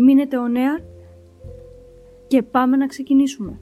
Μείνετε 0.00 0.36
ο 0.36 0.48
νέα 0.48 0.80
και 2.26 2.42
πάμε 2.42 2.76
να 2.76 2.86
ξεκινήσουμε. 2.86 3.60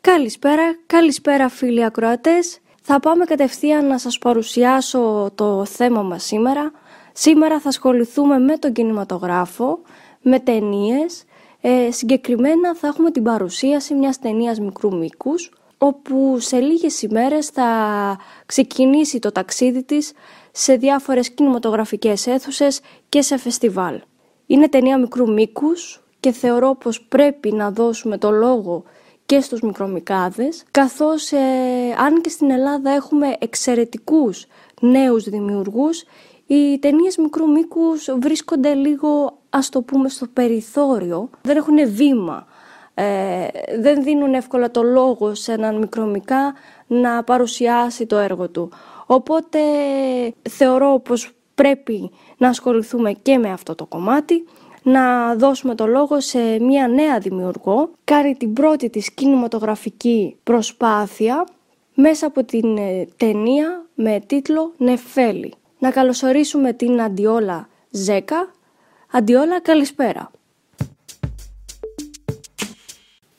Καλησπέρα, 0.00 0.62
καλησπέρα 0.86 1.48
φίλοι 1.48 1.84
ακροατές. 1.84 2.58
Θα 2.82 3.00
πάμε 3.00 3.24
κατευθείαν 3.24 3.86
να 3.86 3.98
σας 3.98 4.18
παρουσιάσω 4.18 5.30
το 5.34 5.64
θέμα 5.64 6.02
μας 6.02 6.24
σήμερα. 6.24 6.72
Σήμερα 7.12 7.60
θα 7.60 7.68
ασχοληθούμε 7.68 8.38
με 8.38 8.56
τον 8.56 8.72
κινηματογράφο, 8.72 9.80
με 10.22 10.40
ταινίες. 10.40 11.24
Ε, 11.60 11.90
συγκεκριμένα 11.90 12.74
θα 12.74 12.86
έχουμε 12.86 13.10
την 13.10 13.22
παρουσίαση 13.22 13.94
μιας 13.94 14.18
ταινίας 14.18 14.60
μικρού 14.60 14.96
μήκους, 14.96 15.50
όπου 15.84 16.36
σε 16.38 16.60
λίγες 16.60 17.02
ημέρες 17.02 17.46
θα 17.46 17.66
ξεκινήσει 18.46 19.18
το 19.18 19.32
ταξίδι 19.32 19.82
της 19.82 20.12
σε 20.52 20.76
διάφορες 20.76 21.30
κινηματογραφικές 21.30 22.26
αίθουσες 22.26 22.80
και 23.08 23.22
σε 23.22 23.36
φεστιβάλ. 23.36 24.00
Είναι 24.46 24.68
ταινία 24.68 24.98
μικρού 24.98 25.32
μήκους 25.32 26.04
και 26.20 26.30
θεωρώ 26.32 26.74
πως 26.74 27.02
πρέπει 27.02 27.52
να 27.52 27.70
δώσουμε 27.70 28.18
το 28.18 28.30
λόγο 28.30 28.82
και 29.26 29.40
στους 29.40 29.60
μικρομικάδες, 29.60 30.62
καθώς 30.70 31.32
ε, 31.32 31.38
αν 31.98 32.20
και 32.20 32.28
στην 32.28 32.50
Ελλάδα 32.50 32.90
έχουμε 32.90 33.36
εξαιρετικούς 33.38 34.46
νέους 34.80 35.24
δημιουργούς, 35.24 36.04
οι 36.46 36.78
ταινίες 36.78 37.16
μικρού 37.16 37.50
μήκους 37.50 38.08
βρίσκονται 38.20 38.74
λίγο, 38.74 39.38
ας 39.50 39.68
το 39.68 39.82
πούμε, 39.82 40.08
στο 40.08 40.26
περιθώριο, 40.26 41.30
δεν 41.42 41.56
έχουν 41.56 41.92
βήμα 41.92 42.46
ε, 42.94 43.46
δεν 43.78 44.02
δίνουν 44.02 44.34
εύκολα 44.34 44.70
το 44.70 44.82
λόγο 44.82 45.34
σε 45.34 45.52
έναν 45.52 45.78
μικρομικά 45.78 46.54
να 46.86 47.24
παρουσιάσει 47.24 48.06
το 48.06 48.16
έργο 48.16 48.48
του. 48.48 48.70
Οπότε 49.06 49.58
θεωρώ 50.50 51.00
πως 51.04 51.30
πρέπει 51.54 52.10
να 52.36 52.48
ασχοληθούμε 52.48 53.12
και 53.12 53.38
με 53.38 53.52
αυτό 53.52 53.74
το 53.74 53.86
κομμάτι, 53.86 54.44
να 54.82 55.34
δώσουμε 55.34 55.74
το 55.74 55.86
λόγο 55.86 56.20
σε 56.20 56.60
μια 56.60 56.88
νέα 56.88 57.18
δημιουργό, 57.18 57.90
κάνει 58.04 58.34
την 58.36 58.52
πρώτη 58.52 58.90
της 58.90 59.12
κινηματογραφική 59.12 60.36
προσπάθεια 60.42 61.46
μέσα 61.94 62.26
από 62.26 62.44
την 62.44 62.76
ε, 62.76 63.08
ταινία 63.16 63.86
με 63.94 64.20
τίτλο 64.26 64.72
«Νεφέλη». 64.76 65.54
Να 65.78 65.90
καλωσορίσουμε 65.90 66.72
την 66.72 67.02
Αντιόλα 67.02 67.68
Ζέκα. 67.90 68.52
Αντιόλα, 69.12 69.60
καλησπέρα. 69.60 70.30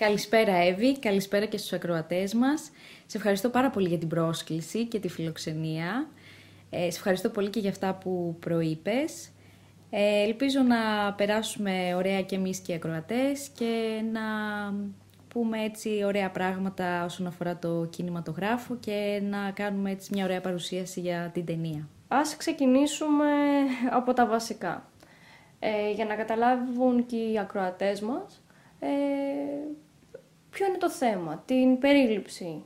Καλησπέρα 0.03 0.55
Εύη, 0.55 0.99
καλησπέρα 0.99 1.45
και 1.45 1.57
στους 1.57 1.73
ακροατές 1.73 2.33
μας. 2.33 2.71
Σε 3.05 3.17
ευχαριστώ 3.17 3.49
πάρα 3.49 3.69
πολύ 3.69 3.87
για 3.87 3.97
την 3.97 4.07
πρόσκληση 4.07 4.85
και 4.85 4.99
τη 4.99 5.07
φιλοξενία. 5.07 6.07
Ε, 6.69 6.77
σε 6.77 6.97
ευχαριστώ 6.97 7.29
πολύ 7.29 7.49
και 7.49 7.59
για 7.59 7.69
αυτά 7.69 7.93
που 7.93 8.37
προείπες. 8.39 9.29
Ε, 9.89 10.23
ελπίζω 10.23 10.61
να 10.61 11.13
περάσουμε 11.13 11.93
ωραία 11.95 12.21
και 12.21 12.35
εμείς 12.35 12.59
και 12.59 12.71
οι 12.71 12.75
ακροατές 12.75 13.49
και 13.49 14.01
να 14.11 14.21
πούμε 15.27 15.63
έτσι 15.63 16.03
ωραία 16.05 16.31
πράγματα 16.31 17.03
όσον 17.03 17.27
αφορά 17.27 17.57
το 17.57 17.87
κινηματογράφο 17.89 18.75
και 18.75 19.21
να 19.23 19.51
κάνουμε 19.51 19.91
έτσι 19.91 20.09
μια 20.13 20.23
ωραία 20.23 20.41
παρουσίαση 20.41 20.99
για 20.99 21.29
την 21.33 21.45
ταινία. 21.45 21.87
Ας 22.07 22.37
ξεκινήσουμε 22.37 23.31
από 23.91 24.13
τα 24.13 24.25
βασικά. 24.25 24.89
Ε, 25.59 25.91
για 25.91 26.05
να 26.05 26.15
καταλάβουν 26.15 27.05
και 27.05 27.17
οι 27.17 27.39
ακροατές 27.39 28.01
μας 28.01 28.43
ε, 28.79 28.87
ποιο 30.53 30.65
είναι 30.65 30.77
το 30.77 30.89
θέμα, 30.89 31.43
την 31.45 31.79
περίληψη 31.79 32.63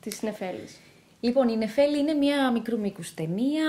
της 0.00 0.22
Νεφέλης; 0.22 0.80
Λοιπόν, 1.24 1.48
η 1.48 1.56
Νεφέλη 1.56 1.98
είναι 1.98 2.12
μια 2.12 2.50
μικρού 2.50 2.78
μήκου 2.78 3.00
ταινία. 3.14 3.66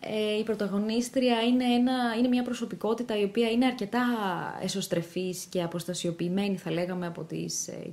Ε, 0.00 0.38
η 0.38 0.42
πρωταγωνίστρια 0.42 1.42
είναι, 1.42 1.64
ένα, 1.64 2.14
είναι 2.18 2.28
μια 2.28 2.42
προσωπικότητα 2.42 3.18
η 3.18 3.24
οποία 3.24 3.50
είναι 3.50 3.66
αρκετά 3.66 4.04
εσωστρεφής 4.62 5.44
και 5.44 5.62
αποστασιοποιημένη, 5.62 6.56
θα 6.56 6.70
λέγαμε, 6.70 7.06
από 7.06 7.22
τις 7.22 7.68
ε, 7.68 7.92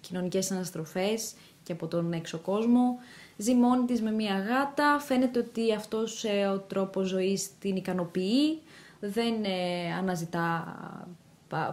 κοινωνικές 0.00 0.50
αναστροφές 0.50 1.34
και 1.62 1.72
από 1.72 1.86
τον 1.86 2.12
έξω 2.12 2.38
κόσμο. 2.38 2.98
Ζει 3.36 3.54
μόνη 3.54 3.84
της 3.84 4.02
με 4.02 4.10
μια 4.10 4.38
γάτα, 4.38 4.98
φαίνεται 4.98 5.38
ότι 5.38 5.74
αυτός 5.74 6.24
ε, 6.24 6.46
ο 6.46 6.58
τρόπος 6.58 7.08
ζωής 7.08 7.58
την 7.58 7.76
ικανοποιεί, 7.76 8.60
δεν 9.00 9.44
ε, 9.44 9.92
αναζητά 9.98 10.76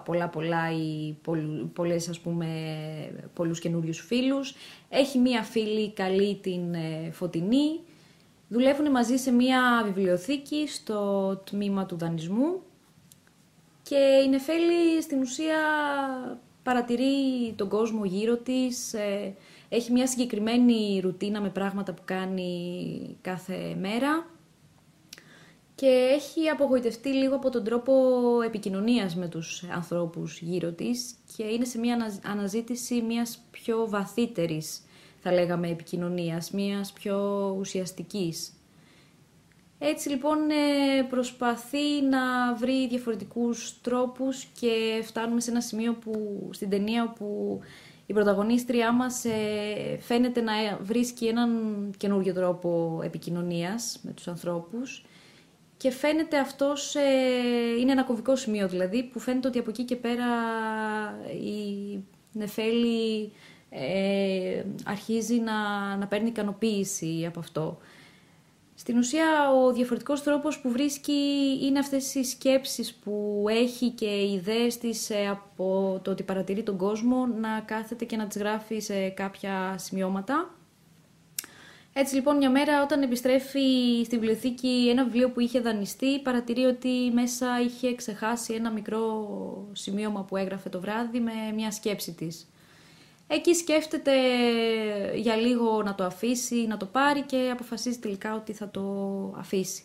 πολλά 0.06 0.28
πολλά 0.30 0.72
ή 0.72 1.16
πολλές 1.74 2.10
ας 2.10 2.20
πούμε 2.20 2.48
πολλούς 3.34 3.60
καινούριους 3.60 4.00
φίλους. 4.00 4.56
Έχει 4.90 5.18
μία 5.18 5.44
φίλη 5.44 5.92
καλή 5.94 6.36
την 6.36 6.74
ε, 6.74 7.12
Φωτεινή. 7.12 7.80
Δουλεύουν 8.48 8.92
μαζί 8.92 9.18
σε 9.18 9.32
μία 9.32 9.82
βιβλιοθήκη 9.86 10.68
στο 10.68 11.36
τμήμα 11.46 11.86
του 11.86 11.98
δανεισμού 11.98 12.62
και 13.84 14.22
η 14.26 14.30
Νεφέλη 14.30 15.02
στην 15.02 15.22
ουσία 15.22 15.58
παρατηρεί 16.64 17.54
τον 17.56 17.70
κόσμο 17.70 18.06
γύρω 18.06 18.38
της, 18.38 18.94
ε, 18.94 19.36
έχει 19.70 19.92
μια 19.92 20.08
συγκεκριμένη 20.08 21.00
ρουτίνα 21.04 21.42
με 21.42 21.50
πράγματα 21.50 21.94
που 21.94 22.02
κάνει 22.06 23.18
κάθε 23.22 23.76
μέρα 23.80 24.26
και 25.80 26.12
έχει 26.16 26.50
απογοητευτεί 26.50 27.10
λίγο 27.10 27.36
από 27.36 27.50
τον 27.50 27.64
τρόπο 27.64 27.94
επικοινωνίας 28.46 29.16
με 29.16 29.28
τους 29.28 29.64
ανθρώπους 29.74 30.40
γύρω 30.42 30.72
της 30.72 31.16
και 31.36 31.44
είναι 31.44 31.66
σε 31.66 31.80
μια 31.80 32.20
αναζήτηση 32.26 33.02
μιας 33.02 33.40
πιο 33.52 33.86
βαθύτερης, 33.90 34.82
θα 35.20 35.32
λέγαμε, 35.32 35.70
επικοινωνίας, 35.70 36.52
μιας 36.52 36.92
πιο 36.92 37.50
ουσιαστικής. 37.60 38.54
Έτσι 39.80 40.10
λοιπόν 40.10 40.38
ε, 40.50 41.02
προσπαθεί 41.10 42.02
να 42.10 42.54
βρει 42.56 42.88
διαφορετικούς 42.88 43.82
τρόπους 43.82 44.46
και 44.60 45.02
φτάνουμε 45.04 45.42
σε 45.42 45.52
ένα 45.52 45.62
σημείο 45.62 45.94
που, 45.94 46.14
στην 46.52 46.70
ταινία 46.70 47.04
όπου 47.04 47.60
η 48.06 48.14
πρωταγωνίστριά 48.14 48.92
μας 48.92 49.26
ε, 49.26 49.98
φαίνεται 50.00 50.42
να 50.42 50.54
βρίσκει 50.82 51.26
έναν 51.26 51.52
καινούργιο 51.98 52.34
τρόπο 52.34 53.02
επικοινωνίας 53.04 54.00
με 54.02 54.12
τους 54.12 54.28
ανθρώπους 54.28 55.04
και 55.80 55.92
φαίνεται 55.92 56.38
αυτός, 56.38 56.96
ε, 56.96 57.80
είναι 57.80 57.92
ένα 57.92 58.04
κομβικό 58.04 58.36
σημείο 58.36 58.68
δηλαδή, 58.68 59.04
που 59.04 59.20
φαίνεται 59.20 59.48
ότι 59.48 59.60
από 59.60 59.70
εκεί 59.70 59.84
και 59.84 59.96
πέρα 59.96 60.26
η 61.44 62.00
Νεφέλη 62.32 63.32
ε, 63.70 64.64
αρχίζει 64.86 65.40
να, 65.40 65.58
να 65.96 66.08
παίρνει 66.08 66.28
ικανοποίηση 66.28 67.26
από 67.28 67.40
αυτό. 67.40 67.78
Στην 68.76 68.98
ουσία 68.98 69.52
ο 69.52 69.72
διαφορετικός 69.74 70.24
τρόπος 70.24 70.60
που 70.60 70.70
βρίσκει 70.70 71.14
είναι 71.62 71.80
αυτές 71.80 72.16
οι 72.16 72.24
σκέψεις 72.24 72.94
που 72.94 73.46
έχει 73.50 73.90
και 73.90 74.06
οι 74.06 74.34
ιδέες 74.34 74.78
της 74.78 75.10
ε, 75.10 75.28
από 75.28 76.00
το 76.04 76.12
ότι 76.12 76.24
παρατηρεί 76.24 76.64
τον 76.64 76.78
κόσμο 76.78 77.26
να 77.26 77.60
κάθεται 77.60 78.06
και 78.06 78.16
να 78.16 78.28
τις 78.28 78.38
γράφει 78.38 78.80
σε 78.80 79.10
κάποια 79.10 79.76
σημειώματα 79.78 80.59
έτσι 81.94 82.16
λοιπόν 82.16 82.38
μια 82.38 82.50
μέρα 82.50 82.84
όταν 82.84 83.02
επιστρέφει 83.02 84.02
στη 84.06 84.16
βιβλιοθήκη 84.18 84.88
ένα 84.90 85.04
βιβλίο 85.04 85.30
που 85.30 85.40
είχε 85.40 85.60
δανειστεί 85.60 86.20
παρατηρεί 86.20 86.64
ότι 86.64 87.12
μέσα 87.14 87.62
είχε 87.62 87.96
ξεχάσει 87.96 88.54
ένα 88.54 88.72
μικρό 88.72 89.28
σημείωμα 89.72 90.24
που 90.24 90.38
έγραφε 90.38 90.70
το 90.70 90.80
βράδυ 90.80 91.20
με 91.20 91.32
μια 91.56 91.72
σκέψη 91.72 92.14
της. 92.14 92.48
Εκεί 93.28 93.54
σκέφτεται 93.54 94.12
για 95.16 95.36
λίγο 95.36 95.84
να 95.84 95.96
το 95.96 96.04
αφήσει, 96.04 96.56
να 96.68 96.78
το 96.78 96.86
πάρει 96.86 97.22
και 97.22 97.50
αποφασίζει 97.52 98.00
τελικά 98.00 98.36
ότι 98.36 98.54
θα 98.54 98.70
το 98.70 98.84
αφήσει. 99.38 99.84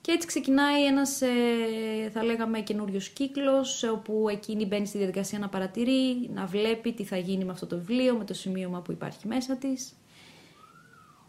Και 0.00 0.12
έτσι 0.12 0.26
ξεκινάει 0.26 0.84
ένας, 0.86 1.20
ε, 1.22 2.10
θα 2.12 2.24
λέγαμε, 2.24 2.60
καινούριος 2.60 3.08
κύκλος, 3.08 3.82
όπου 3.82 4.26
εκείνη 4.30 4.66
μπαίνει 4.66 4.86
στη 4.86 4.98
διαδικασία 4.98 5.38
να 5.38 5.48
παρατηρεί, 5.48 6.30
να 6.34 6.46
βλέπει 6.46 6.92
τι 6.92 7.04
θα 7.04 7.16
γίνει 7.16 7.44
με 7.44 7.52
αυτό 7.52 7.66
το 7.66 7.76
βιβλίο, 7.76 8.14
με 8.16 8.24
το 8.24 8.34
σημείωμα 8.34 8.80
που 8.80 8.92
υπάρχει 8.92 9.26
μέσα 9.26 9.56
της. 9.56 9.99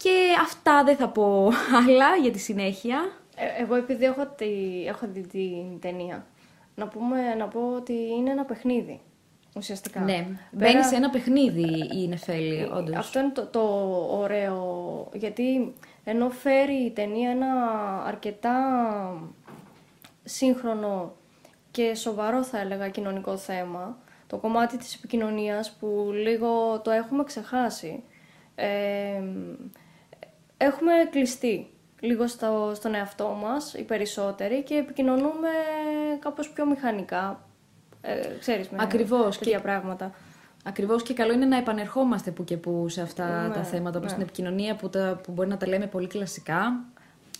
Και 0.02 0.34
αυτά 0.42 0.84
δεν 0.84 0.96
θα 0.96 1.08
πω 1.08 1.50
άλλα 1.86 2.16
για 2.22 2.30
τη 2.30 2.38
συνέχεια. 2.38 3.12
Ε, 3.36 3.62
εγώ 3.62 3.74
επειδή 3.74 4.04
έχω, 4.04 4.26
τη, 4.26 4.46
έχω 4.86 5.06
δει 5.06 5.20
την 5.26 5.80
ταινία, 5.80 6.26
να, 6.74 6.88
πούμε, 6.88 7.34
να 7.34 7.48
πω 7.48 7.72
ότι 7.76 7.92
είναι 7.92 8.30
ένα 8.30 8.44
παιχνίδι. 8.44 9.00
Ουσιαστικά. 9.56 10.00
Ναι, 10.00 10.12
Πέρα... 10.14 10.36
μπαίνει 10.50 10.84
σε 10.84 10.94
ένα 10.94 11.10
παιχνίδι 11.10 11.88
η 11.94 12.08
Νεφέλη, 12.08 12.68
όντως. 12.72 12.96
Αυτό 12.96 13.18
είναι 13.20 13.30
το, 13.30 13.46
το 13.46 13.60
ωραίο, 14.10 15.08
γιατί 15.12 15.74
ενώ 16.04 16.30
φέρει 16.30 16.74
η 16.74 16.90
ταινία 16.90 17.30
ένα 17.30 17.48
αρκετά 18.06 18.56
σύγχρονο 20.24 21.12
και 21.70 21.94
σοβαρό 21.94 22.44
θα 22.44 22.58
έλεγα 22.58 22.88
κοινωνικό 22.88 23.36
θέμα, 23.36 23.98
το 24.26 24.36
κομμάτι 24.36 24.76
της 24.76 24.94
επικοινωνίας 24.94 25.70
που 25.70 26.10
λίγο 26.12 26.80
το 26.80 26.90
έχουμε 26.90 27.24
ξεχάσει. 27.24 28.02
Ε, 28.54 29.22
έχουμε 30.62 30.92
κλειστεί 31.10 31.66
λίγο 32.00 32.26
στο, 32.26 32.72
στον 32.74 32.94
εαυτό 32.94 33.38
μας, 33.42 33.74
οι 33.74 33.82
περισσότεροι, 33.82 34.62
και 34.62 34.74
επικοινωνούμε 34.74 35.48
κάπως 36.18 36.50
πιο 36.50 36.66
μηχανικά, 36.66 37.48
ε, 38.00 38.20
ξέρεις, 38.40 38.68
με 38.68 38.78
Ακριβώς. 38.80 39.38
τέτοια 39.38 39.60
πράγματα. 39.60 40.12
Ακριβώς 40.64 41.02
και 41.02 41.14
καλό 41.14 41.32
είναι 41.32 41.46
να 41.46 41.56
επανερχόμαστε 41.56 42.30
που 42.30 42.44
και 42.44 42.56
που 42.56 42.88
σε 42.88 43.00
αυτά 43.02 43.48
Ναι, 43.48 43.54
τα 43.54 43.64
θέματα, 43.64 43.98
όπως 43.98 44.10
ναι. 44.10 44.16
την 44.16 44.26
επικοινωνία 44.26 44.76
που, 44.76 44.88
τα, 44.88 45.20
που 45.22 45.32
μπορεί 45.32 45.48
να 45.48 45.56
τα 45.56 45.68
λέμε 45.68 45.86
πολύ 45.86 46.06
κλασικά 46.06 46.84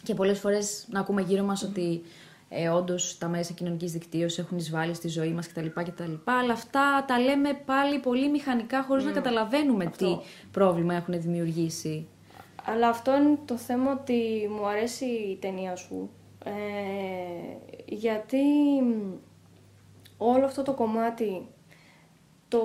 και 0.02 0.14
πολλές 0.14 0.38
φορές 0.38 0.86
να 0.90 1.00
ακούμε 1.00 1.22
γύρω 1.22 1.42
μας 1.44 1.62
ότι 1.62 2.02
ε, 2.48 2.68
όντως 2.68 3.18
τα 3.18 3.28
μέσα 3.28 3.52
κοινωνικής 3.52 3.92
δικτύωσης 3.92 4.38
έχουν 4.38 4.58
εισβάλει 4.58 4.94
στη 4.94 5.08
ζωή 5.08 5.32
μας 5.32 5.48
κτλ, 5.48 5.66
κτλ. 5.66 6.12
Αλλά 6.24 6.52
αυτά 6.52 7.04
τα 7.06 7.18
λέμε 7.18 7.60
πάλι 7.64 7.98
πολύ 7.98 8.30
μηχανικά 8.30 8.82
χωρίς 8.82 9.04
να 9.04 9.10
καταλαβαίνουμε 9.10 9.84
Αυτό. 9.84 10.06
τι 10.06 10.22
πρόβλημα 10.50 10.94
έχουν 10.94 11.20
δημιουργήσει. 11.20 12.06
Αλλά 12.64 12.88
αυτό 12.88 13.16
είναι 13.16 13.38
το 13.44 13.56
θέμα 13.56 13.92
ότι 13.92 14.48
μου 14.56 14.66
αρέσει 14.66 15.04
η 15.04 15.36
ταινία 15.40 15.76
σου. 15.76 16.10
Ε, 16.44 16.50
γιατί 17.86 18.42
μ, 18.82 19.12
όλο 20.18 20.44
αυτό 20.44 20.62
το 20.62 20.72
κομμάτι 20.72 21.46
το, 22.48 22.62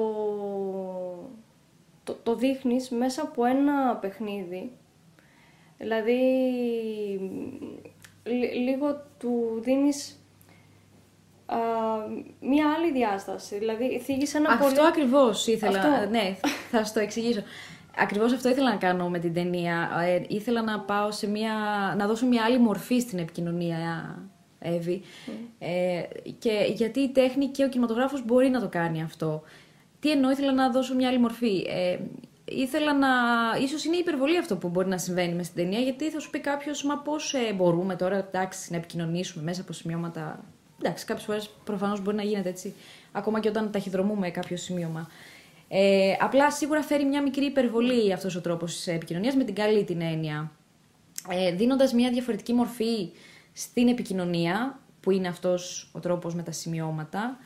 το, 2.04 2.14
το 2.24 2.36
δείχνεις 2.36 2.90
μέσα 2.90 3.22
από 3.22 3.46
ένα 3.46 3.96
παιχνίδι. 3.96 4.72
Δηλαδή, 5.78 6.14
μ, 7.22 7.64
λι- 8.30 8.54
λίγο 8.54 9.02
του 9.20 9.60
δίνεις 9.64 10.20
α, 11.46 11.58
μία 12.40 12.74
άλλη 12.74 12.92
διάσταση. 12.92 13.58
Δηλαδή, 13.58 14.00
θίγεις 14.00 14.34
ένα 14.34 14.50
Αυτό 14.50 14.66
πολύ... 14.66 14.88
ακριβώς 14.88 15.48
ήθελα. 15.48 15.80
Αυτό. 15.80 16.10
Ναι, 16.10 16.36
θα 16.72 16.84
σου 16.86 16.94
το 16.94 17.00
εξηγήσω. 17.00 17.42
Ακριβώς 18.00 18.34
αυτό 18.34 18.50
ήθελα 18.50 18.70
να 18.70 18.76
κάνω 18.76 19.10
με 19.10 19.20
την 19.20 19.34
ταινία. 19.34 19.90
Ε, 20.08 20.22
ήθελα 20.28 20.62
να 20.62 20.80
πάω 20.80 21.12
σε 21.12 21.28
μια. 21.28 21.54
να 21.98 22.08
δώσω 22.08 22.26
μια 22.26 22.44
άλλη 22.44 22.60
μορφή 22.60 23.00
στην 23.00 23.20
επικοινωνία, 23.20 24.16
Εύη. 24.60 25.02
Ε, 25.60 26.02
και 26.40 26.72
γιατί 26.74 27.00
η 27.00 27.10
τέχνη 27.10 27.48
και 27.48 27.64
ο 27.64 27.70
κινηματογράφος 27.70 28.26
μπορεί 28.26 28.50
να 28.50 28.60
το 28.60 28.68
κάνει 28.68 29.04
αυτό. 29.04 29.44
Τι 30.00 30.12
εννοώ, 30.12 30.32
ήθελα 30.32 30.54
να 30.54 30.70
δώσω 30.70 30.96
μια 30.96 31.08
άλλη 31.08 31.20
μορφή. 31.20 31.66
Ε, 31.68 31.98
ήθελα 32.46 32.94
να. 32.94 33.08
ίσως 33.62 33.86
είναι 33.86 33.96
υπερβολή 33.96 34.38
αυτό 34.38 34.56
που 34.56 34.70
μπορεί 34.70 34.88
να 34.88 34.98
συμβαίνει 34.98 35.34
μες 35.34 35.46
στην 35.46 35.64
ταινία, 35.64 35.80
γιατί 35.80 36.10
θα 36.10 36.20
σου 36.20 36.30
πει 36.30 36.40
κάποιος, 36.40 36.84
μα 36.84 36.98
πώς 36.98 37.34
μπορούμε 37.56 37.96
τώρα 37.96 38.16
εντάξει, 38.16 38.72
να 38.72 38.78
επικοινωνήσουμε 38.78 39.44
μέσα 39.44 39.62
από 39.62 39.74
σημειώματα. 39.74 40.44
Εντάξει, 40.82 41.06
κάποιες 41.06 41.26
φορές 41.26 41.50
προφανώς 41.64 42.02
μπορεί 42.02 42.16
να 42.16 42.24
γίνεται 42.24 42.50
έτσι, 42.50 42.74
ακόμα 43.12 43.40
και 43.40 43.50
όταν 43.50 43.72
ταχυδρομούμε 43.72 44.30
κάποιο 44.30 44.58
σημείωμα. 44.58 45.10
Ε, 45.70 46.14
απλά 46.20 46.52
σίγουρα 46.52 46.82
φέρει 46.82 47.06
μια 47.06 47.22
μικρή 47.22 47.46
υπερβολή 47.46 48.14
αυτός 48.14 48.36
ο 48.36 48.42
τρόπος 48.42 48.88
επικοινωνίας 48.88 49.36
με 49.36 49.44
την 49.44 49.56
καλή 49.56 49.84
την 49.84 50.02
έννοια. 50.02 50.52
Ε, 51.30 51.52
δίνοντας 51.52 51.94
μια 51.94 52.10
διαφορετική 52.10 52.54
μορφή 52.54 53.12
στην 53.54 53.88
επικοινωνία, 53.88 54.80
που 55.00 55.12
είναι 55.12 55.28
αυτός 55.28 55.90
ο 55.94 56.00
τρόπος 56.00 56.36
με 56.36 56.44
τα 56.44 56.52
σημειώματα, 56.52 57.38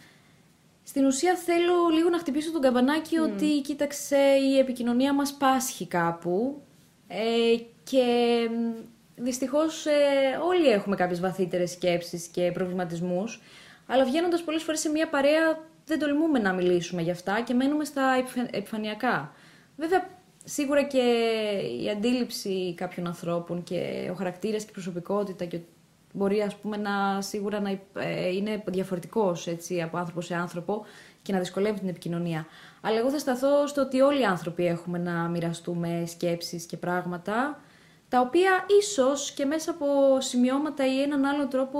στην 0.84 1.06
ουσία 1.06 1.36
θέλω 1.36 1.88
λίγο 1.94 2.10
να 2.10 2.18
χτυπήσω 2.18 2.52
τον 2.52 2.62
καμπανάκι 2.62 3.18
ότι 3.18 3.62
κοίταξε 3.62 4.18
η 4.18 4.58
επικοινωνία 4.58 5.14
μας 5.14 5.34
πάσχει 5.34 5.88
κάπου. 5.88 6.62
Ε, 7.08 7.56
και 7.84 8.04
μ, 8.50 9.24
δυστυχώς 9.24 9.86
ε, 9.86 9.92
όλοι 10.48 10.68
έχουμε 10.68 10.96
κάποιες 10.96 11.20
βαθύτερες 11.20 11.72
σκέψεις 11.72 12.28
και 12.28 12.52
προβληματισμούς. 12.52 13.42
Αλλά 13.88 14.06
βγαίνοντας 14.06 14.44
πολλές 14.44 14.64
φορές 14.64 14.80
σε 14.80 14.90
μια 14.90 15.10
παρέα 15.10 15.70
δεν 15.86 16.00
τολμούμε 16.00 16.40
να 16.40 16.54
μιλήσουμε 16.54 17.02
γι' 17.02 17.12
αυτά 17.12 17.42
και 17.42 17.54
μένουμε 17.54 17.86
στα 17.86 18.16
επιφα- 18.20 18.56
επιφανειακά. 18.56 19.32
Βέβαια, 19.78 20.08
σίγουρα 20.44 20.84
και 20.84 21.00
η 21.84 21.90
αντίληψη 21.90 22.74
κάποιων 22.78 23.08
ανθρώπων 23.08 23.64
και 23.64 24.10
ο 24.12 24.14
χαρακτήρας 24.14 24.64
και 24.64 24.70
η 24.70 24.74
προσωπικότητα 24.74 25.46
και 25.46 25.60
μπορεί 26.14 26.42
ας 26.42 26.56
πούμε 26.56 26.78
να 26.78 27.22
σίγουρα 27.22 27.60
να 27.60 27.70
υπ- 27.70 27.98
ε, 27.98 28.28
είναι 28.36 28.64
διαφορετικός 28.66 29.48
έτσι, 29.48 29.82
από 29.82 29.98
άνθρωπο 29.98 30.22
σε 30.22 30.36
άνθρωπο 30.36 30.86
και 31.22 31.34
να 31.34 31.40
δυσκολεύει 31.40 31.80
την 31.80 31.90
επικοινωνία. 31.90 32.46
Αλλά 32.82 32.98
εγώ 32.98 33.10
θα 33.10 33.20
σταθώ 33.20 33.68
στο 33.68 33.82
ότι 33.82 34.02
όλοι 34.02 34.22
οι 34.22 34.26
άνθρωποι 34.26 34.66
έχουμε 34.66 34.98
να 34.98 35.12
μοιραστούμε 35.12 36.04
σκέψεις 36.08 36.66
και 36.66 36.78
πράγματα 36.78 37.60
τα 38.10 38.20
οποία 38.20 38.66
ίσως 38.80 39.32
και 39.32 39.46
μέσα 39.46 39.72
από 39.72 39.86
σημειώματα 40.22 40.86
ή 40.86 41.02
έναν 41.02 41.26
άλλο 41.26 41.48
τρόπο 41.48 41.80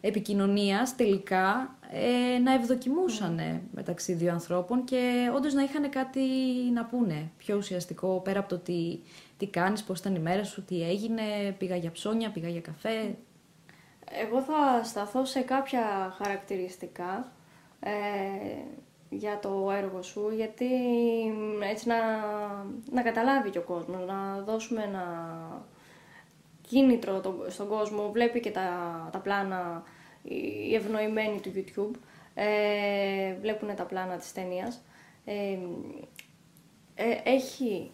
επικοινωνίας 0.00 0.96
τελικά 0.96 1.76
ε, 1.94 2.38
να 2.38 2.52
ευδοκιμούσαν 2.52 3.60
μεταξύ 3.72 4.12
δύο 4.12 4.32
ανθρώπων 4.32 4.84
και 4.84 5.30
όντως 5.34 5.52
να 5.54 5.62
είχαν 5.62 5.90
κάτι 5.90 6.20
να 6.74 6.84
πούνε 6.84 7.30
πιο 7.38 7.56
ουσιαστικό 7.56 8.20
πέρα 8.24 8.38
από 8.40 8.48
το 8.48 8.58
τι, 8.58 8.98
τι 9.38 9.46
κάνεις, 9.46 9.82
πώς 9.84 9.98
ήταν 9.98 10.14
η 10.14 10.18
μέρα 10.18 10.44
σου, 10.44 10.64
τι 10.64 10.82
έγινε, 10.82 11.22
πήγα 11.58 11.76
για 11.76 11.90
ψώνια, 11.90 12.30
πήγα 12.30 12.48
για 12.48 12.60
καφέ. 12.60 13.16
Εγώ 14.22 14.40
θα 14.40 14.84
σταθώ 14.84 15.24
σε 15.24 15.40
κάποια 15.40 16.14
χαρακτηριστικά 16.16 17.32
ε, 17.80 17.90
για 19.10 19.38
το 19.38 19.70
έργο 19.76 20.02
σου, 20.02 20.30
γιατί 20.36 20.64
μ, 21.58 21.62
έτσι 21.62 21.88
να, 21.88 21.96
να 22.90 23.02
καταλάβει 23.02 23.50
και 23.50 23.58
ο 23.58 23.62
κόσμος, 23.62 24.06
να 24.06 24.40
δώσουμε 24.44 24.82
ένα 24.82 25.04
κίνητρο 26.68 27.20
το- 27.20 27.44
στον 27.48 27.68
κόσμο, 27.68 28.10
βλέπει 28.12 28.40
και 28.40 28.50
τα, 28.50 28.68
τα 29.12 29.18
πλάνα 29.18 29.82
οι 30.22 30.74
ευνοημένοι 30.74 31.40
του 31.40 31.52
YouTube, 31.54 31.98
ε, 32.34 33.34
βλέπουν 33.40 33.74
τα 33.76 33.84
πλάνα 33.84 34.16
της 34.16 34.32
ταινίας. 34.32 34.80
Ε, 35.24 35.58
ε, 36.94 37.20
έχει 37.24 37.90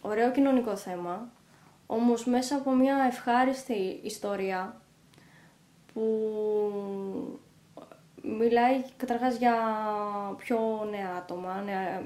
ωραίο 0.00 0.32
κοινωνικό 0.32 0.76
θέμα, 0.76 1.28
όμως 1.86 2.24
μέσα 2.24 2.56
από 2.56 2.70
μια 2.70 3.04
ευχάριστη 3.08 4.00
ιστορία 4.02 4.80
που 5.92 7.40
μιλάει 8.38 8.82
καταρχάς 8.96 9.36
για 9.36 9.54
πιο 10.36 10.58
νέα 10.90 11.14
άτομα, 11.16 11.62
νέα, 11.66 12.02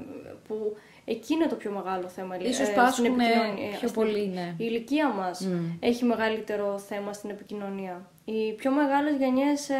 που 0.48 0.76
εκεί 1.04 1.34
είναι 1.34 1.46
το 1.46 1.54
πιο 1.54 1.70
μεγάλο 1.70 2.08
θέμα. 2.08 2.34
ε, 2.34 2.48
Ίσως 2.48 2.66
στην 2.66 2.74
πάσχουν 2.76 3.04
επικοινωνία. 3.04 3.68
πιο 3.78 3.88
Στην- 3.88 3.92
πολύ, 3.92 4.26
ναι. 4.34 4.54
Η 4.56 4.64
ηλικία 4.68 5.08
μας 5.08 5.40
Μμ. 5.40 5.76
έχει 5.80 6.04
μεγαλύτερο 6.04 6.78
θέμα 6.78 7.12
στην 7.12 7.30
επικοινωνία. 7.30 8.08
Οι 8.24 8.52
πιο 8.52 8.70
μεγάλες 8.70 9.16
γενιές 9.16 9.68
ε, 9.68 9.74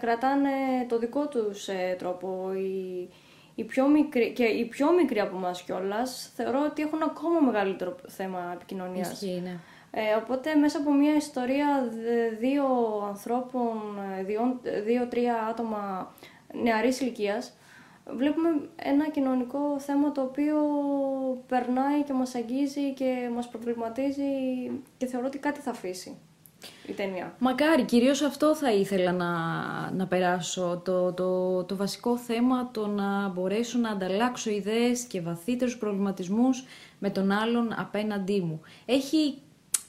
κρατάνε 0.00 0.50
το 0.88 0.98
δικό 0.98 1.28
τους 1.28 1.68
ε, 1.68 1.96
τρόπο. 1.98 2.52
Οι, 2.54 3.08
οι 3.54 3.64
πιο 3.64 3.88
μικροί, 3.88 4.32
και 4.32 4.44
οι 4.44 4.64
πιο 4.64 4.92
μικροί 4.92 5.20
από 5.20 5.36
εμάς 5.36 5.62
κιόλας 5.62 6.32
θεωρώ 6.34 6.60
ότι 6.70 6.82
έχουν 6.82 7.02
ακόμα 7.02 7.40
μεγαλύτερο 7.40 7.94
θέμα 8.08 8.50
επικοινωνίας. 8.54 9.12
Ισχύει, 9.12 9.40
ναι. 9.44 9.56
Ε, 9.96 10.14
οπότε 10.22 10.54
μέσα 10.54 10.78
από 10.78 10.92
μια 10.92 11.14
ιστορία 11.16 11.88
δε- 11.90 12.36
δύο 12.38 12.64
ανθρώπων, 13.08 13.72
ε, 14.18 14.22
δύο- 14.22 14.60
δύο-τρία 14.84 15.46
άτομα 15.50 16.12
νεαρής 16.62 17.00
ηλικίας, 17.00 17.56
βλέπουμε 18.16 18.48
ένα 18.76 19.08
κοινωνικό 19.08 19.78
θέμα 19.78 20.12
το 20.12 20.20
οποίο 20.20 20.56
περνάει 21.48 22.02
και 22.02 22.12
μας 22.12 22.34
αγγίζει 22.34 22.92
και 22.94 23.30
μας 23.34 23.48
προβληματίζει 23.48 24.22
και 24.96 25.06
θεωρώ 25.06 25.26
ότι 25.26 25.38
κάτι 25.38 25.60
θα 25.60 25.70
αφήσει 25.70 26.16
η 26.88 26.92
ταινία. 26.92 27.34
Μακάρι, 27.38 27.82
κυρίως 27.82 28.22
αυτό 28.22 28.54
θα 28.56 28.72
ήθελα 28.72 29.12
να, 29.12 29.30
να 29.90 30.06
περάσω. 30.06 30.82
Το, 30.84 31.12
το, 31.12 31.64
το 31.64 31.76
βασικό 31.76 32.16
θέμα, 32.16 32.70
το 32.72 32.86
να 32.86 33.28
μπορέσω 33.28 33.78
να 33.78 33.90
ανταλλάξω 33.90 34.50
ιδέες 34.50 35.04
και 35.04 35.20
βαθύτερους 35.20 35.78
προβληματισμούς 35.78 36.64
με 36.98 37.10
τον 37.10 37.30
άλλον 37.30 37.74
απέναντί 37.78 38.40
μου. 38.40 38.60
Έχει, 38.86 39.38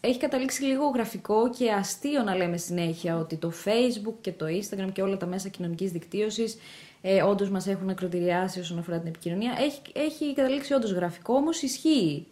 έχει 0.05 0.19
καταλήξει 0.19 0.63
λίγο 0.63 0.88
γραφικό 0.88 1.50
και 1.50 1.71
αστείο 1.71 2.24
να 2.24 2.35
λέμε 2.35 2.57
συνέχεια 2.57 3.17
ότι 3.17 3.35
το 3.35 3.51
Facebook 3.65 4.13
και 4.21 4.31
το 4.31 4.45
Instagram 4.45 4.89
και 4.93 5.01
όλα 5.01 5.17
τα 5.17 5.25
μέσα 5.25 5.50
κοινωνικής 5.50 5.91
δικτύωσης 5.91 6.57
ε, 7.01 7.21
όντως 7.21 7.50
μας 7.50 7.67
έχουν 7.67 7.89
ακροτηριάσει 7.89 8.59
όσον 8.59 8.79
αφορά 8.79 9.00
την 9.00 9.07
επικοινωνία. 9.07 9.55
Έχει, 9.59 9.81
έχει 9.93 10.33
καταλήξει 10.33 10.74
όντως 10.74 10.91
γραφικό, 10.91 11.33
όμως 11.33 11.62
ισχύει. 11.62 12.27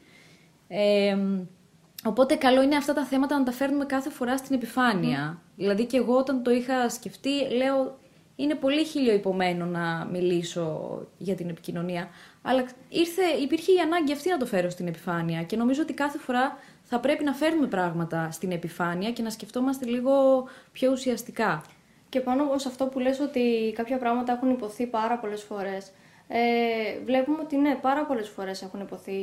Ε, 0.68 1.18
οπότε 2.04 2.36
καλό 2.36 2.62
είναι 2.62 2.76
αυτά 2.76 2.94
τα 2.94 3.06
θέματα 3.06 3.38
να 3.38 3.44
τα 3.44 3.52
φέρνουμε 3.52 3.86
κάθε 3.86 4.10
φορά 4.10 4.38
στην 4.38 4.56
επιφάνεια. 4.56 5.42
Δηλαδή 5.56 5.86
και 5.86 5.98
εγώ 5.98 6.18
όταν 6.18 6.44
το 6.44 6.52
είχα 6.52 6.90
σκεφτεί 6.90 7.50
λέω 7.56 7.98
είναι 8.36 8.56
πολύ 8.56 8.84
χιλιοϊπωμένο 8.86 9.66
να 9.66 10.08
μιλήσω 10.12 10.98
για 11.18 11.36
την 11.36 11.50
επικοινωνία. 11.50 12.10
Αλλά 12.42 12.66
ήρθε, 12.90 13.22
υπήρχε 13.42 13.72
η 13.72 13.80
ανάγκη 13.80 14.12
αυτή 14.12 14.30
να 14.30 14.38
το 14.38 14.46
φέρω 14.46 14.70
στην 14.70 14.88
επιφάνεια 14.88 15.44
και 15.44 15.56
νομίζω 15.56 15.82
ότι 15.82 15.94
κάθε 15.94 16.18
φορά 16.18 16.58
θα 16.84 17.00
πρέπει 17.00 17.24
να 17.24 17.34
φέρνουμε 17.34 17.68
πράγματα 17.68 18.32
στην 18.32 18.52
επιφάνεια 18.52 19.12
και 19.12 19.22
να 19.22 19.30
σκεφτόμαστε 19.30 19.86
λίγο 19.86 20.44
πιο 20.72 20.92
ουσιαστικά. 20.92 21.62
Και 22.10 22.20
πάνω 22.20 22.58
σε 22.58 22.68
αυτό 22.68 22.86
που 22.86 23.00
λες 23.00 23.20
ότι 23.20 23.74
κάποια 23.76 23.98
πράγματα 23.98 24.34
έχουν 24.34 24.50
υποθεί 24.50 24.86
πάρα 24.86 25.18
πολλές 25.18 25.44
φορές, 25.44 25.92
ε, 26.28 27.00
βλέπουμε 27.06 27.38
ότι 27.42 27.58
ναι, 27.58 27.76
πάρα 27.76 28.06
πολλές 28.06 28.30
φορές 28.30 28.62
έχουν 28.62 28.80
υποθεί 28.80 29.14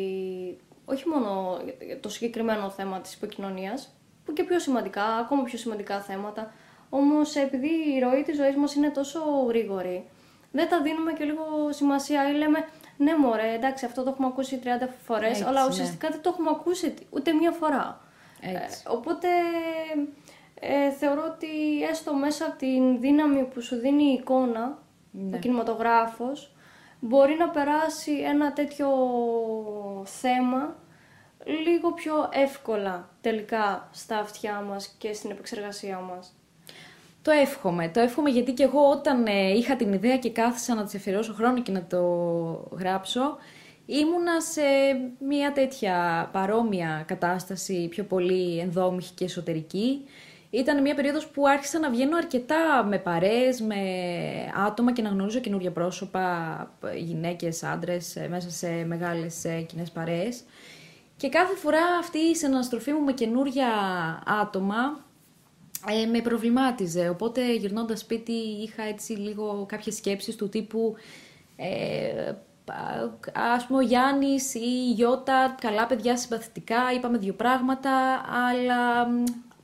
όχι 0.84 1.08
μόνο 1.08 1.58
το 2.00 2.08
συγκεκριμένο 2.08 2.70
θέμα 2.70 3.00
της 3.00 3.14
υποκοινωνίας, 3.14 3.94
που 4.24 4.32
και 4.32 4.44
πιο 4.44 4.58
σημαντικά, 4.58 5.04
ακόμα 5.04 5.42
πιο 5.42 5.58
σημαντικά 5.58 6.00
θέματα, 6.00 6.52
όμως 6.88 7.34
επειδή 7.34 7.68
η 7.68 7.98
ροή 7.98 8.22
της 8.22 8.36
ζωής 8.36 8.56
μας 8.56 8.74
είναι 8.74 8.90
τόσο 8.90 9.20
γρήγορη, 9.48 10.04
δεν 10.52 10.68
τα 10.68 10.82
δίνουμε 10.82 11.12
και 11.12 11.24
λίγο 11.24 11.44
σημασία 11.70 12.30
ή 12.30 12.34
λέμε 12.34 12.64
ναι 13.00 13.16
μωρέ, 13.16 13.52
εντάξει 13.52 13.84
αυτό 13.84 14.02
το 14.02 14.10
έχουμε 14.10 14.26
ακούσει 14.26 14.60
30 14.64 14.66
φορές, 15.04 15.42
αλλά 15.42 15.62
ναι. 15.62 15.68
ουσιαστικά 15.68 16.08
δεν 16.08 16.20
το 16.20 16.30
έχουμε 16.32 16.50
ακούσει 16.50 16.94
ούτε 17.10 17.32
μία 17.32 17.50
φορά. 17.50 18.00
Ε, 18.40 18.50
οπότε 18.86 19.28
ε, 20.60 20.90
θεωρώ 20.90 21.22
ότι 21.34 21.82
έστω 21.90 22.14
μέσα 22.14 22.46
από 22.46 22.56
την 22.58 23.00
δύναμη 23.00 23.44
που 23.44 23.60
σου 23.60 23.76
δίνει 23.76 24.04
η 24.04 24.12
εικόνα, 24.12 24.78
ναι. 25.10 25.36
ο 25.36 25.38
κινηματογράφος, 25.38 26.54
μπορεί 27.00 27.36
να 27.38 27.48
περάσει 27.48 28.12
ένα 28.12 28.52
τέτοιο 28.52 28.88
θέμα 30.04 30.76
λίγο 31.44 31.92
πιο 31.92 32.28
εύκολα 32.32 33.08
τελικά 33.20 33.88
στα 33.92 34.18
αυτιά 34.18 34.60
μας 34.60 34.94
και 34.98 35.12
στην 35.12 35.30
επεξεργασία 35.30 35.98
μας. 35.98 36.34
Το 37.22 37.30
εύχομαι. 37.30 37.88
Το 37.88 38.00
εύχομαι 38.00 38.30
γιατί 38.30 38.52
και 38.52 38.62
εγώ 38.62 38.90
όταν 38.90 39.26
ε, 39.26 39.50
είχα 39.50 39.76
την 39.76 39.92
ιδέα 39.92 40.18
και 40.18 40.30
κάθισα 40.30 40.74
να 40.74 40.84
της 40.84 40.94
αφιερώσω 40.94 41.32
χρόνο 41.32 41.62
και 41.62 41.72
να 41.72 41.84
το 41.84 42.02
γράψω, 42.78 43.36
ήμουνα 43.86 44.40
σε 44.40 44.62
μια 45.28 45.52
τέτοια 45.52 46.28
παρόμοια 46.32 47.04
κατάσταση, 47.06 47.88
πιο 47.88 48.04
πολύ 48.04 48.58
ενδόμηχη 48.58 49.12
και 49.14 49.24
εσωτερική. 49.24 50.04
Ήταν 50.50 50.80
μια 50.80 50.94
περίοδος 50.94 51.26
που 51.26 51.48
άρχισα 51.48 51.78
να 51.78 51.90
βγαίνω 51.90 52.16
αρκετά 52.16 52.84
με 52.88 52.98
παρέες, 52.98 53.60
με 53.60 53.76
άτομα 54.66 54.92
και 54.92 55.02
να 55.02 55.08
γνωρίζω 55.08 55.38
καινούργια 55.40 55.70
πρόσωπα, 55.70 56.70
γυναίκες, 56.96 57.62
άντρες, 57.62 58.16
ε, 58.16 58.28
μέσα 58.28 58.50
σε 58.50 58.84
μεγάλες 58.86 59.44
ε, 59.44 59.60
κοινές 59.60 59.90
παρέες. 59.90 60.42
Και 61.16 61.28
κάθε 61.28 61.54
φορά 61.54 61.82
αυτή 62.00 62.18
η 62.18 62.34
συναναστροφή 62.34 62.92
μου 62.92 63.04
με 63.04 63.12
καινούρια 63.12 63.68
άτομα 64.42 65.04
ε, 65.86 66.06
με 66.06 66.20
προβλημάτιζε. 66.20 67.08
Οπότε 67.08 67.54
γυρνώντας 67.54 68.00
σπίτι 68.00 68.32
είχα 68.32 68.82
έτσι 68.82 69.12
λίγο 69.12 69.64
κάποιες 69.68 69.94
σκέψεις 69.94 70.36
του 70.36 70.48
τύπου... 70.48 70.94
Ε, 71.56 72.32
ας 73.32 73.66
πούμε 73.66 73.78
ο 73.78 73.82
Γιάννης 73.82 74.54
ή 74.54 74.60
η 74.60 74.92
Γιώτα, 74.92 75.56
καλά 75.60 75.86
παιδιά 75.86 76.16
συμπαθητικά, 76.16 76.92
είπαμε 76.94 77.18
δύο 77.18 77.32
πράγματα, 77.32 77.90
αλλά 78.48 79.08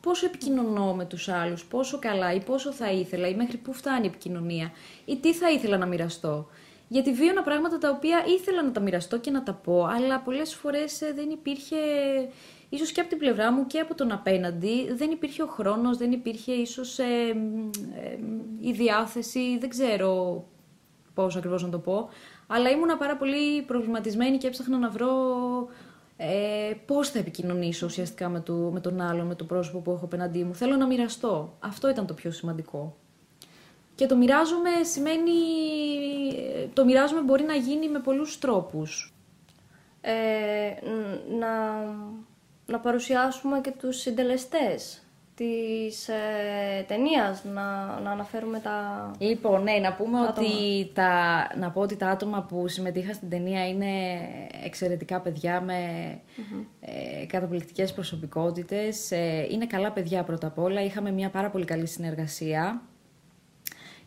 πόσο 0.00 0.26
επικοινωνώ 0.26 0.94
με 0.94 1.04
τους 1.04 1.28
άλλους, 1.28 1.64
πόσο 1.64 1.98
καλά 1.98 2.32
ή 2.34 2.40
πόσο 2.40 2.72
θα 2.72 2.90
ήθελα 2.90 3.28
ή 3.28 3.34
μέχρι 3.34 3.56
πού 3.56 3.72
φτάνει 3.72 4.04
η 4.04 4.08
επικοινωνία 4.08 4.72
ή 5.04 5.16
τι 5.16 5.34
θα 5.34 5.50
ήθελα 5.50 5.76
να 5.76 5.86
μοιραστώ. 5.86 6.46
Γιατί 6.88 7.12
βίωνα 7.12 7.42
πράγματα 7.42 7.78
τα 7.78 7.90
οποία 7.90 8.24
ήθελα 8.26 8.62
να 8.62 8.72
τα 8.72 8.80
μοιραστώ 8.80 9.18
και 9.18 9.30
να 9.30 9.42
τα 9.42 9.52
πω, 9.52 9.84
αλλά 9.84 10.18
πολλές 10.18 10.54
φορές 10.54 11.02
ε, 11.02 11.12
δεν 11.12 11.30
υπήρχε, 11.30 11.76
ίσως 12.68 12.92
και 12.92 13.00
από 13.00 13.08
την 13.08 13.18
πλευρά 13.18 13.52
μου 13.52 13.66
και 13.66 13.80
από 13.80 13.94
τον 13.94 14.12
απέναντι, 14.12 14.92
δεν 14.94 15.10
υπήρχε 15.10 15.42
ο 15.42 15.46
χρόνος, 15.46 15.96
δεν 15.96 16.12
υπήρχε 16.12 16.52
ίσως 16.52 16.98
ε, 16.98 17.04
ε, 17.04 18.18
η 18.60 18.72
διάθεση, 18.72 19.58
δεν 19.58 19.68
ξέρω 19.68 20.44
πώς 21.14 21.36
ακριβώς 21.36 21.62
να 21.62 21.68
το 21.68 21.78
πω, 21.78 22.08
αλλά 22.46 22.70
ήμουνα 22.70 22.96
πάρα 22.96 23.16
πολύ 23.16 23.62
προβληματισμένη 23.62 24.38
και 24.38 24.46
έψαχνα 24.46 24.78
να 24.78 24.90
βρω 24.90 25.14
ε, 26.16 26.72
πώς 26.86 27.10
θα 27.10 27.18
επικοινωνήσω 27.18 27.86
ουσιαστικά 27.86 28.28
με, 28.28 28.40
το, 28.40 28.52
με 28.52 28.80
τον 28.80 29.00
άλλον, 29.00 29.26
με 29.26 29.34
το 29.34 29.44
πρόσωπο 29.44 29.78
που 29.78 29.90
έχω 29.90 30.04
απέναντί 30.04 30.44
μου. 30.44 30.54
Θέλω 30.54 30.76
να 30.76 30.86
μοιραστώ. 30.86 31.56
Αυτό 31.60 31.88
ήταν 31.88 32.06
το 32.06 32.14
πιο 32.14 32.30
σημαντικό. 32.30 32.96
Και 33.94 34.06
το 34.06 34.16
μοιράζομαι 34.16 34.70
σημαίνει... 34.82 35.32
Το 36.72 36.84
μοιράζομαι 36.84 37.20
μπορεί 37.20 37.44
να 37.44 37.54
γίνει 37.54 37.88
με 37.88 37.98
πολλούς 37.98 38.38
τρόπους. 38.38 39.14
Ε, 40.00 40.12
να, 41.38 41.48
να 42.66 42.78
παρουσιάσουμε 42.80 43.60
και 43.60 43.70
τους 43.70 43.96
συντελεστές 44.00 45.00
της 45.36 46.08
ε, 46.08 46.84
ταινίας, 46.86 47.44
να, 47.44 48.00
να 48.00 48.10
αναφέρουμε 48.10 48.60
τα 48.60 49.10
Λοιπόν, 49.18 49.62
ναι, 49.62 49.72
να 49.72 49.92
πούμε 49.92 50.20
ότι 50.20 50.46
τα, 50.94 51.46
να 51.58 51.70
πω 51.70 51.80
ότι 51.80 51.96
τα 51.96 52.08
άτομα 52.08 52.42
που 52.42 52.68
συμμετείχαν 52.68 53.14
στην 53.14 53.28
ταινία 53.28 53.68
είναι 53.68 53.86
εξαιρετικά 54.64 55.20
παιδιά 55.20 55.60
με 55.60 55.74
mm-hmm. 56.14 56.64
ε, 56.80 57.26
καταπληκτικές 57.26 57.92
προσωπικότητες. 57.92 59.10
Ε, 59.10 59.46
είναι 59.50 59.66
καλά 59.66 59.92
παιδιά 59.92 60.22
πρώτα 60.22 60.46
απ' 60.46 60.58
όλα. 60.58 60.82
Είχαμε 60.82 61.10
μια 61.10 61.30
πάρα 61.30 61.50
πολύ 61.50 61.64
καλή 61.64 61.86
συνεργασία. 61.86 62.82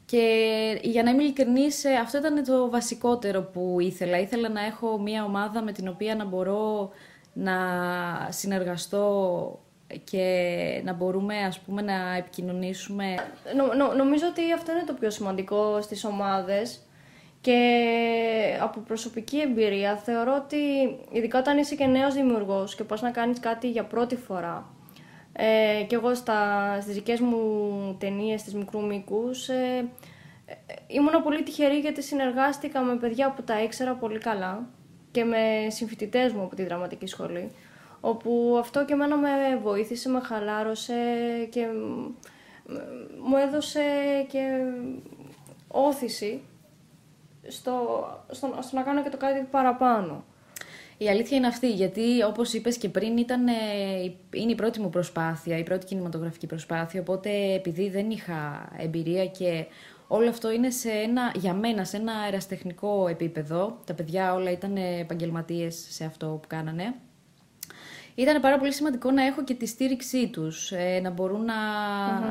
Και 0.06 0.80
για 0.82 1.04
να 1.04 1.10
είμαι 1.10 1.24
ειλικρινής, 1.24 1.84
ε, 1.84 1.94
αυτό 1.94 2.18
ήταν 2.18 2.44
το 2.44 2.70
βασικότερο 2.70 3.42
που 3.42 3.78
ήθελα. 3.80 4.20
Ήθελα 4.20 4.50
να 4.50 4.66
έχω 4.66 5.00
μια 5.00 5.24
ομάδα 5.24 5.62
με 5.62 5.72
την 5.72 5.88
οποία 5.88 6.16
να 6.16 6.26
μπορώ 6.26 6.90
να 7.34 7.56
συνεργαστώ 8.30 9.60
και 10.04 10.82
να 10.84 10.94
μπορούμε 10.94 11.38
ας 11.38 11.60
πούμε 11.60 11.82
να 11.82 12.16
επικοινωνήσουμε. 12.18 13.16
νομίζω 13.98 14.28
ότι 14.28 14.54
αυτό 14.54 14.72
είναι 14.72 14.84
το 14.86 14.94
πιο 14.94 15.10
σημαντικό 15.10 15.82
στις 15.82 16.06
ομάδες 16.06 16.80
και 17.42 17.58
από 18.62 18.80
προσωπική 18.80 19.40
εμπειρία 19.40 19.96
θεωρώ 19.96 20.36
ότι 20.46 20.58
ειδικά 21.12 21.40
όταν 21.40 21.58
είσαι 21.58 21.76
και 21.76 21.86
νέος 21.86 22.14
δημιουργός 22.14 22.76
και 22.76 22.84
πας 22.84 23.02
να 23.02 23.12
κάνεις 23.12 23.40
κάτι 23.40 23.70
για 23.70 23.84
πρώτη 23.84 24.16
φορά 24.16 24.74
ε, 25.34 25.84
και 25.88 25.96
εγώ 25.96 26.16
στα, 26.16 26.78
στις 26.82 26.94
δικές 26.94 27.20
μου 27.20 27.96
ταινίες, 28.00 28.40
στις 28.42 28.54
μικρού 28.54 28.86
μήκους, 28.86 29.50
ε, 29.50 29.90
ε, 30.46 30.56
ήμουν 30.88 31.24
πολύ 31.24 31.44
τυχερή 31.44 31.80
γιατί 31.80 32.04
συνεργάστηκα 32.04 32.82
με 32.82 32.96
παιδιά 32.96 33.32
που 33.32 33.44
τα 33.44 33.64
ήξερα 33.64 33.94
πολύ 33.94 34.20
καλά 34.20 34.68
και 35.12 35.24
με 35.24 35.68
συμφοιτητές 35.68 36.34
μου 36.34 36.42
από 36.42 36.56
τη 36.56 36.64
δραματική 36.64 37.08
σχολή, 37.08 37.52
όπου 38.02 38.58
αυτό 38.60 38.86
και 38.86 38.94
εμένα 38.94 39.16
με 39.16 39.30
βοήθησε, 39.64 40.10
με 40.10 40.20
χαλάρωσε 40.20 40.94
και 41.50 41.68
μου 43.24 43.38
έδωσε 43.38 43.82
και 44.28 44.64
όθηση 45.68 46.42
στο, 47.48 48.08
στο, 48.30 48.58
στο 48.60 48.76
να 48.76 48.84
κάνω 48.84 49.04
και 49.04 49.10
το 49.10 49.18
κάτι 49.18 49.48
παραπάνω. 49.52 50.24
Η 51.02 51.10
αλήθεια 51.10 51.38
είναι 51.38 51.48
αυτή, 51.48 51.72
γιατί 51.72 52.24
όπως 52.24 52.54
είπες 52.54 52.78
και 52.78 52.90
πριν 52.90 53.18
ήταν, 53.18 53.48
ε, 53.48 53.54
είναι 54.34 54.52
η 54.52 54.56
πρώτη 54.56 54.80
μου 54.80 54.90
προσπάθεια, 54.90 55.58
η 55.58 55.64
πρώτη 55.64 55.86
κινηματογραφική 55.86 56.48
προσπάθεια, 56.48 57.02
οπότε 57.02 57.30
επειδή 57.54 57.90
δεν 57.90 58.10
είχα 58.10 58.70
εμπειρία 58.78 59.26
και 59.26 59.66
όλο 60.08 60.30
αυτό 60.30 60.52
είναι 60.52 60.70
σε 60.70 60.90
ένα, 60.90 61.32
για 61.36 61.54
μένα 61.54 61.84
σε 61.84 61.98
ένα 61.98 62.14
αεραστεχνικό 62.14 63.08
επίπεδο, 63.08 63.80
τα 63.86 63.94
παιδιά 63.94 64.34
όλα 64.34 64.52
ήταν 64.52 64.78
επαγγελματίες 64.78 65.86
σε 65.90 66.06
αυτό 66.06 66.28
που 66.42 66.48
κάνανε, 66.48 66.94
ήταν 68.16 68.42
πάρα 68.42 68.58
πολύ 68.58 68.74
σημαντικό 68.74 69.12
να 69.12 69.26
έχω 69.26 69.44
και 69.44 69.54
τη 69.54 69.66
στήριξή 69.66 70.28
τους, 70.28 70.72
ε, 70.72 71.00
να 71.04 71.10
μπορούν 71.10 71.46
να, 71.46 71.60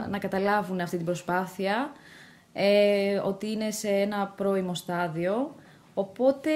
να 0.08 0.18
καταλάβουν 0.18 0.80
αυτή 0.80 0.96
την 0.96 1.06
προσπάθεια, 1.06 1.92
ε, 2.52 3.16
ότι 3.16 3.50
είναι 3.50 3.70
σε 3.70 3.88
ένα 3.88 4.26
πρώιμο 4.36 4.74
στάδιο 4.74 5.54
Οπότε 5.98 6.50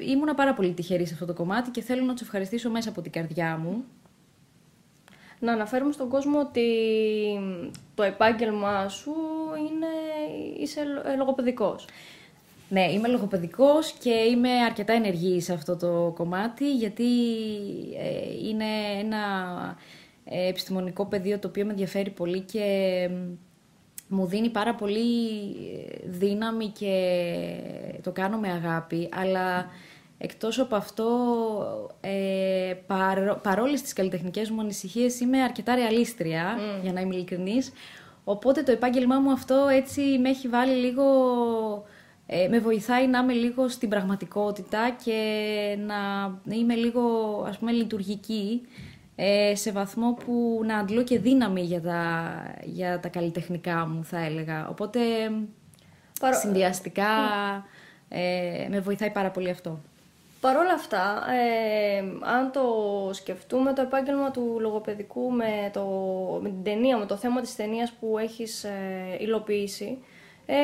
ήμουνα 0.00 0.34
πάρα 0.34 0.54
πολύ 0.54 0.72
τυχερή 0.72 1.06
σε 1.06 1.14
αυτό 1.14 1.26
το 1.26 1.32
κομμάτι 1.32 1.70
και 1.70 1.80
θέλω 1.80 2.04
να 2.04 2.12
τους 2.12 2.22
ευχαριστήσω 2.22 2.70
μέσα 2.70 2.88
από 2.88 3.00
την 3.00 3.12
καρδιά 3.12 3.56
μου. 3.62 3.84
Να 5.38 5.52
αναφέρουμε 5.52 5.92
στον 5.92 6.08
κόσμο 6.08 6.40
ότι 6.40 6.68
το 7.94 8.02
επάγγελμά 8.02 8.88
σου 8.88 9.14
είναι, 9.58 9.86
είσαι 10.58 10.80
λογοπαιδικός. 11.16 11.86
Ναι, 12.68 12.92
είμαι 12.92 13.08
λογοπαιδικός 13.08 13.92
και 13.92 14.10
είμαι 14.10 14.50
αρκετά 14.50 14.92
ενεργή 14.92 15.40
σε 15.40 15.52
αυτό 15.52 15.76
το 15.76 16.12
κομμάτι 16.16 16.74
γιατί 16.74 17.04
ε, 17.98 18.48
είναι 18.48 18.98
ένα 19.00 19.22
ε, 20.24 20.48
επιστημονικό 20.48 21.06
πεδίο 21.06 21.38
το 21.38 21.48
οποίο 21.48 21.64
με 21.64 21.70
ενδιαφέρει 21.70 22.10
πολύ 22.10 22.40
και 22.40 23.08
μου 24.12 24.26
δίνει 24.26 24.50
πάρα 24.50 24.74
πολύ 24.74 25.00
ε, 25.00 26.08
δύναμη 26.08 26.66
και 26.66 26.94
το 28.02 28.10
κάνω 28.10 28.38
με 28.38 28.50
αγάπη, 28.50 29.08
αλλά 29.14 29.66
εκτός 30.18 30.58
από 30.58 30.76
αυτό, 30.76 31.06
ε, 32.00 32.74
παρό, 32.86 33.40
παρόλες 33.42 33.82
τις 33.82 33.92
καλλιτεχνικές 33.92 34.50
μου 34.50 34.60
ανησυχίες, 34.60 35.20
είμαι 35.20 35.42
αρκετά 35.42 35.74
ρεαλίστρια, 35.74 36.56
mm. 36.56 36.82
για 36.82 36.92
να 36.92 37.00
είμαι 37.00 37.14
ειλικρινής, 37.14 37.72
οπότε 38.24 38.62
το 38.62 38.72
επάγγελμά 38.72 39.18
μου 39.18 39.32
αυτό 39.32 39.68
έτσι 39.70 40.00
με 40.00 40.28
έχει 40.28 40.48
βάλει 40.48 40.74
λίγο... 40.74 41.04
Ε, 42.26 42.48
με 42.48 42.58
βοηθάει 42.58 43.06
να 43.06 43.18
είμαι 43.18 43.32
λίγο 43.32 43.68
στην 43.68 43.88
πραγματικότητα 43.88 44.96
και 45.04 45.18
να 45.86 45.94
είμαι 46.54 46.74
λίγο, 46.74 47.02
ας 47.48 47.58
πούμε, 47.58 47.72
λειτουργική 47.72 48.60
ε, 49.16 49.54
σε 49.54 49.72
βαθμό 49.72 50.12
που 50.12 50.60
να 50.64 50.78
αντλώ 50.78 51.02
και 51.02 51.18
δύναμη 51.18 51.60
για 51.60 51.80
τα, 51.80 52.32
για 52.64 53.00
τα 53.00 53.08
καλλιτεχνικά 53.08 53.86
μου, 53.86 54.04
θα 54.04 54.18
έλεγα. 54.18 54.68
Οπότε, 54.68 55.00
Παρό... 56.20 56.38
συνδυαστικά, 56.38 57.04
ε, 58.08 58.66
με 58.70 58.80
βοηθάει 58.80 59.10
πάρα 59.10 59.30
πολύ 59.30 59.50
αυτό. 59.50 59.80
Παρ' 60.42 60.56
όλα 60.56 60.72
αυτά, 60.72 61.24
ε, 61.30 61.98
αν 62.20 62.52
το 62.52 62.64
σκεφτούμε, 63.12 63.72
το 63.72 63.82
επάγγελμα 63.82 64.30
του 64.30 64.56
λογοπαιδικού 64.60 65.30
με, 65.30 65.70
το, 65.72 65.84
με 66.42 66.48
την 66.48 66.62
ταινία, 66.62 66.96
με 66.96 67.06
το 67.06 67.16
θέμα 67.16 67.40
της 67.40 67.56
ταινίας 67.56 67.92
που 67.92 68.18
έχεις 68.18 68.64
ε, 68.64 69.16
υλοποιήσει, 69.18 69.98
ε, 70.46 70.54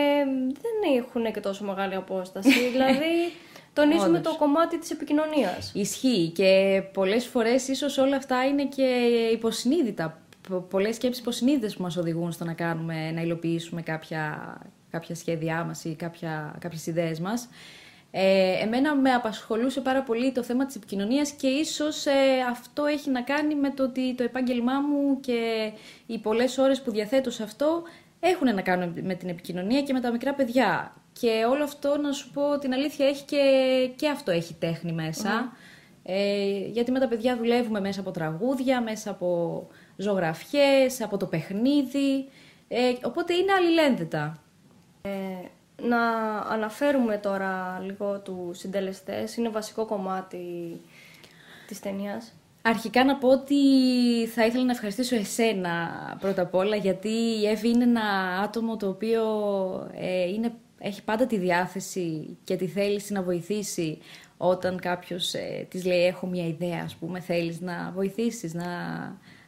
δεν 0.44 0.96
έχουν 0.98 1.32
και 1.32 1.40
τόσο 1.40 1.64
μεγάλη 1.64 1.94
απόσταση. 1.94 2.68
δηλαδή, 2.72 3.32
τονίζουμε 3.80 4.20
το 4.20 4.36
κομμάτι 4.36 4.78
της 4.78 4.90
επικοινωνίας. 4.90 5.70
Ισχύει 5.74 6.28
και 6.34 6.82
πολλές 6.92 7.26
φορές 7.26 7.68
ίσως 7.68 7.98
όλα 7.98 8.16
αυτά 8.16 8.44
είναι 8.44 8.64
και 8.64 9.08
υποσυνείδητα. 9.32 10.20
Πολλές 10.70 10.94
σκέψεις 10.94 11.22
υποσυνείδητες 11.22 11.76
που 11.76 11.82
μας 11.82 11.96
οδηγούν 11.96 12.32
στο 12.32 12.44
να 12.44 12.52
κάνουμε, 12.52 13.10
να 13.10 13.20
υλοποιήσουμε 13.20 13.82
κάποια, 13.82 14.54
κάποια 14.90 15.14
σχέδιά 15.14 15.64
μας 15.64 15.84
ή 15.84 15.94
κάποια, 15.94 16.54
κάποιες 16.58 16.86
ιδέες 16.86 17.20
μας. 17.20 17.48
Ε, 18.10 18.62
εμένα 18.62 18.94
με 18.94 19.10
απασχολούσε 19.10 19.80
πάρα 19.80 20.02
πολύ 20.02 20.32
το 20.32 20.42
θέμα 20.42 20.66
της 20.66 20.76
επικοινωνίας 20.76 21.30
και 21.30 21.46
ίσως 21.46 22.06
ε, 22.06 22.12
αυτό 22.50 22.84
έχει 22.84 23.10
να 23.10 23.22
κάνει 23.22 23.54
με 23.54 23.70
το 23.70 23.82
ότι 23.82 24.14
το 24.14 24.22
επάγγελμά 24.22 24.80
μου 24.80 25.20
και 25.20 25.72
οι 26.06 26.18
πολλές 26.18 26.58
ώρες 26.58 26.82
που 26.82 26.90
διαθέτω 26.90 27.30
σε 27.30 27.42
αυτό 27.42 27.82
έχουν 28.20 28.54
να 28.54 28.62
κάνουν 28.62 28.94
με 29.02 29.14
την 29.14 29.28
επικοινωνία 29.28 29.82
και 29.82 29.92
με 29.92 30.00
τα 30.00 30.10
μικρά 30.10 30.34
παιδιά. 30.34 30.92
Και 31.20 31.44
όλο 31.50 31.64
αυτό, 31.64 31.96
να 31.96 32.12
σου 32.12 32.30
πω 32.30 32.58
την 32.58 32.72
αλήθεια, 32.72 33.06
έχει 33.06 33.24
και, 33.24 33.42
και 33.96 34.08
αυτό 34.08 34.30
έχει 34.30 34.54
τέχνη 34.54 34.94
Ε, 36.02 36.58
γιατί 36.66 36.90
με 36.90 36.98
τα 36.98 37.08
παιδιά 37.08 37.36
δουλεύουμε 37.36 37.80
μέσα 37.80 38.00
από 38.00 38.10
τραγούδια, 38.10 38.82
μέσα 38.82 39.10
από 39.10 39.66
ζωγραφιές, 39.96 41.02
από 41.02 41.16
το 41.16 41.26
παιχνίδι. 41.26 42.28
Ε, 42.68 42.92
οπότε 43.02 43.34
είναι 43.34 43.52
αλληλένδετα. 43.52 44.42
Ε, 45.02 45.10
να 45.82 46.00
αναφέρουμε 46.38 47.16
τώρα 47.16 47.82
λίγο 47.84 48.20
τους 48.20 48.58
συντελεστές. 48.58 49.36
Είναι 49.36 49.48
βασικό 49.48 49.86
κομμάτι 49.86 50.80
της 51.66 51.80
ταινίας. 51.80 52.32
Αρχικά 52.62 53.04
να 53.04 53.16
πω 53.16 53.28
ότι 53.28 53.56
θα 54.34 54.46
ήθελα 54.46 54.64
να 54.64 54.70
ευχαριστήσω 54.72 55.16
εσένα 55.16 55.90
πρώτα 56.20 56.42
απ' 56.42 56.54
όλα 56.54 56.76
γιατί 56.76 57.08
η 57.08 57.46
Εύη 57.46 57.68
είναι 57.68 57.84
ένα 57.84 58.02
άτομο 58.42 58.76
το 58.76 58.88
οποίο 58.88 59.24
ε, 59.94 60.28
είναι, 60.28 60.52
έχει 60.78 61.02
πάντα 61.02 61.26
τη 61.26 61.38
διάθεση 61.38 62.36
και 62.44 62.56
τη 62.56 62.66
θέληση 62.66 63.12
να 63.12 63.22
βοηθήσει 63.22 63.98
όταν 64.36 64.80
κάποιος 64.80 65.34
ε, 65.34 65.66
της 65.70 65.84
λέει 65.84 66.04
έχω 66.04 66.26
μια 66.26 66.46
ιδέα 66.46 66.82
ας 66.84 66.94
πούμε 66.94 67.20
θέλεις 67.20 67.60
να 67.60 67.92
βοηθήσεις, 67.94 68.54
να 68.54 68.64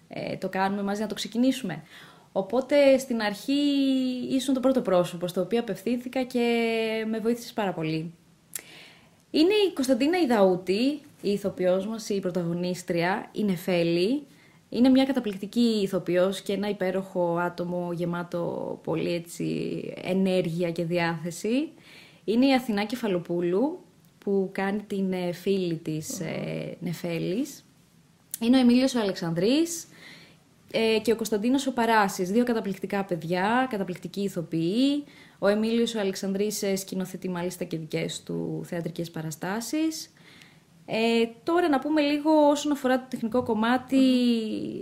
ε, 0.08 0.36
το 0.36 0.48
κάνουμε 0.48 0.82
μαζί, 0.82 1.00
να 1.00 1.06
το 1.06 1.14
ξεκινήσουμε. 1.14 1.82
Οπότε 2.32 2.98
στην 2.98 3.20
αρχή 3.20 3.62
ήσουν 4.30 4.54
το 4.54 4.60
πρώτο 4.60 4.80
πρόσωπο 4.80 5.26
στο 5.26 5.40
οποίο 5.40 5.60
απευθύνθηκα 5.60 6.22
και 6.22 7.06
με 7.08 7.18
βοήθησες 7.18 7.52
πάρα 7.52 7.72
πολύ. 7.72 8.14
Είναι 9.30 9.54
η 9.68 9.72
Κωνσταντίνα 9.74 10.18
Ιδαούτη, 10.18 11.00
η 11.22 11.30
ηθοποιός 11.30 11.86
μας, 11.86 12.08
η 12.08 12.20
πρωταγωνίστρια, 12.20 13.28
η 13.32 13.44
Νεφέλη. 13.44 14.22
Είναι 14.70 14.88
μια 14.88 15.04
καταπληκτική 15.04 15.80
ηθοποιός 15.82 16.40
και 16.40 16.52
ένα 16.52 16.68
υπέροχο 16.68 17.36
άτομο 17.36 17.92
γεμάτο 17.92 18.80
πολύ 18.84 19.12
έτσι 19.12 19.80
ενέργεια 20.02 20.70
και 20.70 20.84
διάθεση. 20.84 21.68
Είναι 22.24 22.46
η 22.46 22.54
Αθηνά 22.54 22.84
Κεφαλοπούλου 22.84 23.78
που 24.18 24.50
κάνει 24.52 24.80
την 24.80 25.12
ε, 25.12 25.32
φίλη 25.32 25.74
της 25.74 26.20
ε, 26.20 26.76
Νεφέλης. 26.80 27.64
Είναι 28.40 28.56
ο 28.56 28.60
Εμίλιος 28.60 28.94
ο 28.94 29.00
Αλεξανδρής 29.00 29.86
ε, 30.70 30.98
και 31.02 31.12
ο 31.12 31.16
Κωνσταντίνος 31.16 31.66
ο 31.66 31.72
Παράσης. 31.72 32.30
Δύο 32.30 32.44
καταπληκτικά 32.44 33.04
παιδιά, 33.04 33.66
καταπληκτικοί 33.70 34.20
ηθοποιοί. 34.20 35.04
Ο 35.38 35.48
Εμίλιος 35.48 35.94
ο 35.94 36.00
Αλεξανδρής 36.00 36.62
ε, 36.62 36.76
σκηνοθετεί 36.76 37.28
μάλιστα 37.28 37.64
και 37.64 37.78
δικές 37.78 38.22
του 38.22 38.62
θεατρικές 38.64 39.10
παραστάσεις. 39.10 40.12
Ε, 40.92 41.28
τώρα 41.42 41.68
να 41.68 41.78
πούμε 41.78 42.00
λίγο 42.00 42.48
όσον 42.48 42.72
αφορά 42.72 42.98
το 42.98 43.06
τεχνικό 43.08 43.42
κομμάτι, 43.42 43.96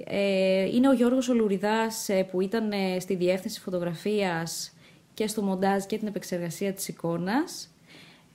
ε, 0.07 0.65
είναι 0.65 0.89
ο 0.89 0.93
Γιώργος 0.93 1.29
Ολουριδάς 1.29 2.09
ε, 2.09 2.23
που 2.23 2.41
ήταν 2.41 2.73
ε, 2.73 3.01
στη 3.01 3.15
διεύθυνση 3.15 3.61
φωτογραφίας 3.61 4.73
και 5.15 5.27
στο 5.27 5.43
μοντάζ 5.43 5.85
και 5.85 5.99
την 5.99 6.07
επεξεργασία 6.07 6.73
της 6.73 6.89
εικόνας. 6.89 7.75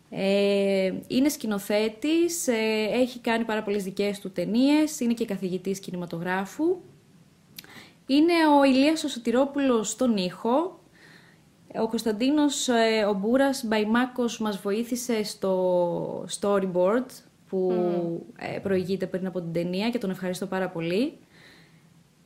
Ε, 0.09 0.93
είναι 1.07 1.29
σκηνοθέτης, 1.29 2.47
έχει 2.91 3.19
κάνει 3.19 3.43
πάρα 3.43 3.63
πολλές 3.63 3.83
δικές 3.83 4.19
του 4.19 4.31
ταινίες, 4.31 4.99
είναι 4.99 5.13
και 5.13 5.25
καθηγητής 5.25 5.79
κινηματογράφου. 5.79 6.77
Είναι 8.05 8.33
ο 8.59 8.63
Ηλίας 8.63 9.03
ο 9.03 9.07
Σωτηρόπουλος 9.07 9.89
στον 9.89 10.17
ήχο, 10.17 10.79
ο 11.75 11.87
Κωνσταντίνος 11.87 12.69
ο 13.09 13.13
Μπούρας 13.13 13.63
Μπαϊμάκος 13.65 14.39
μας 14.39 14.57
βοήθησε 14.61 15.23
στο 15.23 16.25
storyboard 16.39 17.05
που 17.53 17.71
mm. 17.71 18.59
προηγείται 18.63 19.07
πριν 19.07 19.25
από 19.25 19.41
την 19.41 19.53
ταινία 19.53 19.89
και 19.89 19.97
τον 19.97 20.09
ευχαριστώ 20.09 20.45
πάρα 20.45 20.69
πολύ. 20.69 21.13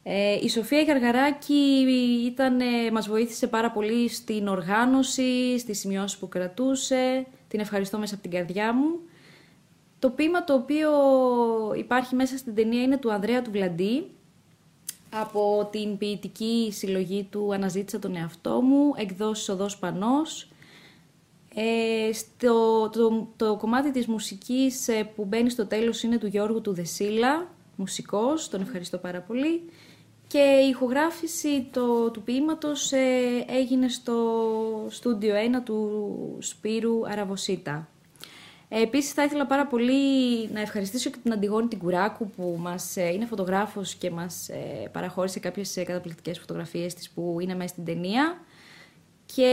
Ε, 0.04 0.34
η 0.42 0.50
Σοφία 0.50 0.84
Γαργαράκη 0.84 1.86
ήταν, 2.26 2.60
ε, 2.60 2.92
μας 2.92 3.08
βοήθησε 3.08 3.48
πάρα 3.48 3.72
πολύ 3.72 4.10
στην 4.10 4.48
οργάνωση, 4.48 5.60
στις 5.60 5.80
σημειώσεις 5.80 6.18
που 6.18 6.28
κρατούσε. 6.28 7.26
Την 7.48 7.60
ευχαριστώ 7.60 7.98
μέσα 7.98 8.14
από 8.14 8.24
την 8.24 8.32
καρδιά 8.32 8.74
μου. 8.74 9.00
Το 10.00 10.10
ποίημα 10.10 10.44
το 10.44 10.54
οποίο 10.54 10.92
υπάρχει 11.78 12.16
μέσα 12.16 12.38
στην 12.38 12.56
ταινία 12.56 12.82
είναι 12.82 12.98
του 12.98 13.12
Ανδρέα 13.12 13.42
του 13.42 13.52
Βλαντή. 13.52 14.12
Από 15.10 15.70
την 15.72 15.98
ποιητική 15.98 16.70
συλλογή 16.72 17.28
του 17.32 17.54
«Αναζήτησα 17.54 18.00
τον 18.00 18.16
εαυτό 18.16 18.62
μου», 18.62 18.94
εκδόσεις 18.96 19.50
«Οδός 19.50 19.78
Πανός». 19.78 20.50
Ε, 21.60 22.14
στο, 22.14 22.90
το, 22.90 23.28
το 23.36 23.56
κομμάτι 23.56 23.92
της 23.92 24.08
μουσικής 24.08 24.88
ε, 24.88 25.04
που 25.16 25.26
μπαίνει 25.26 25.50
στο 25.50 25.66
τέλος 25.66 26.04
είναι 26.04 26.18
του 26.18 26.28
Γιώργου 26.28 26.62
του 26.62 26.74
Δεσίλα, 26.74 27.48
μουσικός, 27.76 28.50
τον 28.50 28.62
ευχαριστώ 28.62 28.98
πάρα 28.98 29.22
πολύ. 29.22 29.62
Και 30.28 30.62
η 30.66 30.70
ηχογράφηση 30.70 31.68
το, 31.72 32.12
του 32.12 32.22
ποίηματος 32.22 32.92
ε, 32.92 33.46
έγινε 33.48 33.88
στο 33.88 34.16
στούντιο 34.90 35.36
1 35.36 35.62
του 35.64 36.38
Σπύρου 36.40 37.08
Αραβοσίτα. 37.08 37.88
Ε, 38.70 38.82
επίσης 38.82 39.12
θα 39.12 39.24
ήθελα 39.24 39.46
πάρα 39.46 39.68
πολύ 39.68 40.48
να 40.54 40.60
ευχαριστήσω 40.60 41.10
και 41.10 41.18
την 41.24 41.34
Αντιγόνη 41.34 41.68
την 41.68 41.80
Κουράκου 41.80 42.30
που 42.30 42.58
μας 42.60 42.96
είναι 42.96 43.26
φωτογράφος 43.26 43.96
και 43.96 44.12
μας 44.12 44.50
παραχώρησε 44.92 45.40
κάποιες 45.40 45.74
καταπληκτικές 45.86 46.40
φωτογραφίες 46.40 46.94
της 46.94 47.10
που 47.10 47.38
είναι 47.40 47.56
μέσα 47.56 47.70
στην 47.70 47.86
ταινία 47.86 48.38
και 49.36 49.52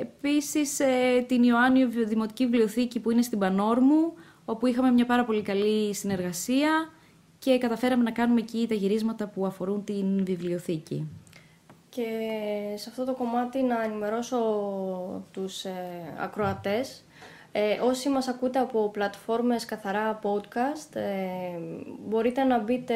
επίσης 0.00 0.80
ε, 0.80 1.24
την 1.28 1.42
Ιωάννη 1.42 1.84
Δημοτική 1.84 2.44
Βιβλιοθήκη 2.44 3.00
που 3.00 3.10
είναι 3.10 3.22
στην 3.22 3.38
Πανόρμου, 3.38 4.12
όπου 4.44 4.66
είχαμε 4.66 4.90
μια 4.90 5.06
πάρα 5.06 5.24
πολύ 5.24 5.42
καλή 5.42 5.94
συνεργασία 5.94 6.90
και 7.38 7.58
καταφέραμε 7.58 8.02
να 8.02 8.10
κάνουμε 8.10 8.40
εκεί 8.40 8.66
τα 8.68 8.74
γυρίσματα 8.74 9.26
που 9.26 9.46
αφορούν 9.46 9.84
την 9.84 10.24
βιβλιοθήκη. 10.24 11.08
Και 11.88 12.06
σε 12.74 12.88
αυτό 12.88 13.04
το 13.04 13.14
κομμάτι 13.14 13.62
να 13.62 13.82
ενημερώσω 13.82 14.38
τους 15.30 15.64
ε, 15.64 15.72
ακροατές 16.18 17.04
ε, 17.52 17.78
όσοι 17.80 18.08
μας 18.08 18.28
ακούτε 18.28 18.58
από 18.58 18.88
πλατφόρμες 18.88 19.64
καθαρά 19.64 20.18
podcast, 20.22 20.96
ε, 20.96 21.02
μπορείτε 22.06 22.44
να 22.44 22.58
μπείτε 22.58 22.94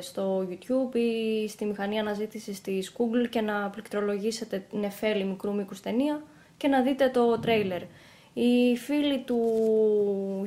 στο 0.00 0.48
YouTube 0.50 0.94
ή 0.94 1.48
στη 1.48 1.64
μηχανή 1.64 1.98
αναζήτησης 1.98 2.60
της 2.60 2.92
Google 2.98 3.28
και 3.30 3.40
να 3.40 3.70
πληκτρολογήσετε 3.70 4.66
Νεφέλη 4.70 5.24
μικρού 5.24 5.54
μήκους 5.54 5.80
ταινία 5.80 6.22
και 6.56 6.68
να 6.68 6.82
δείτε 6.82 7.08
το 7.08 7.38
τρέιλερ. 7.38 7.82
Οι 8.32 8.76
φίλοι 8.76 9.18
του 9.18 9.40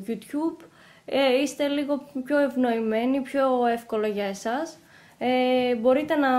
YouTube 0.07 0.65
ε, 1.05 1.41
είστε 1.41 1.67
λίγο 1.67 2.05
πιο 2.23 2.39
ευνοημένοι, 2.39 3.21
πιο 3.21 3.65
εύκολο 3.65 4.07
για 4.07 4.25
εσάς. 4.25 4.77
Ε, 5.17 5.75
μπορείτε 5.75 6.15
να 6.15 6.29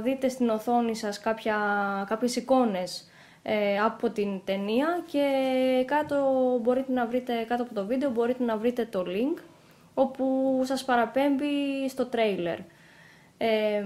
δείτε 0.00 0.28
στην 0.28 0.48
οθόνη 0.48 0.96
σας 0.96 1.20
κάποια, 1.20 1.56
κάποιες 2.08 2.36
εικόνες 2.36 3.00
ε, 3.00 3.15
από 3.84 4.10
την 4.10 4.40
ταινία 4.44 5.02
και 5.06 5.24
κάτω 5.86 6.16
μπορείτε 6.62 6.92
να 6.92 7.06
βρείτε, 7.06 7.44
κάτω 7.48 7.62
από 7.62 7.74
το 7.74 7.86
βίντεο 7.86 8.10
μπορείτε 8.10 8.44
να 8.44 8.56
βρείτε 8.56 8.88
το 8.90 9.04
link 9.06 9.40
όπου 9.94 10.60
σας 10.64 10.84
παραπέμπει 10.84 11.88
στο 11.88 12.06
τρέιλερ. 12.06 12.58
Ε, 13.38 13.84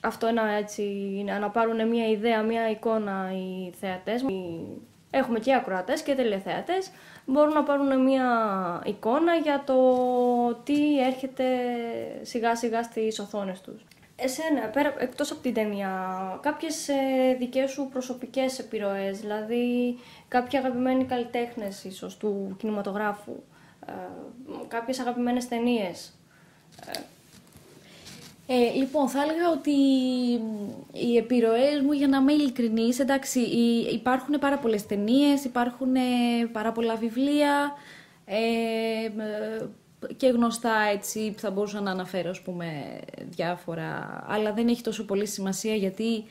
αυτό 0.00 0.26
ένα 0.26 0.48
έτσι, 0.50 0.82
να 1.40 1.50
πάρουν 1.50 1.88
μια 1.88 2.08
ιδέα, 2.08 2.42
μια 2.42 2.70
εικόνα 2.70 3.30
οι 3.32 3.72
θεατές. 3.80 4.24
Έχουμε 5.10 5.38
και 5.38 5.54
ακροατές 5.54 6.02
και 6.02 6.14
τελεθεατές. 6.14 6.90
Μπορούν 7.26 7.52
να 7.52 7.62
πάρουν 7.62 8.02
μια 8.02 8.26
εικόνα 8.84 9.34
για 9.34 9.62
το 9.66 9.74
τι 10.64 11.00
έρχεται 11.00 11.44
σιγά 12.22 12.56
σιγά 12.56 12.82
στις 12.82 13.18
οθόνες 13.18 13.60
τους. 13.60 13.84
Εσένα, 14.16 14.66
πέρα, 14.68 14.94
εκτός 14.98 15.30
από 15.30 15.40
την 15.40 15.54
ταινία, 15.54 15.90
κάποιες 16.42 16.88
ε, 16.88 17.36
δικές 17.38 17.70
σου 17.70 17.88
προσωπικές 17.92 18.58
επιρροές, 18.58 19.20
δηλαδή 19.20 19.98
κάποιοι 20.28 20.58
αγαπημένοι 20.58 21.04
καλλιτέχνες 21.04 21.84
ίσως 21.84 22.16
του 22.16 22.56
κινηματογράφου, 22.58 23.42
ε, 23.86 23.92
κάποιες 24.68 24.98
αγαπημένες 24.98 25.48
ταινίες. 25.48 26.12
Ε, 28.46 28.70
λοιπόν, 28.76 29.08
θα 29.08 29.22
έλεγα 29.22 29.50
ότι 29.50 29.70
οι 30.92 31.16
επιρροές 31.16 31.80
μου, 31.80 31.92
για 31.92 32.08
να 32.08 32.16
είμαι 32.16 32.32
ειλικρινής, 32.32 32.98
εντάξει, 32.98 33.40
υπάρχουν 33.92 34.38
πάρα 34.38 34.58
πολλές 34.58 34.86
ταινίες, 34.86 35.44
υπάρχουν 35.44 35.92
πάρα 36.52 36.72
πολλά 36.72 36.96
βιβλία, 36.96 37.72
ε, 38.24 39.08
και 40.16 40.26
γνωστά 40.26 40.74
έτσι 40.92 41.34
θα 41.38 41.50
μπορούσα 41.50 41.80
να 41.80 41.90
αναφέρω 41.90 42.30
ας 42.30 42.40
πούμε 42.40 43.00
διάφορα 43.28 44.22
αλλά 44.28 44.52
δεν 44.52 44.68
έχει 44.68 44.82
τόσο 44.82 45.04
πολύ 45.04 45.26
σημασία 45.26 45.74
γιατί 45.74 46.24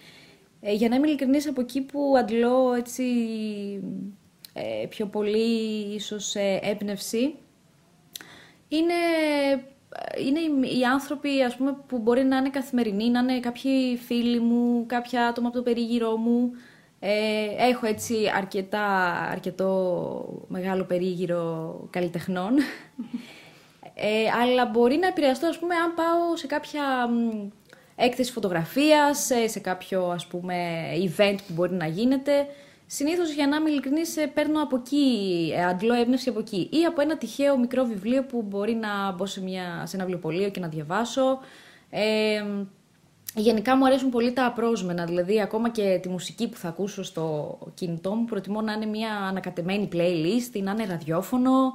ε, 0.61 0.73
για 0.73 0.89
να 0.89 0.95
είμαι 0.95 1.07
ειλικρινής 1.07 1.47
από 1.47 1.61
εκεί 1.61 1.81
που 1.81 2.13
αντλώ 2.17 2.73
έτσι 2.73 3.03
ε, 4.53 4.85
πιο 4.89 5.05
πολύ 5.05 5.93
ίσως 5.95 6.35
ε, 6.35 6.59
έμπνευση 6.63 7.35
είναι, 8.71 8.93
είναι 10.25 10.39
οι, 10.39 10.79
οι 10.79 10.83
άνθρωποι 10.83 11.41
ας 11.41 11.55
πούμε, 11.55 11.75
που 11.87 11.97
μπορεί 11.97 12.23
να 12.23 12.37
είναι 12.37 12.49
καθημερινοί, 12.49 13.09
να 13.09 13.19
είναι 13.19 13.39
κάποιοι 13.39 13.97
φίλοι 13.97 14.39
μου, 14.39 14.85
κάποια 14.85 15.27
άτομα 15.27 15.47
από 15.47 15.57
το 15.57 15.63
περίγυρό 15.63 16.17
μου. 16.17 16.51
Ε, 16.99 17.67
έχω 17.69 17.85
έτσι 17.85 18.15
αρκετά, 18.37 18.85
αρκετό 19.31 20.45
μεγάλο 20.47 20.83
περίγυρο 20.83 21.75
καλλιτεχνών. 21.89 22.53
Ε, 23.93 24.29
αλλά 24.41 24.65
μπορεί 24.65 24.95
να 24.95 25.07
επηρεαστώ, 25.07 25.47
ας 25.47 25.59
πούμε, 25.59 25.75
αν 25.75 25.93
πάω 25.93 26.35
σε 26.35 26.47
κάποια 26.47 27.09
έκθεση 27.95 28.31
φωτογραφίας, 28.31 29.29
σε 29.45 29.59
κάποιο, 29.59 30.09
ας 30.09 30.27
πούμε, 30.27 30.55
event 30.93 31.37
που 31.47 31.53
μπορεί 31.53 31.73
να 31.73 31.87
γίνεται. 31.87 32.47
Συνήθως, 32.85 33.33
για 33.33 33.47
να 33.47 33.55
είμαι 33.55 33.69
ειλικρινής, 33.69 34.17
ε, 34.17 34.27
παίρνω 34.27 34.61
από 34.63 34.75
εκεί, 34.75 35.05
ε, 35.55 35.65
αντλώ 35.65 35.93
έμπνευση 35.93 36.29
από 36.29 36.39
εκεί. 36.39 36.69
Ή 36.71 36.85
από 36.85 37.01
ένα 37.01 37.17
τυχαίο 37.17 37.57
μικρό 37.57 37.83
βιβλίο 37.85 38.23
που 38.23 38.41
μπορεί 38.41 38.73
να 38.73 39.11
μπω 39.11 39.25
σε, 39.25 39.41
μια, 39.41 39.83
σε 39.85 39.95
ένα 39.95 40.05
βιβλιοπωλείο 40.05 40.49
και 40.49 40.59
να 40.59 40.67
διαβάσω. 40.67 41.39
Ε, 41.89 42.43
Γενικά 43.35 43.77
μου 43.77 43.85
αρέσουν 43.85 44.09
πολύ 44.09 44.33
τα 44.33 44.45
απρόσμενα, 44.45 45.05
δηλαδή 45.05 45.41
ακόμα 45.41 45.69
και 45.69 45.99
τη 46.01 46.09
μουσική 46.09 46.47
που 46.49 46.57
θα 46.57 46.67
ακούσω 46.67 47.03
στο 47.03 47.57
κινητό 47.73 48.13
μου 48.15 48.25
προτιμώ 48.25 48.61
να 48.61 48.73
είναι 48.73 48.85
μια 48.85 49.13
ανακατεμένη 49.15 49.89
playlist 49.91 50.55
ή 50.55 50.61
να 50.61 50.71
είναι 50.71 50.85
ραδιόφωνο. 50.85 51.73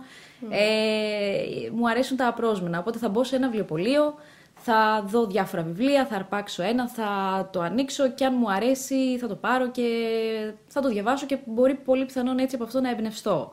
Ε, 0.51 1.71
μου 1.73 1.89
αρέσουν 1.89 2.17
τα 2.17 2.27
απρόσμενα, 2.27 2.79
οπότε 2.79 2.99
θα 2.99 3.09
μπω 3.09 3.25
σε 3.25 3.37
ένα 3.37 3.47
βιβλιοπωλείο, 3.47 4.15
θα 4.55 5.05
δω 5.07 5.27
διάφορα 5.27 5.63
βιβλία, 5.63 6.07
θα 6.07 6.15
αρπάξω 6.15 6.63
ένα, 6.63 6.89
θα 6.89 7.09
το 7.53 7.61
ανοίξω 7.61 8.09
και 8.09 8.25
αν 8.25 8.35
μου 8.39 8.51
αρέσει 8.53 9.19
θα 9.19 9.27
το 9.27 9.35
πάρω 9.35 9.71
και 9.71 9.89
θα 10.69 10.81
το 10.81 10.89
διαβάσω 10.89 11.27
και 11.27 11.39
μπορεί 11.45 11.75
πολύ 11.75 12.05
πιθανόν 12.05 12.39
έτσι 12.39 12.55
από 12.55 12.65
αυτό 12.65 12.81
να 12.81 12.91
εμπνευστώ. 12.91 13.53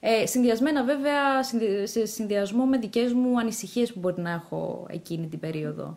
Ε, 0.00 0.26
συνδυασμένα 0.26 0.84
βέβαια, 0.84 1.42
σε 1.84 2.06
συνδυασμό 2.06 2.64
με 2.64 2.78
δικές 2.78 3.12
μου 3.12 3.38
ανησυχίες 3.38 3.92
που 3.92 3.98
μπορεί 3.98 4.20
να 4.20 4.30
έχω 4.30 4.86
εκείνη 4.90 5.26
την 5.26 5.38
περίοδο. 5.38 5.96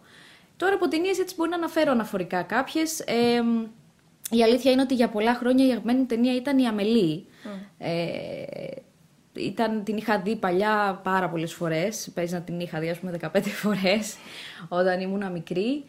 Τώρα 0.57 0.73
από 0.75 0.88
ταινίες 0.88 1.19
έτσι 1.19 1.36
μπορεί 1.38 1.49
να 1.49 1.55
αναφέρω 1.55 1.91
αναφορικά 1.91 2.41
κάποιες. 2.41 2.99
Ε, 2.99 3.43
η 4.29 4.43
αλήθεια 4.43 4.71
είναι 4.71 4.81
ότι 4.81 4.93
για 4.93 5.09
πολλά 5.09 5.36
χρόνια 5.36 5.65
η 5.65 5.69
αγαπημένη 5.69 5.99
μου 5.99 6.05
ταινία 6.05 6.36
ήταν 6.36 6.57
η 6.57 6.67
Αμελή. 6.67 7.25
Ε, 7.77 7.91
ήταν, 9.34 9.84
την 9.84 9.98
είχα 9.98 10.19
δει 10.19 10.36
παλιά 10.36 11.00
πάρα 11.04 11.30
πολλές 11.30 11.54
φορές. 11.54 12.10
Παίζει 12.13 12.34
να 12.34 12.41
την 12.41 12.60
είχα 12.60 12.80
δει, 12.80 12.89
ας 12.89 12.98
πούμε, 12.98 13.19
15 13.22 13.41
φορές 13.63 14.15
όταν 14.67 15.00
ήμουν 15.00 15.32
μικρή. 15.32 15.84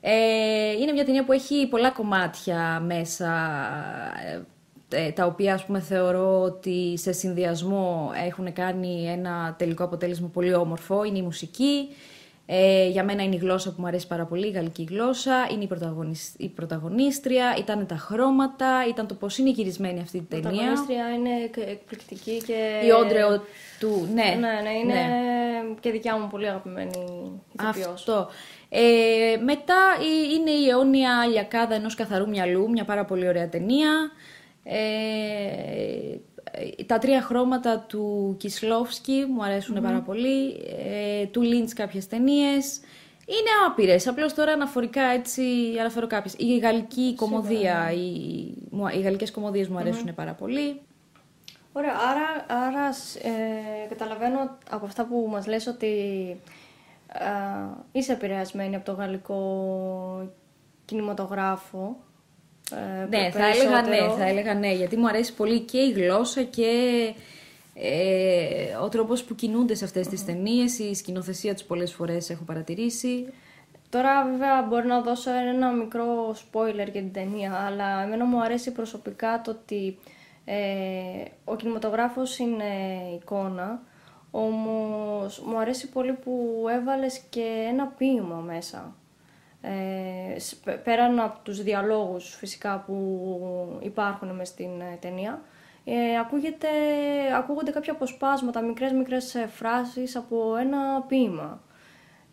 Ε, 0.00 0.70
είναι 0.80 0.92
μια 0.92 1.04
ταινία 1.04 1.24
που 1.24 1.32
έχει 1.32 1.66
πολλά 1.66 1.90
κομμάτια 1.90 2.82
μέσα, 2.86 3.30
ε, 4.88 5.10
τα 5.10 5.26
οποία 5.26 5.54
ας 5.54 5.64
πούμε 5.64 5.80
θεωρώ 5.80 6.42
ότι 6.42 6.94
σε 6.98 7.12
συνδυασμό 7.12 8.10
έχουν 8.26 8.52
κάνει 8.52 9.06
ένα 9.06 9.54
τελικό 9.58 9.84
αποτέλεσμα 9.84 10.28
πολύ 10.28 10.54
όμορφο. 10.54 11.04
Είναι 11.04 11.18
η 11.18 11.22
μουσική, 11.22 11.88
ε, 12.52 12.88
για 12.88 13.04
μένα 13.04 13.22
είναι 13.22 13.34
η 13.34 13.38
γλώσσα 13.38 13.70
που 13.70 13.80
μου 13.80 13.86
αρέσει 13.86 14.06
πάρα 14.06 14.24
πολύ, 14.24 14.46
η 14.46 14.50
γαλλική 14.50 14.86
γλώσσα. 14.90 15.48
Είναι 15.52 15.64
η, 15.64 15.68
η 16.36 16.48
πρωταγωνίστρια, 16.48 17.56
ήταν 17.58 17.86
τα 17.86 17.96
χρώματα, 17.96 18.86
ήταν 18.88 19.06
το 19.06 19.14
πώς 19.14 19.38
είναι 19.38 19.50
γυρισμένη 19.50 20.00
αυτή 20.00 20.16
η 20.16 20.26
ταινία. 20.28 20.50
Η 20.50 20.52
πρωταγωνίστρια 20.52 21.08
είναι 21.08 21.30
εκπληκτική 21.70 22.42
και. 22.46 22.80
Η 22.86 22.90
όντρεο 22.90 23.42
του. 23.80 24.08
Ναι, 24.14 24.22
ναι, 24.22 24.60
ναι 24.62 24.70
είναι 24.82 24.92
ναι. 24.92 25.74
και 25.80 25.90
δικιά 25.90 26.18
μου 26.18 26.28
πολύ 26.30 26.48
αγαπημένη 26.48 26.90
ηθοποιός. 27.52 27.86
Αυτό. 27.86 28.28
Ε, 28.68 29.36
μετά 29.44 29.76
είναι 30.34 30.50
η 30.50 30.68
αιώνια 30.68 31.26
λιακάδα 31.30 31.74
ενός 31.74 31.94
καθαρού 31.94 32.28
μυαλού, 32.28 32.70
μια 32.70 32.84
πάρα 32.84 33.04
πολύ 33.04 33.28
ωραία 33.28 33.48
ταινία. 33.48 34.10
Ε, 34.64 34.78
τα 36.86 36.98
τρία 36.98 37.22
χρώματα 37.22 37.78
του 37.78 38.34
Κισλόφσκι 38.38 39.24
μου 39.28 39.44
αρεσουν 39.44 39.82
πάρα 39.82 40.00
πολύ, 40.00 40.50
ε, 40.88 41.26
του 41.26 41.42
Λίντς 41.42 41.72
κάποιες 41.72 42.06
ταινίες. 42.06 42.80
Είναι 43.26 43.66
άπειρες. 43.66 44.06
Απλώς 44.06 44.34
τώρα 44.34 44.52
αναφορικά 44.52 45.02
έτσι 45.02 45.42
αναφέρω 45.80 46.06
κάποιες. 46.06 46.34
Η 46.38 46.58
γαλλική 46.58 47.14
κομμωδία, 47.16 47.92
οι, 47.92 47.98
οι 48.96 49.00
γαλλικές 49.02 49.30
κομμωδίες 49.30 49.68
μου 49.68 49.78
αρεσουν 49.78 50.14
πάρα 50.14 50.32
πολύ. 50.32 50.80
Ωραία, 51.72 51.92
άρα, 52.10 52.60
άρα 52.66 52.88
ε, 53.22 53.88
καταλαβαίνω 53.88 54.58
από 54.70 54.86
αυτά 54.86 55.04
που 55.04 55.28
μας 55.30 55.46
λες 55.46 55.66
ότι 55.66 55.86
ε, 57.06 57.24
είσαι 57.92 58.12
επηρεασμένη 58.12 58.76
από 58.76 58.84
το 58.84 58.92
γαλλικό 58.92 60.30
κινηματογράφο 60.84 61.96
ε, 62.72 63.06
ναι, 63.08 63.30
θα 63.30 63.46
έλεγα 63.46 63.82
ναι, 63.82 64.14
θα 64.18 64.28
έλεγα 64.28 64.54
ναι, 64.54 64.72
γιατί 64.72 64.96
μου 64.96 65.08
αρέσει 65.08 65.34
πολύ 65.34 65.60
και 65.60 65.78
η 65.78 65.90
γλώσσα 65.90 66.42
και 66.42 66.68
ε, 67.74 68.76
ο 68.82 68.88
τρόπος 68.88 69.24
που 69.24 69.34
κινούνται 69.34 69.74
σε 69.74 69.84
αυτές 69.84 70.08
τις 70.08 70.24
ταινίες, 70.24 70.78
η 70.78 70.94
σκηνοθεσία 70.94 71.54
τους 71.54 71.62
πολλές 71.62 71.92
φορές 71.92 72.30
έχω 72.30 72.44
παρατηρήσει. 72.44 73.32
Τώρα 73.88 74.24
βέβαια 74.24 74.62
μπορεί 74.62 74.86
να 74.86 75.00
δώσω 75.00 75.30
ένα 75.30 75.70
μικρό 75.70 76.30
spoiler 76.30 76.74
για 76.74 77.02
την 77.02 77.12
ταινία, 77.12 77.52
αλλά 77.52 78.02
εμένα 78.02 78.24
μου 78.24 78.42
αρέσει 78.42 78.72
προσωπικά 78.72 79.40
το 79.44 79.50
ότι 79.50 79.98
ε, 80.44 81.24
ο 81.44 81.56
κινηματογράφος 81.56 82.38
είναι 82.38 82.64
εικόνα, 83.20 83.82
όμως 84.30 85.40
μου 85.40 85.58
αρέσει 85.58 85.88
πολύ 85.88 86.12
που 86.12 86.64
έβαλες 86.70 87.18
και 87.30 87.66
ένα 87.70 87.86
ποίημα 87.86 88.36
μέσα 88.36 88.94
ε, 89.60 90.74
πέραν 90.84 91.20
από 91.20 91.38
τους 91.42 91.62
διαλόγους 91.62 92.34
φυσικά 92.34 92.82
που 92.86 93.78
υπάρχουν 93.80 94.34
μες 94.34 94.48
στην 94.48 94.80
ε, 94.80 94.98
ταινία, 95.00 95.42
ε, 95.84 96.18
ακούγεται, 96.18 96.68
ακούγονται 97.36 97.70
κάποια 97.70 97.92
αποσπάσματα, 97.92 98.62
μικρές 98.62 98.92
μικρές 98.92 99.34
ε, 99.34 99.46
φράσεις 99.46 100.16
από 100.16 100.56
ένα 100.56 101.04
ποίημα. 101.08 101.62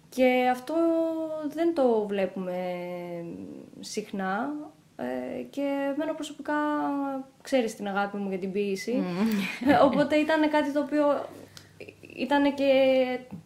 Και 0.10 0.50
αυτό 0.52 0.76
δεν 1.54 1.74
το 1.74 2.06
βλέπουμε 2.08 2.62
συχνά 3.80 4.54
ε, 4.96 5.42
και 5.50 5.92
εμένα 5.94 6.14
προσωπικά 6.14 6.54
ξέρεις 7.42 7.76
την 7.76 7.88
αγάπη 7.88 8.18
μου 8.18 8.30
για 8.30 8.40
την 8.40 8.52
ποίηση. 8.52 9.04
Mm. 9.04 9.86
Οπότε 9.88 10.16
ήταν 10.16 10.50
κάτι 10.50 10.72
το 10.72 10.80
οποίο 10.80 11.26
ήταν 12.18 12.54
και 12.54 12.72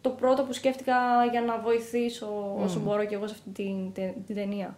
το 0.00 0.10
πρώτο 0.10 0.42
που 0.42 0.52
σκέφτηκα 0.52 0.94
για 1.30 1.40
να 1.40 1.58
βοηθήσω 1.58 2.54
όσο 2.64 2.80
μπορώ 2.80 3.04
και 3.04 3.14
εγώ 3.14 3.26
σε 3.26 3.34
αυτή 3.34 3.50
την, 3.50 3.92
την, 4.26 4.36
ταινία. 4.36 4.76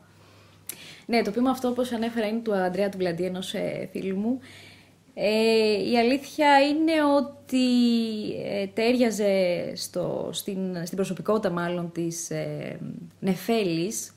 Ναι, 1.07 1.23
το 1.23 1.31
πείμα 1.31 1.51
αυτό, 1.51 1.69
όπως 1.69 1.93
ανέφερα, 1.93 2.27
είναι 2.27 2.41
του 2.41 2.55
Αντρέα 2.55 2.89
του 2.89 2.99
Βλαντή, 2.99 3.25
ενός 3.25 3.55
ε, 3.55 3.89
φίλου 3.93 4.17
μου. 4.17 4.41
Ε, 5.15 5.91
η 5.91 5.99
αλήθεια 5.99 6.61
είναι 6.61 6.93
ότι 7.17 7.67
ε, 8.45 8.67
τέριαζε 8.67 9.73
στο, 9.75 10.29
στην, 10.33 10.77
στην 10.85 10.97
προσωπικότητα 10.97 11.51
μάλλον 11.51 11.93
της 11.93 12.31
ε, 12.31 12.79
Νεφέλης 13.21 14.15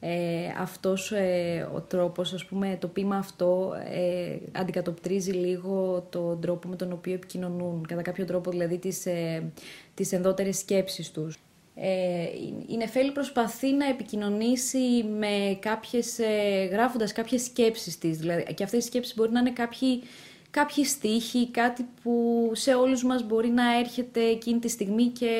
ε, 0.00 0.46
αυτός 0.58 1.12
ε, 1.12 1.68
ο 1.74 1.80
τρόπος, 1.80 2.32
ας 2.32 2.44
πούμε, 2.44 2.76
το 2.80 2.88
πείμα 2.88 3.16
αυτό 3.16 3.74
ε, 3.90 4.36
αντικατοπτρίζει 4.52 5.30
λίγο 5.30 6.06
τον 6.10 6.40
τρόπο 6.40 6.68
με 6.68 6.76
τον 6.76 6.92
οποίο 6.92 7.14
επικοινωνούν, 7.14 7.86
κατά 7.86 8.02
κάποιο 8.02 8.24
τρόπο 8.24 8.50
δηλαδή 8.50 8.78
τις, 8.78 9.06
ε, 9.06 9.52
τις 9.94 10.12
ενδότερες 10.12 10.58
σκέψεις 10.58 11.10
τους. 11.10 11.36
Ε, 11.74 12.24
η 12.66 12.76
Νεφέλη 12.76 13.12
προσπαθεί 13.12 13.72
να 13.72 13.86
επικοινωνήσει 13.86 15.04
με 15.18 15.58
κάποιες, 15.60 16.18
ε, 16.18 16.68
γράφοντας 16.72 17.12
κάποιες 17.12 17.42
σκέψεις 17.42 17.98
της, 17.98 18.18
δηλαδή, 18.18 18.54
και 18.54 18.64
αυτές 18.64 18.84
οι 18.84 18.86
σκέψεις 18.86 19.14
μπορεί 19.14 19.30
να 19.32 19.40
είναι 19.40 19.52
κάποιοι, 19.52 20.02
κάποιοι 20.50 20.84
στίχοι, 20.84 21.50
κάτι 21.50 21.86
που 22.02 22.50
σε 22.54 22.74
όλους 22.74 23.04
μας 23.04 23.26
μπορεί 23.26 23.48
να 23.48 23.78
έρχεται 23.78 24.20
εκείνη 24.20 24.58
τη 24.58 24.68
στιγμή 24.68 25.06
και 25.06 25.30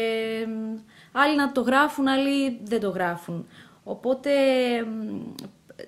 άλλοι 1.12 1.36
να 1.36 1.52
το 1.52 1.60
γράφουν, 1.60 2.08
άλλοι 2.08 2.58
δεν 2.64 2.80
το 2.80 2.88
γράφουν. 2.88 3.46
Οπότε 3.84 4.30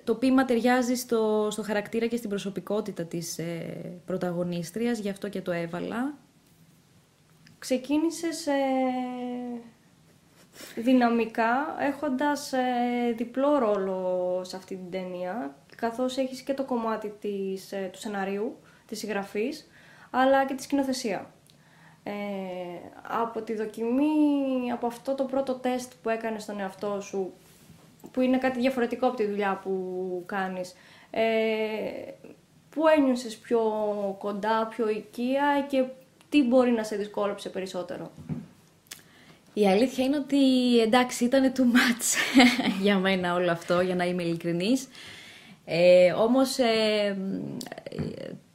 το 0.03 0.15
ποίημα 0.15 0.45
ταιριάζει 0.45 0.95
στο, 0.95 1.47
στο 1.51 1.63
χαρακτήρα 1.63 2.07
και 2.07 2.17
στην 2.17 2.29
προσωπικότητα 2.29 3.03
της 3.03 3.37
ε, 3.37 4.01
πρωταγωνίστριας, 4.05 4.99
γι' 4.99 5.09
αυτό 5.09 5.29
και 5.29 5.41
το 5.41 5.51
έβαλα. 5.51 6.13
Ξεκίνησες 7.59 8.47
ε, 8.47 8.53
δυναμικά, 10.75 11.75
έχοντας 11.79 12.53
ε, 12.53 13.13
διπλό 13.17 13.57
ρόλο 13.57 14.41
σε 14.43 14.55
αυτή 14.55 14.75
την 14.75 14.91
ταινία, 14.91 15.55
καθώς 15.77 16.17
έχεις 16.17 16.41
και 16.41 16.53
το 16.53 16.63
κομμάτι 16.63 17.13
της, 17.19 17.71
ε, 17.71 17.89
του 17.91 17.99
σενάριου, 17.99 18.59
της 18.85 18.99
συγγραφής, 18.99 19.67
αλλά 20.09 20.45
και 20.45 20.53
της 20.53 20.65
σκηνοθεσία. 20.65 21.33
Ε, 22.03 22.11
από 23.21 23.41
τη 23.41 23.55
δοκιμή, 23.55 24.71
από 24.71 24.87
αυτό 24.87 25.15
το 25.15 25.23
πρώτο 25.23 25.53
τεστ 25.53 25.93
που 26.01 26.09
έκανες 26.09 26.43
στον 26.43 26.59
εαυτό 26.59 27.01
σου, 27.01 27.33
που 28.11 28.21
είναι 28.21 28.37
κάτι 28.37 28.59
διαφορετικό 28.59 29.07
από 29.07 29.15
τη 29.15 29.25
δουλειά 29.25 29.59
που 29.63 30.23
κάνεις. 30.25 30.73
Ε, 31.11 31.21
πού 32.69 32.81
ένιωσες 32.97 33.35
πιο 33.35 33.61
κοντά, 34.19 34.67
πιο 34.67 34.89
οικία 34.89 35.65
και 35.69 35.83
τι 36.29 36.43
μπορεί 36.43 36.71
να 36.71 36.83
σε 36.83 36.95
δυσκόλεψε 36.95 37.49
περισσότερο; 37.49 38.11
Η 39.53 39.67
αλήθεια 39.67 40.03
είναι 40.03 40.17
ότι 40.17 40.79
εντάξει 40.79 41.25
ήταν 41.25 41.53
too 41.55 41.61
much 41.61 42.41
για 42.83 42.97
μένα 42.97 43.33
όλο 43.33 43.51
αυτό, 43.51 43.81
για 43.81 43.95
να 43.95 44.05
είμαι 44.05 44.23
ειλικρινής. 44.23 44.87
Ε, 45.65 46.11
όμως 46.11 46.57
ε, 46.57 47.17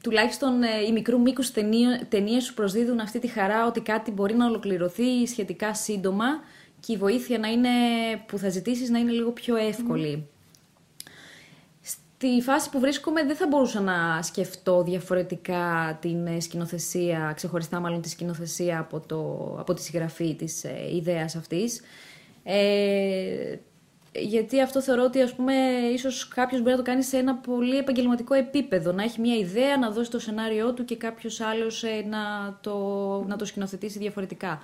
τουλάχιστον 0.02 0.62
ε, 0.62 0.84
οι 0.88 0.92
μικρού 0.92 1.20
μήκους 1.20 1.50
ταινίες 2.08 2.44
σου 2.44 2.54
προσδίδουν 2.54 3.00
αυτή 3.00 3.18
τη 3.18 3.26
χαρά 3.26 3.66
ότι 3.66 3.80
κάτι 3.80 4.10
μπορεί 4.10 4.34
να 4.34 4.46
ολοκληρωθεί 4.46 5.26
σχετικά 5.26 5.74
σύντομα 5.74 6.26
και 6.80 6.92
η 6.92 6.96
βοήθεια 6.96 7.38
να 7.38 7.48
είναι, 7.48 7.68
που 8.26 8.38
θα 8.38 8.48
ζητήσεις 8.48 8.90
να 8.90 8.98
είναι 8.98 9.10
λίγο 9.10 9.30
πιο 9.30 9.56
εύκολη. 9.56 10.26
Στη 12.18 12.40
φάση 12.42 12.70
που 12.70 12.80
βρίσκομαι 12.80 13.24
δεν 13.24 13.36
θα 13.36 13.46
μπορούσα 13.46 13.80
να 13.80 14.22
σκεφτώ 14.22 14.82
διαφορετικά 14.82 15.98
την 16.00 16.26
ε, 16.26 16.40
σκηνοθεσία, 16.40 17.32
ξεχωριστά 17.36 17.80
μάλλον 17.80 18.00
τη 18.00 18.08
σκηνοθεσία 18.08 18.78
από, 18.78 19.00
το, 19.00 19.20
από 19.58 19.74
τη 19.74 19.82
συγγραφή 19.82 20.34
της 20.34 20.64
ε, 20.64 20.94
ιδέας 20.94 21.36
αυτής. 21.36 21.80
Ε, 22.44 23.56
γιατί 24.12 24.60
αυτό 24.60 24.82
θεωρώ 24.82 25.02
ότι 25.02 25.20
ας 25.20 25.34
πούμε 25.34 25.54
ίσως 25.92 26.28
κάποιος 26.28 26.60
μπορεί 26.60 26.72
να 26.72 26.82
το 26.82 26.90
κάνει 26.90 27.02
σε 27.02 27.16
ένα 27.16 27.34
πολύ 27.34 27.76
επαγγελματικό 27.76 28.34
επίπεδο, 28.34 28.92
να 28.92 29.02
έχει 29.02 29.20
μια 29.20 29.36
ιδέα, 29.36 29.76
να 29.76 29.90
δώσει 29.90 30.10
το 30.10 30.18
σενάριό 30.18 30.72
του 30.72 30.84
και 30.84 30.96
κάποιος 30.96 31.40
άλλος 31.40 31.84
ε, 31.84 32.04
να, 32.08 32.18
το, 32.60 32.78
να 33.26 33.36
το 33.36 33.44
σκηνοθετήσει 33.44 33.98
διαφορετικά. 33.98 34.60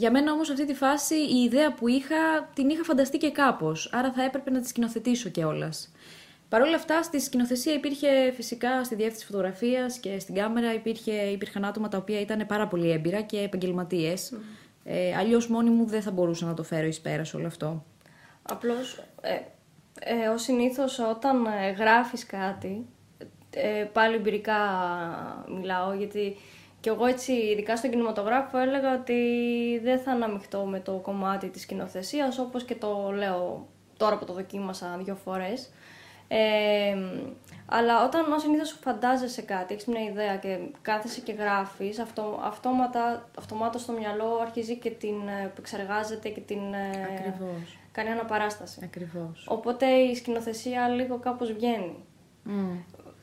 Για 0.00 0.10
μένα 0.10 0.32
όμως 0.32 0.50
αυτή 0.50 0.66
τη 0.66 0.74
φάση 0.74 1.14
η 1.14 1.42
ιδέα 1.42 1.72
που 1.72 1.88
είχα 1.88 2.50
την 2.54 2.68
είχα 2.68 2.82
φανταστεί 2.84 3.18
και 3.18 3.30
κάπως, 3.30 3.90
άρα 3.92 4.12
θα 4.12 4.22
έπρεπε 4.22 4.50
να 4.50 4.60
τη 4.60 4.68
σκηνοθετήσω 4.68 5.28
κιόλας. 5.28 5.92
Παρ' 6.48 6.62
όλα 6.62 6.74
αυτά, 6.74 7.02
στη 7.02 7.20
σκηνοθεσία 7.20 7.72
υπήρχε 7.72 8.32
φυσικά 8.34 8.84
στη 8.84 8.94
διεύθυνση 8.94 9.26
φωτογραφίας 9.26 9.98
και 9.98 10.18
στην 10.18 10.34
κάμερα 10.34 10.74
υπήρχε, 10.74 11.12
υπήρχαν 11.12 11.64
άτομα 11.64 11.88
τα 11.88 11.98
οποία 11.98 12.20
ήταν 12.20 12.46
πάρα 12.46 12.66
πολύ 12.66 12.90
έμπειρα 12.90 13.20
και 13.20 13.38
επαγγελματίες. 13.38 14.32
Mm. 14.34 14.36
Ε, 14.84 15.16
Αλλιώς 15.16 15.48
μόνη 15.48 15.70
μου 15.70 15.86
δεν 15.86 16.02
θα 16.02 16.10
μπορούσα 16.10 16.46
να 16.46 16.54
το 16.54 16.62
φέρω 16.62 16.86
εις 16.86 17.00
πέρας 17.00 17.34
όλο 17.34 17.46
αυτό. 17.46 17.84
Απλώς, 18.42 19.02
ε, 19.20 19.34
ε, 20.00 20.28
ω 20.28 20.38
συνήθως, 20.38 20.98
όταν 20.98 21.46
ε, 21.46 21.70
γράφεις 21.70 22.26
κάτι, 22.26 22.86
ε, 23.50 23.84
πάλι 23.92 24.14
εμπειρικά 24.14 24.58
μιλάω, 25.48 25.92
γιατί 25.92 26.36
και 26.80 26.90
εγώ 26.90 27.06
έτσι, 27.06 27.32
ειδικά 27.32 27.76
στον 27.76 27.90
κινηματογράφο, 27.90 28.58
έλεγα 28.58 28.94
ότι 28.94 29.20
δεν 29.82 29.98
θα 30.00 30.10
αναμειχθώ 30.10 30.64
με 30.64 30.80
το 30.80 30.92
κομμάτι 30.92 31.48
της 31.48 31.62
σκηνοθεσίας, 31.62 32.38
όπως 32.38 32.64
και 32.64 32.74
το 32.74 33.12
λέω 33.14 33.66
τώρα 33.96 34.18
που 34.18 34.24
το 34.24 34.32
δοκίμασα 34.32 35.00
δύο 35.04 35.14
φορές. 35.14 35.70
Ε, 36.28 36.96
αλλά 37.66 38.04
όταν 38.04 38.32
ως 38.32 38.42
συνήθως 38.42 38.78
φαντάζεσαι 38.82 39.42
κάτι, 39.42 39.74
έχεις 39.74 39.86
μια 39.86 40.02
ιδέα 40.02 40.36
και 40.36 40.58
κάθεσαι 40.82 41.20
και 41.20 41.32
γράφεις, 41.32 41.98
αυτό, 41.98 42.40
αυτόματα, 42.42 43.28
αυτομάτως 43.38 43.82
στο 43.82 43.92
μυαλό 43.92 44.38
αρχίζει 44.42 44.76
και 44.76 44.90
την 44.90 45.28
ε, 45.28 45.44
επεξεργάζεται 45.44 46.28
και 46.28 46.40
την 46.40 46.72
ε, 46.72 46.90
Ακριβώς. 47.18 47.78
κάνει 47.92 48.10
αναπαράσταση. 48.10 48.80
Ακριβώς. 48.84 49.46
Οπότε 49.48 49.86
η 49.86 50.14
σκηνοθεσία 50.14 50.88
λίγο 50.88 51.18
κάπως 51.18 51.52
βγαίνει. 51.52 51.96
Mm. 52.46 52.50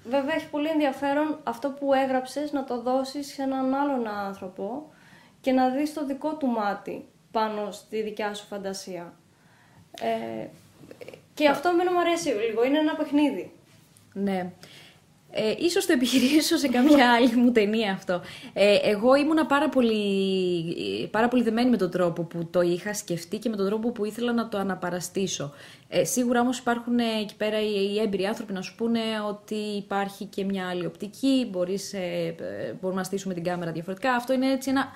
Βέβαια 0.10 0.36
έχει 0.36 0.50
πολύ 0.50 0.68
ενδιαφέρον 0.68 1.40
αυτό 1.44 1.70
που 1.70 1.94
έγραψες 1.94 2.52
να 2.52 2.64
το 2.64 2.82
δώσεις 2.82 3.28
σε 3.34 3.42
έναν 3.42 3.74
άλλον 3.74 4.08
άνθρωπο 4.08 4.92
και 5.42 5.52
να 5.52 5.70
δεις 5.70 5.94
το 5.94 6.06
δικό 6.06 6.36
του 6.36 6.48
μάτι 6.48 7.06
πάνω 7.32 7.72
στη 7.72 8.02
δικιά 8.02 8.34
σου 8.34 8.46
φαντασία. 8.46 9.14
Ε, 10.02 10.48
και 11.34 11.48
αυτό 11.48 11.70
εμένα 11.70 11.92
μου 11.92 12.00
αρέσει 12.00 12.30
λίγο, 12.30 12.64
είναι 12.66 12.78
ένα 12.78 12.96
παιχνίδι. 12.96 13.52
Ναι. 14.14 14.52
Ε, 15.32 15.54
ίσως 15.58 15.86
το 15.86 15.94
επιχειρήσω 15.94 16.58
σε 16.58 16.68
κάποια 16.68 17.12
άλλη 17.16 17.36
μου 17.36 17.52
ταινία 17.52 17.92
αυτό. 17.92 18.22
Ε, 18.54 18.78
εγώ 18.84 19.16
ήμουνα 19.16 19.46
πάρα 19.46 19.70
πολύ, 19.70 21.08
πάρα 21.12 21.28
πολύ 21.28 21.44
δεμένη 21.44 21.70
με 21.70 21.78
τον 21.78 21.92
τρόπο 21.92 22.24
που 22.24 22.48
το 22.52 22.62
είχα 22.62 22.94
σκεφτεί 22.94 23.38
και 23.38 23.50
με 23.50 23.56
τον 23.56 23.66
τρόπο 23.66 23.92
που 23.92 24.06
ήθελα 24.06 24.34
να 24.34 24.50
το 24.50 24.58
αναπαραστήσω. 24.58 25.54
Ε, 25.90 26.04
σίγουρα 26.04 26.42
όμως 26.42 26.58
υπάρχουν 26.58 27.00
εκεί 27.00 27.36
πέρα 27.36 27.62
οι, 27.62 28.00
έμπειροι 28.00 28.26
άνθρωποι 28.26 28.54
να 28.54 28.62
σου 28.62 28.76
πούνε 28.76 29.00
ότι 29.28 29.56
υπάρχει 29.56 30.26
και 30.26 30.44
μια 30.44 30.68
άλλη 30.70 30.86
οπτική, 30.86 31.48
μπορείς, 31.52 31.94
ε, 31.94 32.36
μπορούμε 32.82 33.00
να 33.00 33.06
στήσουμε 33.06 33.34
την 33.34 33.44
κάμερα 33.44 33.72
διαφορετικά. 33.72 34.14
Αυτό 34.14 34.34
είναι 34.34 34.52
έτσι 34.52 34.70
ένα... 34.70 34.88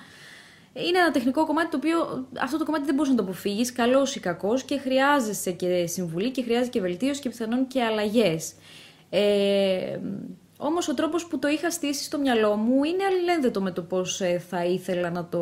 Είναι 0.74 0.98
ένα 0.98 1.10
τεχνικό 1.10 1.46
κομμάτι 1.46 1.70
το 1.70 1.76
οποίο 1.76 2.26
αυτό 2.40 2.58
το 2.58 2.64
κομμάτι 2.64 2.84
δεν 2.84 2.94
μπορείς 2.94 3.10
να 3.10 3.16
το 3.16 3.22
αποφύγεις, 3.22 3.72
καλός 3.72 4.14
ή 4.14 4.20
κακός, 4.20 4.62
και 4.62 4.78
χρειάζεσαι 4.78 5.50
και 5.50 5.86
συμβουλή 5.86 6.30
και 6.30 6.42
χρειάζεται 6.42 6.70
και 6.70 6.80
βελτίωση 6.80 7.20
και 7.20 7.28
πιθανόν 7.28 7.66
και 7.66 7.82
αλλαγές. 7.82 8.52
Ε, 9.14 9.98
Όμως 10.64 10.88
ο 10.88 10.94
τρόπος 10.94 11.26
που 11.26 11.38
το 11.38 11.48
είχα 11.48 11.70
στήσει 11.70 12.04
στο 12.04 12.18
μυαλό 12.18 12.56
μου 12.56 12.84
είναι 12.84 13.04
αλληλένδετο 13.04 13.60
με 13.60 13.70
το 13.70 13.82
πώς 13.82 14.20
ε, 14.20 14.38
θα 14.48 14.64
ήθελα 14.64 15.10
να 15.10 15.28
το, 15.28 15.40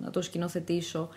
να 0.00 0.10
το 0.10 0.22
σκηνοθετήσω. 0.22 1.08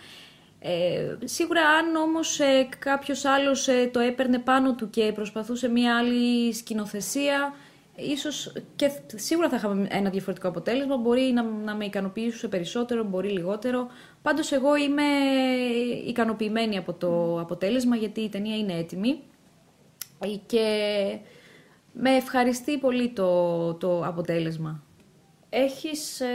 Ε, 0.60 1.15
σίγουρα 1.24 1.62
αν 1.62 1.96
όμως 1.96 2.39
ε, 2.39 2.69
κάποιος 2.80 3.26
άλλος 3.26 3.67
ε, 3.67 3.89
το 3.93 4.00
έπαιρνε 4.00 4.39
πάνω 4.39 4.76
του 4.76 4.89
και 4.89 5.12
προσπαθούσε 5.15 5.67
μια 5.67 5.98
άλλη 5.98 6.54
σκηνοθεσία 6.54 7.54
ίσως 7.96 8.54
και 8.76 8.91
σίγουρα 9.15 9.50
θα 9.50 9.56
είχαμε 9.56 9.88
ένα 9.89 10.10
διαφορετικό 10.10 10.48
αποτέλεσμα. 10.48 10.98
Μπορεί 10.98 11.22
να, 11.22 11.43
να 11.43 11.76
με 11.76 11.86
ικανοποιήσει 11.86 12.48
περισσότερο, 12.48 13.04
μπορεί 13.04 13.30
λιγότερο. 13.30 13.88
Πάντως 14.22 14.52
εγώ 14.52 14.76
είμαι 14.76 15.04
ικανοποιημένη 16.08 16.78
από 16.78 16.93
το 16.93 17.39
αποτέλεσμα 17.39 17.96
γιατί 17.96 18.22
η 18.22 18.30
ταινία 18.30 18.58
είναι 18.58 18.74
έτοιμη. 18.74 19.19
Και 20.46 20.65
με 21.93 22.15
ευχαριστεί 22.15 22.77
πολύ 22.77 23.10
το, 23.10 23.73
το 23.73 24.06
αποτέλεσμα. 24.06 24.84
Έχεις, 25.49 26.19
ε, 26.19 26.27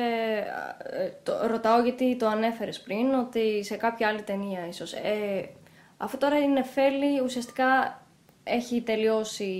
ε, 0.79 1.11
το, 1.23 1.33
ρωτάω 1.47 1.83
γιατί 1.83 2.17
το 2.17 2.27
ανέφερες 2.27 2.81
πριν, 2.81 3.15
ότι 3.15 3.65
σε 3.65 3.77
κάποια 3.77 4.09
άλλη 4.09 4.23
ταινία 4.23 4.67
ίσως. 4.69 4.93
Ε, 4.93 5.49
αυτό 5.97 6.19
τώρα 6.19 6.37
είναι 6.39 6.53
Νεφέλη, 6.53 7.21
ουσιαστικά 7.25 8.01
έχει 8.45 8.81
τελειώσει 8.81 9.55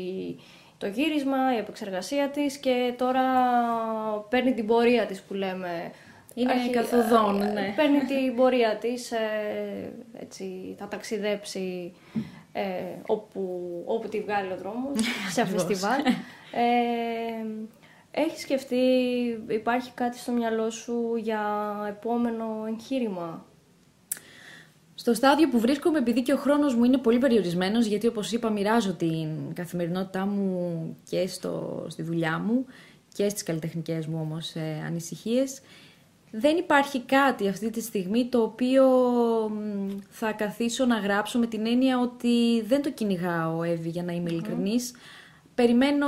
το 0.79 0.87
γύρισμα, 0.87 1.55
η 1.55 1.59
επεξεργασία 1.59 2.29
της 2.29 2.57
και 2.57 2.95
τώρα 2.99 3.23
παίρνει 4.29 4.55
την 4.55 4.67
πορεία 4.67 5.07
της 5.07 5.23
που 5.23 5.35
λέμε. 5.35 5.91
Είναι 6.35 6.53
Αρχι... 6.53 6.71
καθοδόν, 6.71 7.43
ε, 7.43 7.53
ναι. 7.53 7.73
Παίρνει 7.77 7.99
την 7.99 8.37
πορεία 8.37 8.77
της, 8.77 9.13
έτσι, 10.21 10.77
θα 10.79 10.89
ταξιδέψει 10.89 11.93
ε, 12.59 13.01
όπου, 13.07 13.41
όπου 13.85 14.09
τη 14.09 14.21
βγάλει 14.21 14.53
ο 14.53 14.57
δρόμος, 14.57 14.99
σε 15.35 15.47
φεστιβάλ. 15.47 16.01
Ε, 16.53 17.47
έχεις 18.11 18.41
σκεφτεί, 18.41 18.77
υπάρχει 19.49 19.91
κάτι 19.95 20.19
στο 20.19 20.33
μυαλό 20.33 20.71
σου 20.71 21.17
για 21.17 21.41
επόμενο 21.89 22.65
εγχείρημα; 22.69 23.47
Στο 24.95 25.15
στάδιο 25.15 25.49
που 25.49 25.59
βρίσκομαι, 25.59 25.99
επειδή 25.99 26.23
και 26.23 26.33
ο 26.33 26.37
χρόνος 26.37 26.75
μου 26.75 26.85
είναι 26.85 26.99
πολύ 26.99 27.19
περιορισμένος, 27.19 27.87
γιατί 27.87 28.07
όπως 28.07 28.33
είπα 28.33 28.51
μοιράζω 28.51 28.93
την 28.93 29.55
καθημερινότητά 29.55 30.27
μου 30.27 30.97
και 31.09 31.27
στο, 31.27 31.85
στη 31.89 32.03
δουλειά 32.03 32.39
μου 32.39 32.67
και 33.15 33.29
στις 33.29 33.43
καλλιτεχνικές 33.43 34.07
μου 34.07 34.19
όμως 34.21 34.55
ε, 34.55 34.83
ανησυχίες, 34.87 35.61
δεν 36.31 36.57
υπάρχει 36.57 37.01
κάτι 37.01 37.49
αυτή 37.49 37.71
τη 37.71 37.81
στιγμή 37.81 38.27
το 38.27 38.43
οποίο 38.43 38.85
θα 40.11 40.33
καθίσω 40.33 40.85
να 40.85 40.99
γράψω 40.99 41.39
με 41.39 41.47
την 41.47 41.67
έννοια 41.67 41.99
ότι 41.99 42.63
δεν 42.67 42.83
το 42.83 42.91
κυνηγάω, 42.91 43.63
Εύη, 43.63 43.89
για 43.89 44.03
να 44.03 44.13
είμαι 44.13 44.31
ειλικρινής. 44.31 44.95
Περιμένω 45.55 46.07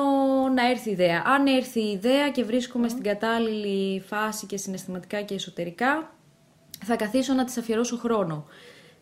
να 0.55 0.69
έρθει 0.71 0.89
η 0.89 0.93
ιδέα. 0.93 1.23
Αν 1.27 1.47
έρθει 1.47 1.81
η 1.81 1.91
ιδέα 1.91 2.31
και 2.31 2.45
βρίσκομαι 2.45 2.89
στην 2.89 3.03
κατάλληλη 3.03 4.01
φάση 4.01 4.47
και 4.47 4.57
συναισθηματικά 4.57 5.23
και 5.23 5.35
εσωτερικά, 5.35 6.15
θα 6.85 6.97
καθίσω 6.97 7.35
να 7.35 7.45
της 7.45 7.57
αφιερώσω 7.57 7.97
χρόνο. 7.97 8.45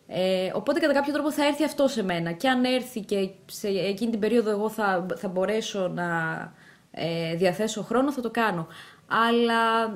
Ε, 0.06 0.50
οπότε 0.54 0.80
κατά 0.80 0.92
κάποιο 0.92 1.12
τρόπο 1.12 1.32
θα 1.32 1.46
έρθει 1.46 1.64
αυτό 1.64 1.88
σε 1.88 2.02
μένα. 2.02 2.32
Και 2.32 2.48
αν 2.48 2.64
έρθει 2.64 3.00
και 3.00 3.28
σε 3.46 3.68
εκείνη 3.68 4.10
την 4.10 4.20
περίοδο 4.20 4.50
εγώ 4.50 4.68
θα, 4.68 5.06
θα 5.16 5.28
μπορέσω 5.28 5.88
να 5.88 6.08
ε, 6.90 7.34
διαθέσω 7.34 7.82
χρόνο, 7.82 8.12
θα 8.12 8.20
το 8.20 8.30
κάνω 8.30 8.66
αλλά 9.08 9.88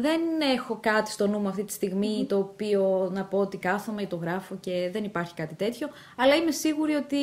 δεν 0.00 0.20
έχω 0.54 0.78
κάτι 0.82 1.10
στο 1.10 1.26
νου 1.26 1.38
μου 1.38 1.48
αυτή 1.48 1.64
τη 1.64 1.72
στιγμη 1.72 2.26
το 2.28 2.38
οποίο 2.38 3.10
να 3.12 3.24
πω 3.24 3.38
ότι 3.38 3.56
κάθομαι 3.56 4.02
ή 4.02 4.06
το 4.06 4.16
γράφω 4.16 4.56
και 4.60 4.90
δεν 4.92 5.04
υπάρχει 5.04 5.34
κάτι 5.34 5.54
τέτοιο, 5.54 5.88
αλλά 6.16 6.34
είμαι 6.34 6.50
σίγουρη 6.50 6.94
ότι 6.94 7.16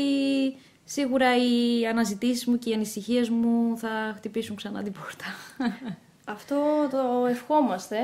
σίγουρα 0.83 1.35
οι 1.37 1.85
αναζητήσεις 1.87 2.45
μου 2.45 2.57
και 2.59 2.69
οι 2.69 2.73
ανησυχίες 2.73 3.29
μου 3.29 3.77
θα 3.77 4.13
χτυπήσουν 4.15 4.55
ξανά 4.55 4.83
την 4.83 4.91
πόρτα. 4.91 5.25
Αυτό 6.35 6.87
το 6.91 7.25
ευχόμαστε, 7.25 7.97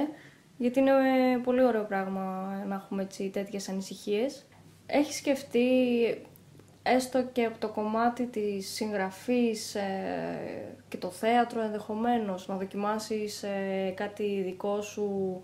γιατί 0.58 0.80
είναι 0.80 0.92
πολύ 1.44 1.64
ωραίο 1.64 1.84
πράγμα 1.84 2.22
να 2.68 2.76
έχουμε 2.76 3.02
έτσι, 3.02 3.30
τέτοιες 3.30 3.70
ανησυχίες. 3.70 4.46
Έχει 4.86 5.14
σκεφτεί 5.14 5.68
έστω 6.84 7.24
και 7.24 7.44
από 7.44 7.58
το 7.58 7.68
κομμάτι 7.68 8.26
της 8.26 8.74
συγγραφής 8.74 9.76
ε, 9.76 10.76
και 10.88 10.98
το 10.98 11.10
θέατρο 11.10 11.62
ενδεχομένως, 11.62 12.48
να 12.48 12.56
δοκιμάσεις 12.56 13.44
ε, 13.44 13.94
κάτι 13.96 14.42
δικό 14.46 14.82
σου 14.82 15.42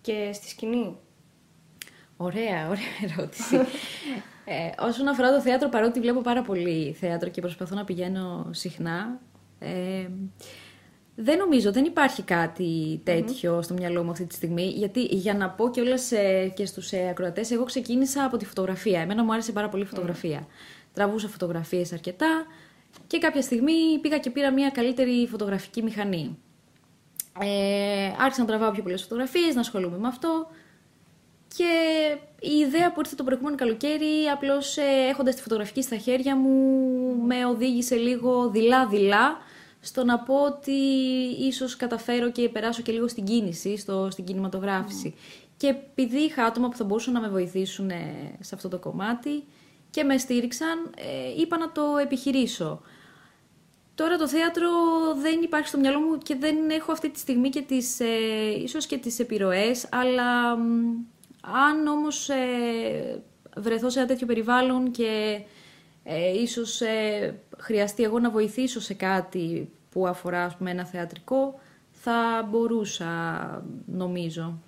και 0.00 0.30
στη 0.32 0.48
σκηνή. 0.48 0.96
Ωραία, 2.16 2.68
ωραία 2.68 2.94
ερώτηση. 3.16 3.56
ε, 4.44 4.70
όσον 4.78 5.08
αφορά 5.08 5.32
το 5.32 5.40
θέατρο, 5.40 5.68
παρότι 5.68 6.00
βλέπω 6.00 6.20
πάρα 6.20 6.42
πολύ 6.42 6.92
θέατρο 6.92 7.28
και 7.28 7.40
προσπαθώ 7.40 7.74
να 7.74 7.84
πηγαίνω 7.84 8.48
συχνά, 8.50 9.20
ε, 9.58 10.06
δεν 11.14 11.38
νομίζω, 11.38 11.72
δεν 11.72 11.84
υπάρχει 11.84 12.22
κάτι 12.22 13.02
στο 13.60 13.74
μυαλό 13.74 14.04
μου 14.04 14.10
αυτή 14.10 14.24
τη 14.24 14.34
στιγμή. 14.34 14.64
Γιατί 14.64 15.00
για 15.00 15.34
να 15.34 15.50
πω 15.50 15.70
και 15.70 15.80
όλα 15.80 15.96
και 16.54 16.66
στους 16.66 16.92
ε, 16.92 17.08
ακροατές, 17.08 17.50
εγώ 17.50 17.64
ξεκίνησα 17.64 18.24
από 18.24 18.36
τη 18.36 18.44
φωτογραφία. 18.44 19.00
Εμένα 19.00 19.24
μου 19.24 19.32
άρεσε 19.32 19.52
πάρα 19.52 19.68
πολύ 19.68 19.82
η 19.82 19.86
φωτογραφία. 19.86 20.40
Mm. 20.40 20.46
Τραβούσα 20.94 21.28
φωτογραφίες 21.28 21.92
αρκετά. 21.92 22.46
και 23.06 23.18
κάποια 23.18 23.42
στιγμή 23.42 23.98
πήγα 24.00 24.18
και 24.18 24.30
πήρα 24.30 24.52
μια 24.52 24.70
καλύτερη 24.70 25.26
φωτογραφική 25.30 25.82
μηχανή. 25.82 26.38
Ε, 27.40 28.10
άρχισα 28.18 28.40
να 28.40 28.46
τραβάω 28.46 28.70
πιο 28.70 28.82
πολλές 28.82 29.02
φωτογραφίες, 29.02 29.54
να 29.54 29.60
ασχολούμαι 29.60 29.98
με 29.98 30.08
αυτό 30.08 30.46
και 31.56 31.72
η 32.40 32.50
ιδέα 32.50 32.92
που 32.92 33.00
ήρθε 33.00 33.14
το 33.14 33.24
προηγούμενο 33.24 33.56
καλοκαίρι, 33.56 34.26
απλώς 34.32 34.76
ε, 34.76 34.82
έχοντας 35.10 35.34
τη 35.34 35.42
φωτογραφική 35.42 35.82
στα 35.82 35.96
χέρια 35.96 36.36
μου, 36.36 36.50
με 37.26 37.46
οδήγησε 37.46 37.94
λίγο 37.94 38.50
δειλά-δειλά 38.50 39.36
στο 39.84 40.04
να 40.04 40.18
πω 40.18 40.44
ότι 40.44 40.72
ίσως 41.38 41.76
καταφέρω 41.76 42.30
και 42.30 42.48
περάσω 42.48 42.82
και 42.82 42.92
λίγο 42.92 43.08
στην 43.08 43.24
κίνηση, 43.24 43.76
στο, 43.76 44.08
στην 44.10 44.24
κινηματογράφηση. 44.24 45.14
Και 45.56 45.66
επειδή 45.66 46.18
είχα 46.18 46.44
άτομα 46.44 46.68
που 46.68 46.76
θα 46.76 46.84
μπορούσαν 46.84 47.12
να 47.12 47.20
με 47.20 47.28
βοηθήσουν 47.28 47.90
ε, 47.90 48.36
σε 48.40 48.54
αυτό 48.54 48.68
το 48.68 48.78
κομμάτι 48.78 49.44
και 49.90 50.04
με 50.04 50.18
στήριξαν, 50.18 50.90
ε, 50.96 51.40
είπα 51.40 51.58
να 51.58 51.72
το 51.72 51.82
επιχειρήσω. 52.02 52.80
Τώρα 53.94 54.16
το 54.16 54.28
θέατρο 54.28 54.68
δεν 55.20 55.42
υπάρχει 55.42 55.68
στο 55.68 55.78
μυαλό 55.78 56.00
μου 56.00 56.18
και 56.18 56.36
δεν 56.36 56.70
έχω 56.70 56.92
αυτή 56.92 57.10
τη 57.10 57.18
στιγμή 57.18 57.48
και 57.48 57.62
τις, 57.62 58.00
ε, 58.00 58.06
ίσως 58.62 58.86
και 58.86 58.98
τις 58.98 59.18
επιρροές, 59.18 59.88
αλλά 59.90 60.50
αν 61.40 61.86
όμως 61.86 62.28
ε, 62.28 63.22
βρεθώ 63.56 63.90
σε 63.90 63.98
ένα 63.98 64.08
τέτοιο 64.08 64.26
περιβάλλον 64.26 64.90
και 64.90 65.40
ε, 66.04 66.40
ίσως 66.40 66.80
ε, 66.80 67.34
χρειαστεί 67.58 68.02
εγώ 68.02 68.18
να 68.18 68.30
βοηθήσω 68.30 68.80
σε 68.80 68.94
κάτι 68.94 69.72
που 69.90 70.06
αφορά 70.06 70.44
ας 70.44 70.56
πούμε, 70.56 70.70
ένα 70.70 70.84
θεατρικό, 70.84 71.60
θα 71.90 72.48
μπορούσα 72.50 73.08
νομίζω. 73.86 74.58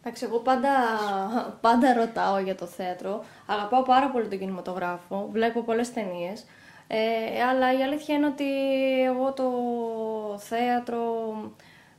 Εντάξει, 0.00 0.24
εγώ 0.24 0.38
πάντα, 0.38 0.70
πάντα 1.60 1.92
ρωτάω 1.94 2.38
για 2.38 2.54
το 2.54 2.66
θέατρο. 2.66 3.24
Αγαπάω 3.46 3.82
πάρα 3.82 4.10
πολύ 4.10 4.28
τον 4.28 4.38
κινηματογράφο, 4.38 5.28
βλέπω 5.32 5.62
πολλές 5.62 5.92
ταινίες. 5.92 6.44
Ε, 6.86 7.42
αλλά 7.42 7.78
η 7.78 7.82
αλήθεια 7.82 8.14
είναι 8.14 8.26
ότι 8.26 8.44
εγώ 9.02 9.32
το 9.32 9.50
θέατρο 10.38 11.02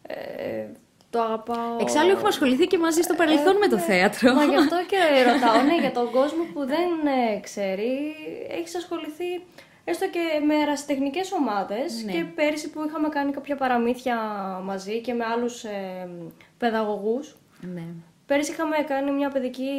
ε, 0.02 0.68
το 1.10 1.22
αγαπάω. 1.22 1.78
Εξάλλου 1.80 2.10
έχουμε 2.12 2.28
ασχοληθεί 2.28 2.66
και 2.68 2.78
μαζί 2.78 3.02
στο 3.02 3.14
παρελθόν 3.14 3.56
με 3.58 3.68
το 3.68 3.78
θέατρο. 3.78 4.34
Μα 4.34 4.44
γι' 4.44 4.56
αυτό 4.56 4.76
και 4.88 4.98
ρωτάω, 5.32 5.62
ναι, 5.64 5.78
για 5.80 5.92
τον 5.92 6.12
κόσμο 6.12 6.44
που 6.54 6.66
δεν 6.66 6.90
ε, 7.36 7.40
ξέρει, 7.40 8.16
έχεις 8.60 8.76
ασχοληθεί 8.76 9.44
έστω 9.84 10.08
και 10.10 10.20
με 10.48 10.56
ερασιτεχνικές 10.62 11.32
ομάδες 11.32 12.04
Ναι. 12.06 12.12
και 12.12 12.24
πέρυσι 12.36 12.70
που 12.70 12.84
είχαμε 12.88 13.10
κάνει 13.10 13.32
κάποια 13.32 13.56
παραμύθια 13.56 14.16
μαζί 14.64 15.02
και 15.02 15.14
με 15.14 15.26
άλλους 15.26 15.64
ε, 15.64 16.10
παιδαγωγούς. 16.58 17.36
Ναι. 17.74 17.84
Πέρυσι 18.26 18.52
είχαμε 18.52 18.76
κάνει 18.88 19.12
μια 19.12 19.30
παιδική 19.30 19.70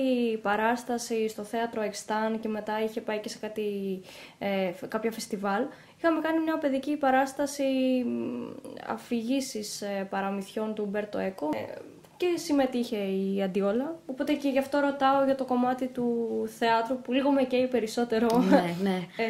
παράσταση 0.42 1.28
στο 1.28 1.42
θέατρο 1.42 1.82
Εξτάν 1.82 2.40
και 2.40 2.48
μετά 2.48 2.82
είχε 2.82 3.00
πάει 3.00 3.18
και 3.18 3.28
σε 3.28 3.38
κάτι, 3.38 3.62
ε, 4.38 4.72
φ- 4.72 4.88
κάποια 4.88 5.10
φεστιβάλ. 5.12 5.62
Είχαμε 5.98 6.20
κάνει 6.20 6.40
μια 6.40 6.58
παιδική 6.58 6.96
παράσταση 6.96 7.64
αφηγήσεις 8.86 9.82
παραμυθιών 10.10 10.74
του 10.74 10.86
Μπέρτο 10.90 11.18
Έκο 11.18 11.48
ε, 11.54 11.80
και 12.18 12.26
συμμετείχε 12.36 12.96
η 12.96 13.42
Αντιόλα. 13.42 13.98
Οπότε 14.06 14.32
και 14.32 14.48
γι' 14.48 14.58
αυτό 14.58 14.78
ρωτάω 14.78 15.24
για 15.24 15.34
το 15.34 15.44
κομμάτι 15.44 15.86
του 15.86 16.08
θεάτρου 16.58 17.00
που 17.00 17.12
λίγο 17.12 17.30
με 17.30 17.42
καίει 17.42 17.66
περισσότερο 17.66 18.26
ναι, 18.38 18.74
ναι. 18.90 18.96
ε, 19.16 19.26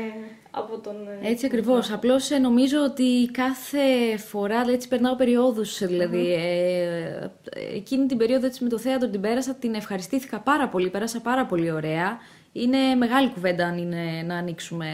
από 0.51 0.79
τον... 0.79 0.95
ε, 1.23 1.29
Έτσι 1.29 1.47
ακριβώς. 1.47 1.93
Απλώς 1.93 2.31
ε, 2.31 2.39
νομίζω 2.39 2.83
ότι 2.83 3.31
κάθε 3.33 4.17
φορά 4.17 4.65
έτσι 4.69 4.89
περνάω 4.89 5.17
περιόδους. 5.17 5.79
Δηλαδή, 5.79 6.33
ε, 6.33 7.31
εκείνη 7.77 8.07
την 8.07 8.17
περίοδο 8.17 8.47
έτσι, 8.47 8.63
με 8.63 8.69
το 8.69 8.79
θέατρο 8.79 9.09
την 9.09 9.21
πέρασα, 9.21 9.55
την 9.55 9.75
ευχαριστήθηκα 9.75 10.41
πάρα 10.41 10.69
πολύ, 10.69 10.91
πέρασα 10.91 11.21
πάρα 11.21 11.47
πολύ 11.47 11.71
ωραία. 11.71 12.19
Είναι 12.63 12.95
μεγάλη 12.95 13.31
κουβέντα 13.31 13.67
αν 13.67 13.79
είναι 13.79 14.23
να 14.27 14.37
ανοίξουμε 14.37 14.87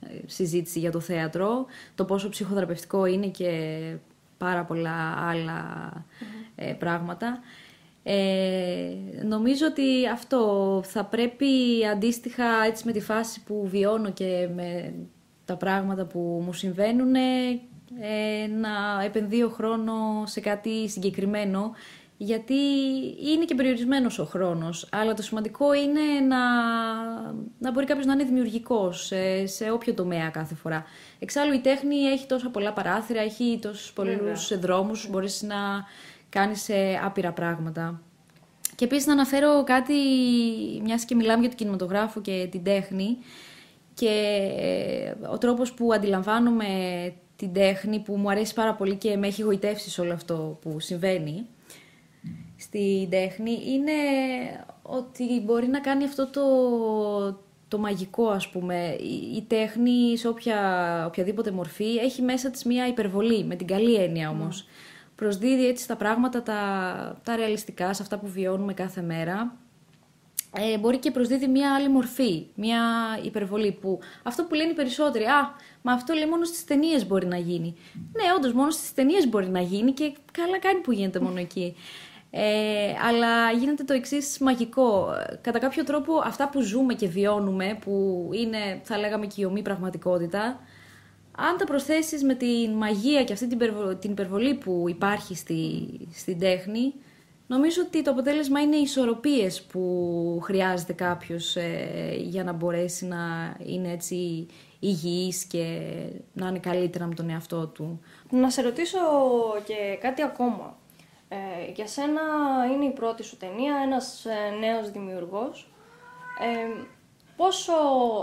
ε, 0.00 0.06
συζήτηση 0.26 0.78
για 0.78 0.90
το 0.90 1.00
θέατρο, 1.00 1.66
το 1.94 2.04
πόσο 2.04 2.28
ψυχοθεραπευτικό 2.28 3.06
είναι 3.06 3.26
και 3.26 3.50
πάρα 4.38 4.64
πολλά 4.64 5.14
άλλα 5.28 5.92
ε, 6.54 6.72
πράγματα. 6.72 7.38
Ε, 8.02 8.94
νομίζω 9.24 9.66
ότι 9.66 10.08
αυτό 10.12 10.80
θα 10.84 11.04
πρέπει 11.04 11.46
αντίστοιχα 11.92 12.44
έτσι 12.66 12.82
με 12.86 12.92
τη 12.92 13.00
φάση 13.00 13.42
που 13.42 13.68
βιώνω 13.70 14.10
και 14.10 14.48
με 14.54 14.94
τα 15.44 15.56
πράγματα 15.56 16.04
που 16.04 16.42
μου 16.44 16.52
συμβαίνουν 16.52 17.14
ε, 17.14 18.46
να 18.60 19.04
επενδύω 19.04 19.48
χρόνο 19.48 20.22
σε 20.26 20.40
κάτι 20.40 20.88
συγκεκριμένο 20.88 21.72
γιατί 22.22 22.54
είναι 23.32 23.44
και 23.44 23.54
περιορισμένος 23.54 24.18
ο 24.18 24.24
χρόνος 24.24 24.88
αλλά 24.90 25.14
το 25.14 25.22
σημαντικό 25.22 25.74
είναι 25.74 26.00
να, 26.28 26.38
να 27.58 27.72
μπορεί 27.72 27.86
κάποιος 27.86 28.06
να 28.06 28.12
είναι 28.12 28.24
δημιουργικός 28.24 29.06
σε, 29.06 29.46
σε 29.46 29.70
όποιο 29.70 29.94
τομέα 29.94 30.28
κάθε 30.28 30.54
φορά. 30.54 30.84
Εξάλλου 31.18 31.52
η 31.54 31.60
τέχνη 31.60 31.96
έχει 31.96 32.26
τόσα 32.26 32.50
πολλά 32.50 32.72
παράθυρα, 32.72 33.20
έχει 33.20 33.58
τόσους 33.62 33.92
πολλούς 33.92 34.58
δρόμους, 34.58 35.08
μπορείς 35.10 35.42
να 35.42 35.56
κάνεις 36.28 36.68
ε, 36.68 37.00
άπειρα 37.04 37.32
πράγματα. 37.32 38.02
Και 38.74 38.84
επίσης 38.84 39.06
να 39.06 39.12
αναφέρω 39.12 39.64
κάτι, 39.64 39.94
μιας 40.82 41.04
και 41.04 41.14
μιλάμε 41.14 41.40
για 41.40 41.48
το 41.48 41.56
κινηματογράφο 41.56 42.20
και 42.20 42.48
την 42.50 42.62
τέχνη 42.62 43.18
και 43.94 44.40
ε, 44.56 45.26
ο 45.26 45.38
τρόπος 45.38 45.72
που 45.72 45.92
αντιλαμβάνομαι 45.92 46.66
την 47.36 47.52
τέχνη 47.52 47.98
που 47.98 48.16
μου 48.16 48.30
αρέσει 48.30 48.54
πάρα 48.54 48.74
πολύ 48.74 48.96
και 48.96 49.16
με 49.16 49.26
έχει 49.26 49.42
γοητεύσει 49.42 49.90
σε 49.90 50.00
όλο 50.00 50.12
αυτό 50.12 50.58
που 50.62 50.80
συμβαίνει 50.80 51.46
στην 52.60 53.10
τέχνη 53.10 53.62
είναι 53.66 53.92
ότι 54.82 55.42
μπορεί 55.44 55.66
να 55.66 55.80
κάνει 55.80 56.04
αυτό 56.04 56.26
το, 56.26 56.44
το 57.68 57.78
μαγικό 57.78 58.28
ας 58.28 58.48
πούμε. 58.48 58.96
Η, 59.00 59.36
η 59.36 59.44
τέχνη 59.48 60.16
σε 60.16 60.28
όποια, 60.28 60.58
οποιαδήποτε 61.06 61.50
μορφή 61.50 61.96
έχει 61.96 62.22
μέσα 62.22 62.50
της 62.50 62.64
μια 62.64 62.86
υπερβολή, 62.86 63.44
με 63.44 63.54
την 63.54 63.66
καλή 63.66 63.94
έννοια 63.94 64.30
όμως. 64.30 64.66
Προσδίδει 65.14 65.66
έτσι 65.66 65.84
στα 65.84 65.96
πράγματα 65.96 66.42
τα, 66.42 67.20
τα 67.24 67.36
ρεαλιστικά, 67.36 67.92
σε 67.92 68.02
αυτά 68.02 68.18
που 68.18 68.26
βιώνουμε 68.26 68.74
κάθε 68.74 69.00
μέρα. 69.00 69.56
Ε, 70.56 70.78
μπορεί 70.78 70.98
και 70.98 71.10
προσδίδει 71.10 71.46
μια 71.46 71.74
άλλη 71.74 71.88
μορφή, 71.88 72.46
μια 72.54 72.82
υπερβολή 73.24 73.72
που 73.72 73.98
αυτό 74.22 74.44
που 74.44 74.54
λένε 74.54 74.70
οι 74.70 74.74
περισσότεροι, 74.74 75.24
α, 75.24 75.54
μα 75.82 75.92
αυτό 75.92 76.14
λέει 76.14 76.26
μόνο 76.26 76.44
στις 76.44 76.64
ταινίες 76.64 77.06
μπορεί 77.06 77.26
να 77.26 77.36
γίνει. 77.36 77.74
Ναι, 78.12 78.32
όντως 78.36 78.52
μόνο 78.52 78.70
στις 78.70 78.94
ταινίες 78.94 79.28
μπορεί 79.28 79.48
να 79.48 79.60
γίνει 79.60 79.92
και 79.92 80.12
καλά 80.32 80.58
κάνει 80.58 80.80
που 80.80 80.92
γίνεται 80.92 81.20
μόνο 81.20 81.38
εκεί. 81.38 81.76
Ε, 82.30 82.94
αλλά 83.08 83.50
γίνεται 83.50 83.84
το 83.84 83.92
εξής 83.92 84.38
μαγικό. 84.38 85.06
Κατά 85.40 85.58
κάποιο 85.58 85.84
τρόπο 85.84 86.12
αυτά 86.24 86.48
που 86.48 86.60
ζούμε 86.60 86.94
και 86.94 87.08
βιώνουμε, 87.08 87.78
που 87.80 88.28
είναι 88.32 88.80
θα 88.82 88.98
λέγαμε 88.98 89.26
και 89.26 89.40
η 89.40 89.44
ομή 89.44 89.62
πραγματικότητα, 89.62 90.60
αν 91.36 91.56
τα 91.58 91.64
προσθέσεις 91.64 92.22
με 92.22 92.34
την 92.34 92.70
μαγεία 92.70 93.24
και 93.24 93.32
αυτή 93.32 93.46
την, 93.46 93.56
υπερβο- 93.56 93.94
την 93.94 94.10
υπερβολή 94.10 94.54
που 94.54 94.84
υπάρχει 94.88 95.36
στη, 95.36 95.88
στην 96.12 96.38
τέχνη, 96.38 96.94
νομίζω 97.46 97.82
ότι 97.86 98.02
το 98.02 98.10
αποτέλεσμα 98.10 98.60
είναι 98.60 98.76
οι 98.76 98.82
ισορροπίες 98.82 99.62
που 99.62 100.40
χρειάζεται 100.42 100.92
κάποιος 100.92 101.56
ε, 101.56 102.16
για 102.18 102.44
να 102.44 102.52
μπορέσει 102.52 103.06
να 103.06 103.56
είναι 103.66 103.92
έτσι 103.92 104.46
υγιής 104.78 105.44
και 105.44 105.80
να 106.32 106.48
είναι 106.48 106.58
καλύτερα 106.58 107.06
με 107.06 107.14
τον 107.14 107.30
εαυτό 107.30 107.66
του. 107.66 108.00
Να 108.30 108.50
σε 108.50 108.62
ρωτήσω 108.62 108.98
και 109.66 109.98
κάτι 110.00 110.22
ακόμα. 110.22 110.78
Ε, 111.32 111.70
για 111.74 111.86
σένα 111.86 112.20
είναι 112.72 112.84
η 112.84 112.90
πρώτη 112.90 113.22
σου 113.22 113.36
ταινία, 113.36 113.74
ένας 113.84 114.24
ε, 114.24 114.56
νέος 114.60 114.90
δημιουργός. 114.90 115.70
Ε, 116.40 116.84
πόσο 117.36 117.72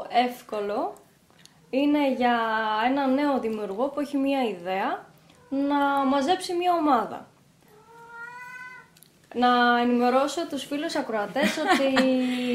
εύκολο 0.09 0.93
είναι 1.69 2.13
για 2.13 2.39
ένα 2.85 3.07
νέο 3.07 3.39
δημιουργό 3.39 3.87
που 3.87 3.99
έχει 3.99 4.17
μία 4.17 4.43
ιδέα 4.43 5.05
να 5.49 6.05
μαζέψει 6.05 6.53
μία 6.53 6.73
ομάδα; 6.73 7.27
Να 9.33 9.79
ενημερώσω 9.79 10.47
τους 10.47 10.63
φίλους 10.65 10.95
ακροατές 10.95 11.57
ότι 11.57 11.93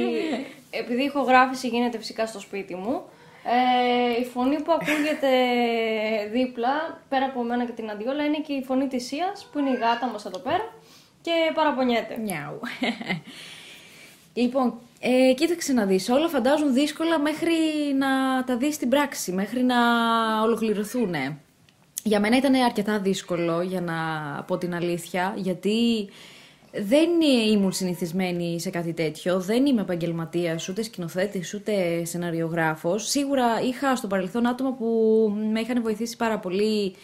επειδή 0.80 1.02
η 1.02 1.04
ηχογράφηση 1.04 1.68
γίνεται 1.68 1.98
φυσικά 1.98 2.26
στο 2.26 2.40
σπίτι 2.40 2.74
μου, 2.74 3.02
ε, 3.44 4.20
η 4.20 4.24
φωνή 4.24 4.62
που 4.62 4.72
ακούγεται 4.72 5.28
δίπλα, 6.32 7.02
πέρα 7.08 7.24
από 7.24 7.42
μένα 7.42 7.64
και 7.64 7.72
την 7.72 7.90
Αντιόλα, 7.90 8.24
είναι 8.24 8.40
και 8.46 8.52
η 8.52 8.62
φωνή 8.62 8.86
της 8.86 9.06
Σίας, 9.06 9.48
που 9.52 9.58
είναι 9.58 9.70
η 9.70 9.74
γάτα 9.74 10.06
μας 10.06 10.24
εδώ 10.24 10.38
πέρα 10.38 10.72
και 11.22 11.32
παραπονιέται. 11.54 12.16
Νιάου. 12.16 12.60
λοιπόν, 14.34 14.74
ε, 15.00 15.32
κοίταξε 15.34 15.72
να 15.72 15.84
δεις, 15.84 16.08
όλα 16.08 16.28
φαντάζουν 16.28 16.72
δύσκολα 16.72 17.18
μέχρι 17.18 17.54
να 17.98 18.44
τα 18.44 18.56
δεις 18.56 18.74
στην 18.74 18.88
πράξη, 18.88 19.32
μέχρι 19.32 19.62
να 19.62 19.76
ολοκληρωθούν. 20.42 21.14
Για 22.04 22.20
μένα 22.20 22.36
ήταν 22.36 22.54
αρκετά 22.54 22.98
δύσκολο, 22.98 23.62
για 23.62 23.80
να 23.80 23.94
πω 24.46 24.58
την 24.58 24.74
αλήθεια, 24.74 25.34
γιατί 25.36 26.08
δεν 26.72 27.10
ήμουν 27.50 27.72
συνηθισμένη 27.72 28.60
σε 28.60 28.70
κάτι 28.70 28.92
τέτοιο, 28.92 29.40
δεν 29.40 29.66
είμαι 29.66 29.80
επαγγελματίας, 29.80 30.68
ούτε 30.68 30.82
σκηνοθέτης, 30.82 31.54
ούτε 31.54 32.04
σεναριογράφος. 32.04 33.08
Σίγουρα 33.08 33.60
είχα 33.60 33.96
στο 33.96 34.06
παρελθόν 34.06 34.46
άτομα 34.46 34.72
που 34.72 34.86
με 35.52 35.60
είχαν 35.60 35.82
βοηθήσει 35.82 36.16
πάρα 36.16 36.38
πολύ 36.38 36.94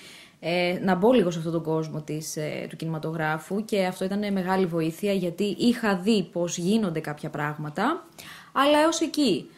ε, 0.41 0.79
να 0.83 0.95
μπω 0.95 1.13
λίγο 1.13 1.31
σε 1.31 1.39
αυτόν 1.39 1.53
τον 1.53 1.63
κόσμο 1.63 2.01
της, 2.01 2.37
ε, 2.37 2.67
του 2.69 2.77
κινηματογράφου 2.77 3.65
και 3.65 3.85
αυτό 3.85 4.05
ήταν 4.05 4.33
μεγάλη 4.33 4.67
βοήθεια 4.67 5.13
γιατί 5.13 5.45
είχα 5.59 5.97
δει 5.97 6.29
πώς 6.33 6.59
γίνονται 6.59 7.01
κάποια 7.01 7.31
πράγματα, 7.31 8.07
αλλά 8.53 8.79
έως 8.79 9.01
εκεί. 9.01 9.51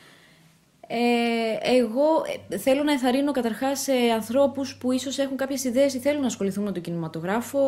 Ε, 0.92 1.76
εγώ 1.76 2.24
ε, 2.48 2.58
θέλω 2.58 2.82
να 2.82 2.92
εθαρρύνω 2.92 3.32
καταρχάς 3.32 3.88
ε, 3.88 4.10
ανθρώπους 4.14 4.76
που 4.76 4.92
ίσως 4.92 5.18
έχουν 5.18 5.36
κάποιες 5.36 5.64
ιδέες 5.64 5.94
ή 5.94 5.98
θέλουν 5.98 6.20
να 6.20 6.26
ασχοληθούν 6.26 6.64
με 6.64 6.72
τον 6.72 6.82
κινηματογράφο 6.82 7.58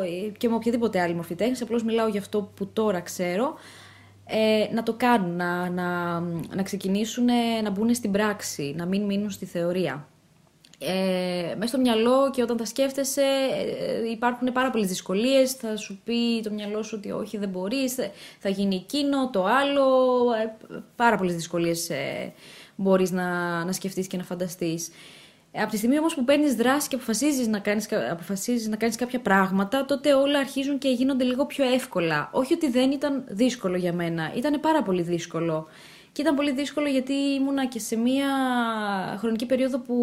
ε, 0.00 0.28
και 0.38 0.48
με 0.48 0.54
οποιαδήποτε 0.54 1.00
άλλη 1.00 1.14
μορφή 1.14 1.34
τέχνης, 1.34 1.62
απλώς 1.62 1.82
μιλάω 1.84 2.08
για 2.08 2.20
αυτό 2.20 2.50
που 2.56 2.66
τώρα 2.66 3.00
ξέρω, 3.00 3.54
ε, 4.26 4.74
να 4.74 4.82
το 4.82 4.94
κάνουν, 4.94 5.36
να, 5.36 5.70
να, 5.70 6.20
να 6.54 6.62
ξεκινήσουν 6.62 7.24
να 7.62 7.70
μπουν 7.70 7.94
στην 7.94 8.10
πράξη, 8.10 8.74
να 8.76 8.86
μην 8.86 9.02
μείνουν 9.02 9.30
στη 9.30 9.46
θεωρία. 9.46 10.06
Ε, 10.86 11.54
μέσα 11.54 11.66
στο 11.66 11.78
μυαλό 11.78 12.30
και 12.30 12.42
όταν 12.42 12.56
τα 12.56 12.64
σκέφτεσαι 12.64 13.22
ε, 14.04 14.10
υπάρχουν 14.10 14.52
πάρα 14.52 14.70
πολλές 14.70 14.88
δυσκολίες, 14.88 15.52
θα 15.52 15.76
σου 15.76 16.00
πει 16.04 16.40
το 16.42 16.50
μυαλό 16.50 16.82
σου 16.82 16.96
ότι 16.98 17.10
όχι 17.10 17.38
δεν 17.38 17.48
μπορείς, 17.48 17.94
θα 18.38 18.48
γίνει 18.48 18.74
εκείνο, 18.74 19.30
το 19.30 19.44
άλλο, 19.44 19.84
ε, 20.42 20.74
πάρα 20.96 21.16
πολλές 21.16 21.34
δυσκολίες 21.34 21.90
ε, 21.90 22.32
μπορείς 22.76 23.10
να, 23.10 23.24
να 23.64 23.72
σκεφτείς 23.72 24.06
και 24.06 24.16
να 24.16 24.22
φανταστείς. 24.22 24.90
Από 25.54 25.70
τη 25.70 25.76
στιγμή 25.76 25.98
όμως 25.98 26.14
που 26.14 26.24
παίρνεις 26.24 26.54
δράση 26.54 26.88
και 26.88 26.94
αποφασίζεις 26.94 27.46
να, 27.46 27.58
κάνεις, 27.58 27.88
αποφασίζεις 28.10 28.68
να 28.68 28.76
κάνεις 28.76 28.96
κάποια 28.96 29.20
πράγματα, 29.20 29.84
τότε 29.84 30.14
όλα 30.14 30.38
αρχίζουν 30.38 30.78
και 30.78 30.88
γίνονται 30.88 31.24
λίγο 31.24 31.46
πιο 31.46 31.64
εύκολα. 31.64 32.30
Όχι 32.32 32.54
ότι 32.54 32.70
δεν 32.70 32.90
ήταν 32.90 33.24
δύσκολο 33.28 33.76
για 33.76 33.92
μένα, 33.92 34.32
ήταν 34.36 34.60
πάρα 34.60 34.82
πολύ 34.82 35.02
δύσκολο. 35.02 35.66
Και 36.12 36.22
ήταν 36.22 36.34
πολύ 36.34 36.52
δύσκολο 36.52 36.88
γιατί 36.88 37.12
ήμουνα 37.12 37.66
και 37.66 37.78
σε 37.78 37.96
μία 37.96 38.26
χρονική 39.18 39.46
περίοδο 39.46 39.78
που 39.78 39.94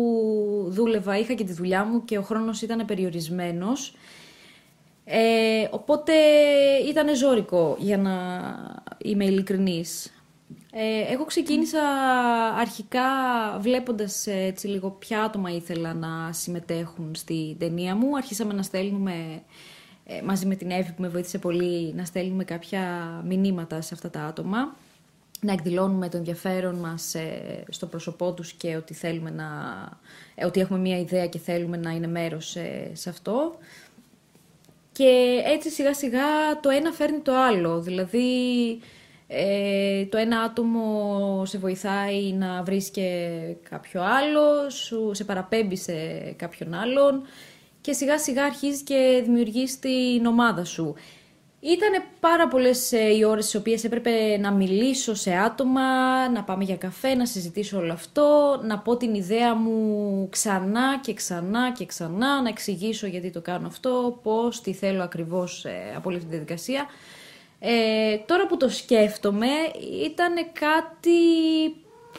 δούλευα, 0.70 1.18
είχα 1.18 1.34
και 1.34 1.43
τη 1.43 1.53
δουλειά 1.53 1.84
μου 1.86 2.05
και 2.05 2.18
ο 2.18 2.22
χρόνος 2.22 2.62
ήταν 2.62 2.86
περιορισμένος. 2.86 3.93
Ε, 5.05 5.68
οπότε 5.72 6.14
ήταν 6.89 7.16
ζώρικο 7.16 7.76
για 7.80 7.97
να 7.97 8.16
είμαι 8.97 9.26
ειλικρινής. 9.26 10.14
Ε, 10.72 11.14
εγώ 11.14 11.26
ξεκίνησα 11.26 11.82
αρχικά 12.57 13.01
βλέποντας 13.60 14.28
έτσι 14.28 14.68
λίγο 14.68 14.89
ποια 14.89 15.24
άτομα 15.24 15.49
ήθελα 15.49 15.93
να 15.93 16.34
συμμετέχουν 16.34 17.16
στη 17.16 17.55
ταινία 17.60 17.95
μου. 17.95 18.16
Αρχίσαμε 18.16 18.53
να 18.53 18.62
στέλνουμε 18.62 19.41
ε, 20.05 20.22
μαζί 20.22 20.45
με 20.45 20.55
την 20.55 20.72
Εύη 20.72 20.91
που 20.91 21.01
με 21.01 21.07
βοήθησε 21.07 21.38
πολύ 21.38 21.93
να 21.93 22.05
στέλνουμε 22.05 22.43
κάποια 22.43 22.82
μηνύματα 23.26 23.82
σε 23.82 23.93
αυτά 23.93 24.10
τα 24.10 24.22
άτομα 24.22 24.76
να 25.42 25.52
εκδηλώνουμε 25.52 26.10
το 26.10 26.18
ενδιαφέρον 26.18 26.76
μας 26.76 27.16
ε, 27.16 27.64
στο 27.70 27.86
πρόσωπό 27.86 28.34
τους 28.34 28.52
και 28.52 28.76
ότι, 28.76 28.94
θέλουμε 28.94 29.30
να, 29.30 29.48
ε, 30.36 30.46
ότι 30.46 30.60
έχουμε 30.60 30.80
μία 30.80 31.00
ιδέα 31.00 31.28
και 31.28 31.40
θέλουμε 31.40 31.78
να 31.78 31.92
είναι 31.92 32.08
μέρος 32.08 32.56
ε, 32.56 32.92
σε 32.94 33.10
αυτό. 33.10 33.58
Και 34.92 35.42
έτσι 35.46 35.70
σιγά 35.70 35.94
σιγά 35.94 36.60
το 36.62 36.70
ένα 36.70 36.92
φέρνει 36.92 37.20
το 37.20 37.36
άλλο. 37.36 37.82
Δηλαδή 37.82 38.30
το 40.10 40.18
ένα 40.18 40.40
άτομο 40.40 41.44
σε 41.46 41.58
βοηθάει 41.58 42.34
να 42.34 42.64
βρεις 42.64 42.90
και 42.90 43.30
κάποιο 43.70 44.02
άλλο, 44.02 44.70
σου 44.70 45.12
σε 45.14 45.24
παραπέμπει 45.24 45.76
σε 45.76 45.94
κάποιον 46.36 46.74
άλλον 46.74 47.22
και 47.82 47.94
σιγά 47.94 48.20
σιγά 48.20 48.44
αρχίζεις 48.44 48.82
και 48.82 49.22
δημιουργείς 49.24 49.80
την 49.80 50.26
ομάδα 50.26 50.66
σου. 50.66 50.96
Ήταν 51.62 52.03
πάρα 52.20 52.47
πολλές 52.47 52.91
ε, 52.91 53.16
οι 53.16 53.24
ώρες 53.24 53.43
στις 53.45 53.60
οποίες 53.60 53.84
έπρεπε 53.84 54.38
να 54.38 54.51
μιλήσω 54.51 55.14
σε 55.16 55.34
άτομα, 55.34 55.82
να 56.30 56.43
πάμε 56.43 56.64
για 56.64 56.78
καφέ, 56.78 57.16
να 57.16 57.26
συζητήσω 57.26 57.78
όλο 57.78 57.93
αυτό, 57.93 58.60
να 58.64 58.78
πω 58.80 58.97
την 58.97 59.14
ιδέα 59.14 59.55
μου 59.55 60.28
ξανά 60.30 60.99
και 61.01 61.14
ξανά 61.14 61.72
και 61.72 61.86
ξανά, 61.86 62.41
να 62.41 62.49
εξηγήσω 62.49 63.07
γιατί 63.07 63.32
το 63.32 63.41
κάνω 63.41 63.68
αυτό, 63.68 64.20
πώς, 64.24 64.62
τι 64.62 64.74
θέλω 64.74 65.03
ακριβώς 65.03 65.66
ε, 65.66 65.93
από 65.95 66.10
όλη 66.10 66.18
αυτή 66.18 66.30
τη 66.30 66.36
διαδικασία. 66.36 66.86
Ε, 67.60 68.18
τώρα 68.26 68.47
που 68.47 68.57
το 68.57 68.70
σκέφτομαι, 68.70 69.47
ήταν 70.03 70.34
κάτι 70.53 71.20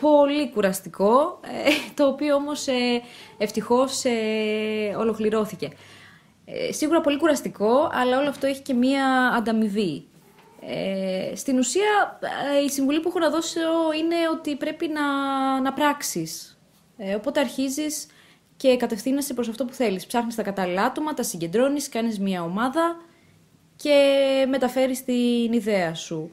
πολύ 0.01 0.51
κουραστικό, 0.51 1.41
ε, 1.43 1.71
το 1.95 2.07
οποίο 2.07 2.35
όμως 2.35 2.67
ε, 2.67 3.03
ευτυχώς 3.39 4.03
ολοκληρώθηκε. 4.99 5.69
Ε, 6.53 6.73
σίγουρα 6.73 7.01
πολύ 7.01 7.17
κουραστικό, 7.17 7.91
αλλά 7.93 8.19
όλο 8.19 8.29
αυτό 8.29 8.47
έχει 8.47 8.63
και 8.63 8.75
μία 8.75 9.33
ανταμοιβή. 9.37 10.05
Ε, 10.67 11.37
στην 11.37 11.59
ουσία, 11.59 12.19
ε, 12.59 12.65
η 12.65 12.69
συμβουλή 12.69 13.01
που 13.01 13.09
έχω 13.09 13.19
να 13.19 13.31
δώσω 13.31 13.61
είναι 13.99 14.17
ότι 14.33 14.57
πρέπει 14.57 14.89
να, 14.89 15.03
να 15.61 15.73
πράξεις. 15.73 16.59
Ε, 16.97 17.15
οπότε 17.15 17.41
αρχίζεις 17.41 18.07
και 18.57 18.77
κατευθύνεσαι 18.77 19.35
προς 19.35 19.49
αυτό 19.49 19.65
που 19.65 19.73
θέλεις. 19.73 20.07
Ψάχνεις 20.07 20.35
τα 20.35 20.43
κατάλληλα 20.43 20.83
άτομα, 20.83 21.15
τα 21.15 21.23
συγκεντρώνεις, 21.23 21.89
κάνεις 21.89 22.19
μία 22.19 22.43
ομάδα 22.43 22.97
και 23.77 24.47
μεταφέρεις 24.49 25.05
την 25.05 25.53
ιδέα 25.53 25.95
σου. 25.95 26.31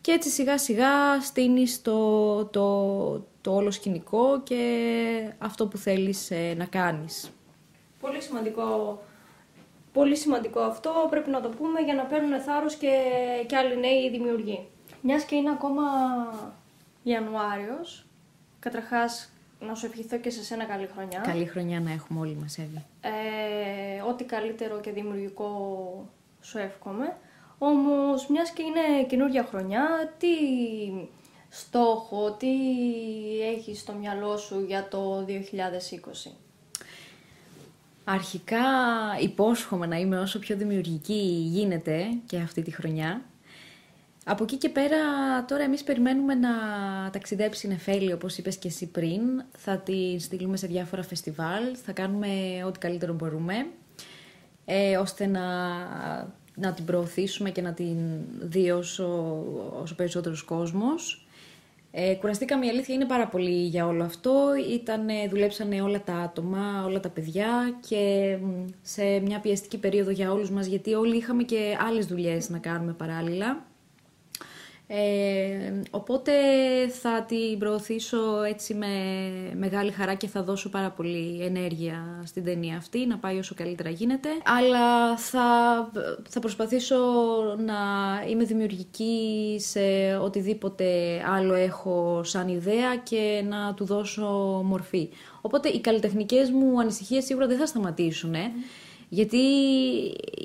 Και 0.00 0.12
έτσι 0.12 0.28
σιγά 0.28 0.58
σιγά 0.58 1.20
στείνεις 1.20 1.82
το, 1.82 2.44
το, 2.44 3.12
το 3.40 3.54
όλο 3.54 3.70
σκηνικό 3.70 4.42
και 4.42 5.32
αυτό 5.38 5.66
που 5.66 5.76
θέλεις 5.76 6.32
να 6.56 6.64
κάνεις. 6.64 7.30
Πολύ 8.00 8.22
σημαντικό 8.22 9.02
Πολύ 9.92 10.16
σημαντικό 10.16 10.60
αυτό, 10.60 11.06
πρέπει 11.10 11.30
να 11.30 11.40
το 11.40 11.48
πούμε 11.48 11.80
για 11.80 11.94
να 11.94 12.02
παίρνουν 12.02 12.40
θάρρος 12.40 12.74
και, 12.74 13.02
και 13.46 13.56
άλλοι 13.56 13.78
νέοι 13.78 14.10
δημιουργοί. 14.10 14.66
Μιας 15.02 15.24
και 15.24 15.34
είναι 15.34 15.50
ακόμα 15.50 15.82
Ιανουάριος, 17.02 18.06
καταρχάς 18.58 19.32
να 19.60 19.74
σου 19.74 19.86
ευχηθώ 19.86 20.18
και 20.18 20.30
σε 20.30 20.44
σένα 20.44 20.64
καλή 20.64 20.88
χρονιά. 20.94 21.20
Καλή 21.20 21.46
χρονιά 21.46 21.80
να 21.80 21.92
έχουμε 21.92 22.20
όλοι 22.20 22.36
μας, 22.40 22.58
Εύη. 22.58 22.84
Ε, 23.00 24.00
ό,τι 24.08 24.24
καλύτερο 24.24 24.80
και 24.80 24.90
δημιουργικό 24.90 25.48
σου 26.40 26.58
εύχομαι. 26.58 27.16
Όμως, 27.58 28.26
μιας 28.26 28.50
και 28.50 28.62
είναι 28.62 29.04
καινούργια 29.06 29.44
χρονιά, 29.44 30.14
τι 30.18 30.28
στόχο, 31.48 32.32
τι 32.32 32.48
έχεις 33.56 33.80
στο 33.80 33.92
μυαλό 33.92 34.36
σου 34.36 34.64
για 34.66 34.88
το 34.88 35.24
2020. 35.24 36.30
Αρχικά 38.12 38.58
υπόσχομαι 39.20 39.86
να 39.86 39.96
είμαι 39.98 40.18
όσο 40.18 40.38
πιο 40.38 40.56
δημιουργική 40.56 41.48
γίνεται 41.50 42.06
και 42.26 42.36
αυτή 42.36 42.62
τη 42.62 42.70
χρονιά. 42.70 43.22
Από 44.24 44.42
εκεί 44.42 44.56
και 44.56 44.68
πέρα 44.68 44.98
τώρα 45.44 45.62
εμείς 45.62 45.82
περιμένουμε 45.82 46.34
να 46.34 46.50
ταξιδέψει 47.12 47.66
η 47.66 47.70
Νεφέλη 47.70 48.12
όπως 48.12 48.38
είπες 48.38 48.56
και 48.56 48.68
εσύ 48.68 48.86
πριν. 48.86 49.20
Θα 49.56 49.78
τη 49.78 50.18
στείλουμε 50.18 50.56
σε 50.56 50.66
διάφορα 50.66 51.02
φεστιβάλ, 51.02 51.62
θα 51.84 51.92
κάνουμε 51.92 52.28
ό,τι 52.66 52.78
καλύτερο 52.78 53.12
μπορούμε 53.12 53.66
ε, 54.64 54.96
ώστε 54.96 55.26
να, 55.26 55.48
να 56.54 56.72
την 56.72 56.84
προωθήσουμε 56.84 57.50
και 57.50 57.62
να 57.62 57.72
την 57.72 57.96
δει 58.40 58.70
όσο, 58.70 59.06
όσο 59.82 59.94
περισσότερος 59.94 60.42
κόσμος. 60.42 61.19
Ε, 61.92 62.14
κουραστήκαμε, 62.14 62.66
η 62.66 62.68
αλήθεια 62.68 62.94
είναι 62.94 63.04
πάρα 63.04 63.26
πολύ 63.26 63.66
για 63.66 63.86
όλο 63.86 64.04
αυτό. 64.04 64.50
Ήτανε, 64.72 65.28
δουλέψανε 65.30 65.82
όλα 65.82 66.02
τα 66.02 66.14
άτομα, 66.14 66.84
όλα 66.86 67.00
τα 67.00 67.08
παιδιά 67.08 67.78
και 67.88 68.36
σε 68.82 69.20
μια 69.20 69.40
πιεστική 69.40 69.78
περίοδο 69.78 70.10
για 70.10 70.32
όλους 70.32 70.50
μας, 70.50 70.66
γιατί 70.66 70.94
όλοι 70.94 71.16
είχαμε 71.16 71.42
και 71.42 71.76
άλλες 71.86 72.06
δουλειές 72.06 72.50
να 72.50 72.58
κάνουμε 72.58 72.92
παράλληλα. 72.92 73.69
Ε, 74.92 75.80
οπότε 75.90 76.32
θα 77.00 77.24
την 77.28 77.58
προωθήσω 77.58 78.42
έτσι 78.42 78.74
με 78.74 78.86
μεγάλη 79.56 79.90
χαρά 79.90 80.14
και 80.14 80.26
θα 80.26 80.42
δώσω 80.42 80.68
πάρα 80.68 80.90
πολύ 80.90 81.40
ενέργεια 81.42 82.22
στην 82.24 82.44
ταινία 82.44 82.76
αυτή, 82.76 83.06
να 83.06 83.18
πάει 83.18 83.38
όσο 83.38 83.54
καλύτερα 83.54 83.90
γίνεται. 83.90 84.28
Αλλά 84.44 85.16
θα, 85.16 85.42
θα 86.28 86.40
προσπαθήσω 86.40 86.96
να 87.58 87.74
είμαι 88.30 88.44
δημιουργική 88.44 89.56
σε 89.58 89.80
οτιδήποτε 90.22 90.84
άλλο 91.34 91.54
έχω 91.54 92.20
σαν 92.24 92.48
ιδέα 92.48 92.96
και 92.96 93.44
να 93.48 93.74
του 93.74 93.84
δώσω 93.84 94.26
μορφή. 94.64 95.08
Οπότε 95.40 95.68
οι 95.68 95.80
καλλιτεχνικές 95.80 96.50
μου 96.50 96.80
ανησυχίες 96.80 97.24
σίγουρα 97.24 97.46
δεν 97.46 97.58
θα 97.58 97.66
σταματήσουν, 97.66 98.34
γιατί 99.08 99.38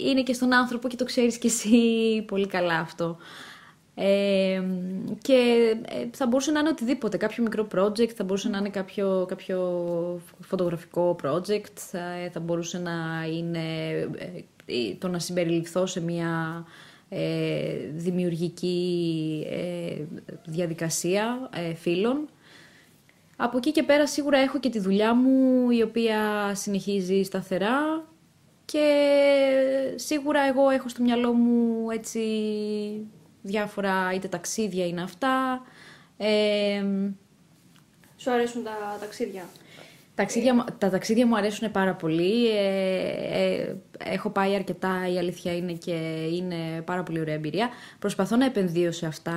είναι 0.10 0.24
και 0.24 0.34
στον 0.34 0.54
άνθρωπο 0.54 0.88
και 0.88 0.96
το 0.96 1.06
ξέρεις 1.06 1.38
και 1.38 1.48
εσύ 1.48 2.22
πολύ 2.28 2.48
καλά 2.48 2.80
αυτό 2.80 3.18
και 5.22 5.72
ε, 5.86 6.08
θα 6.12 6.28
μπορούσε 6.28 6.52
να 6.52 6.60
είναι 6.60 6.70
οτιδήποτε, 6.70 7.18
κάποιο 7.18 7.44
μικρό 7.44 7.68
project, 7.76 8.10
θα 8.10 8.24
μπορούσε 8.24 8.50
να 8.50 8.58
είναι 8.58 8.70
κάποιο, 8.70 9.26
κάποιο 9.28 9.60
φωτογραφικό 10.40 11.16
project, 11.24 11.74
θα, 11.76 12.02
θα 12.32 12.40
μπορούσε 12.40 12.80
να 12.80 13.26
είναι 13.38 13.90
ε, 14.66 14.94
το 15.00 15.08
να 15.08 15.20
συμπεριληφθώ 15.20 15.86
σε 15.86 16.02
μια 16.02 16.66
ε, 17.10 17.76
δημιουργική 17.96 19.46
ε, 19.50 20.04
διαδικασία 20.46 21.50
φίλων. 21.76 22.28
Από 23.38 23.58
εκεί 23.58 23.72
και 23.72 23.84
πέρα 23.84 24.08
σίγουρα 24.08 24.38
έχω 24.38 24.60
και 24.60 24.70
τη 24.70 24.80
δουλειά 24.80 25.14
μου 25.14 25.70
η 25.70 25.82
οποία 25.82 26.52
συνεχίζει 26.56 27.24
σταθερά 27.24 28.06
και 28.66 28.88
σίγουρα 29.96 30.42
εγώ 30.42 30.70
έχω 30.70 30.90
στο 30.90 31.04
μυαλό 31.04 31.34
μου 31.34 31.90
έτσι 31.90 32.20
διάφορα 33.46 34.14
είτε 34.14 34.28
ταξίδια 34.28 34.88
είναι 34.88 35.02
αυτά. 35.02 35.62
Σου 38.18 38.32
αρέσουν 38.32 38.64
τα 38.64 38.98
ταξίδια; 39.00 39.44
Ταξίδια, 40.16 40.66
τα 40.78 40.90
ταξίδια 40.90 41.28
μου 41.28 41.38
αρέσουν 41.38 41.72
πάρα 41.72 41.94
πολύ. 41.94 42.50
Ε, 42.50 43.10
ε, 43.32 43.76
έχω 43.98 44.30
πάει 44.30 44.56
αρκετά, 44.56 45.10
η 45.14 45.18
αλήθεια 45.18 45.56
είναι 45.56 45.74
και 45.74 45.92
είναι 46.32 46.82
πάρα 46.86 47.04
πολύ 47.04 47.20
ωραία 47.20 47.34
εμπειρία. 47.34 47.70
Προσπαθώ 48.00 48.36
να 48.36 48.46
επενδύω 48.46 48.92
σε 48.92 49.06
αυτά 49.06 49.34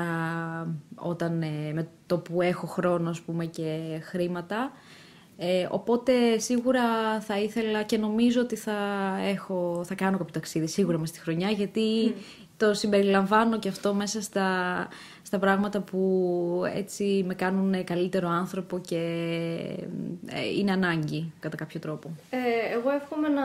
όταν, 0.94 1.42
ε, 1.42 1.72
με 1.72 1.88
το 2.06 2.18
που 2.18 2.42
έχω 2.42 2.66
χρόνο 2.66 3.10
ας 3.10 3.20
πούμε, 3.20 3.44
και 3.44 3.98
χρήματα. 4.02 4.72
Ε, 5.36 5.66
οπότε 5.70 6.38
σίγουρα 6.38 7.20
θα 7.20 7.38
ήθελα 7.38 7.82
και 7.82 7.98
νομίζω 7.98 8.40
ότι 8.40 8.56
θα, 8.56 8.76
έχω, 9.28 9.82
θα 9.84 9.94
κάνω 9.94 10.18
κάποιο 10.18 10.32
ταξίδι 10.32 10.66
σίγουρα 10.66 10.98
μες 10.98 11.08
στη 11.08 11.20
χρονιά 11.20 11.50
γιατί 11.50 12.14
το 12.58 12.74
συμπεριλαμβάνω 12.74 13.58
και 13.58 13.68
αυτό 13.68 13.94
μέσα 13.94 14.22
στα, 14.22 14.48
στα 15.22 15.38
πράγματα 15.38 15.80
που 15.80 16.62
έτσι 16.74 17.24
με 17.26 17.34
κάνουν 17.34 17.84
καλύτερο 17.84 18.28
άνθρωπο 18.28 18.78
και 18.78 18.96
ε, 20.26 20.48
είναι 20.58 20.72
ανάγκη 20.72 21.32
κατά 21.40 21.56
κάποιο 21.56 21.80
τρόπο. 21.80 22.10
Ε, 22.30 22.38
εγώ 22.74 22.90
εύχομαι 22.90 23.28
να 23.28 23.42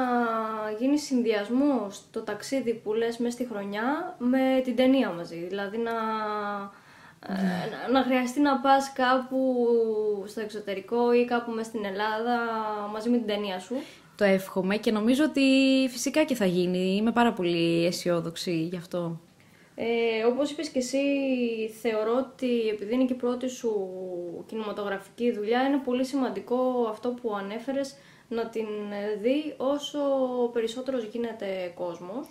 γίνει 0.79 0.97
συνδυασμός 0.99 2.01
το 2.11 2.21
ταξίδι 2.21 2.73
που 2.73 2.93
λες 2.93 3.17
μέσα 3.17 3.31
στη 3.31 3.47
χρονιά 3.51 4.15
με 4.17 4.61
την 4.63 4.75
ταινία 4.75 5.09
μαζί. 5.09 5.45
Δηλαδή 5.49 5.77
να, 5.77 5.91
ε, 7.27 7.91
να, 7.91 8.03
χρειαστεί 8.03 8.39
να 8.39 8.59
πας 8.59 8.93
κάπου 8.93 9.65
στο 10.27 10.41
εξωτερικό 10.41 11.13
ή 11.13 11.25
κάπου 11.25 11.51
μέσα 11.51 11.69
στην 11.69 11.85
Ελλάδα 11.85 12.37
μαζί 12.93 13.09
με 13.09 13.17
την 13.17 13.27
ταινία 13.27 13.59
σου. 13.59 13.75
Το 14.15 14.23
εύχομαι 14.23 14.77
και 14.77 14.91
νομίζω 14.91 15.23
ότι 15.23 15.41
φυσικά 15.89 16.23
και 16.23 16.35
θα 16.35 16.45
γίνει. 16.45 16.95
Είμαι 16.95 17.11
πάρα 17.11 17.33
πολύ 17.33 17.85
αισιόδοξη 17.85 18.51
γι' 18.51 18.77
αυτό. 18.77 19.19
Ε, 19.75 20.23
όπως 20.23 20.51
είπες 20.51 20.69
και 20.69 20.79
εσύ, 20.79 20.97
θεωρώ 21.81 22.15
ότι 22.17 22.67
επειδή 22.67 22.93
είναι 22.93 23.05
και 23.05 23.13
η 23.13 23.15
πρώτη 23.15 23.47
σου 23.47 23.73
κινηματογραφική 24.45 25.31
δουλειά, 25.31 25.61
είναι 25.61 25.77
πολύ 25.77 26.05
σημαντικό 26.05 26.87
αυτό 26.89 27.09
που 27.09 27.35
ανέφερες 27.35 27.95
να 28.27 28.49
την 28.49 28.67
δει 29.21 29.53
όσο 29.57 29.99
περισσότερος 30.53 31.03
γίνεται 31.03 31.71
κόσμος. 31.75 32.27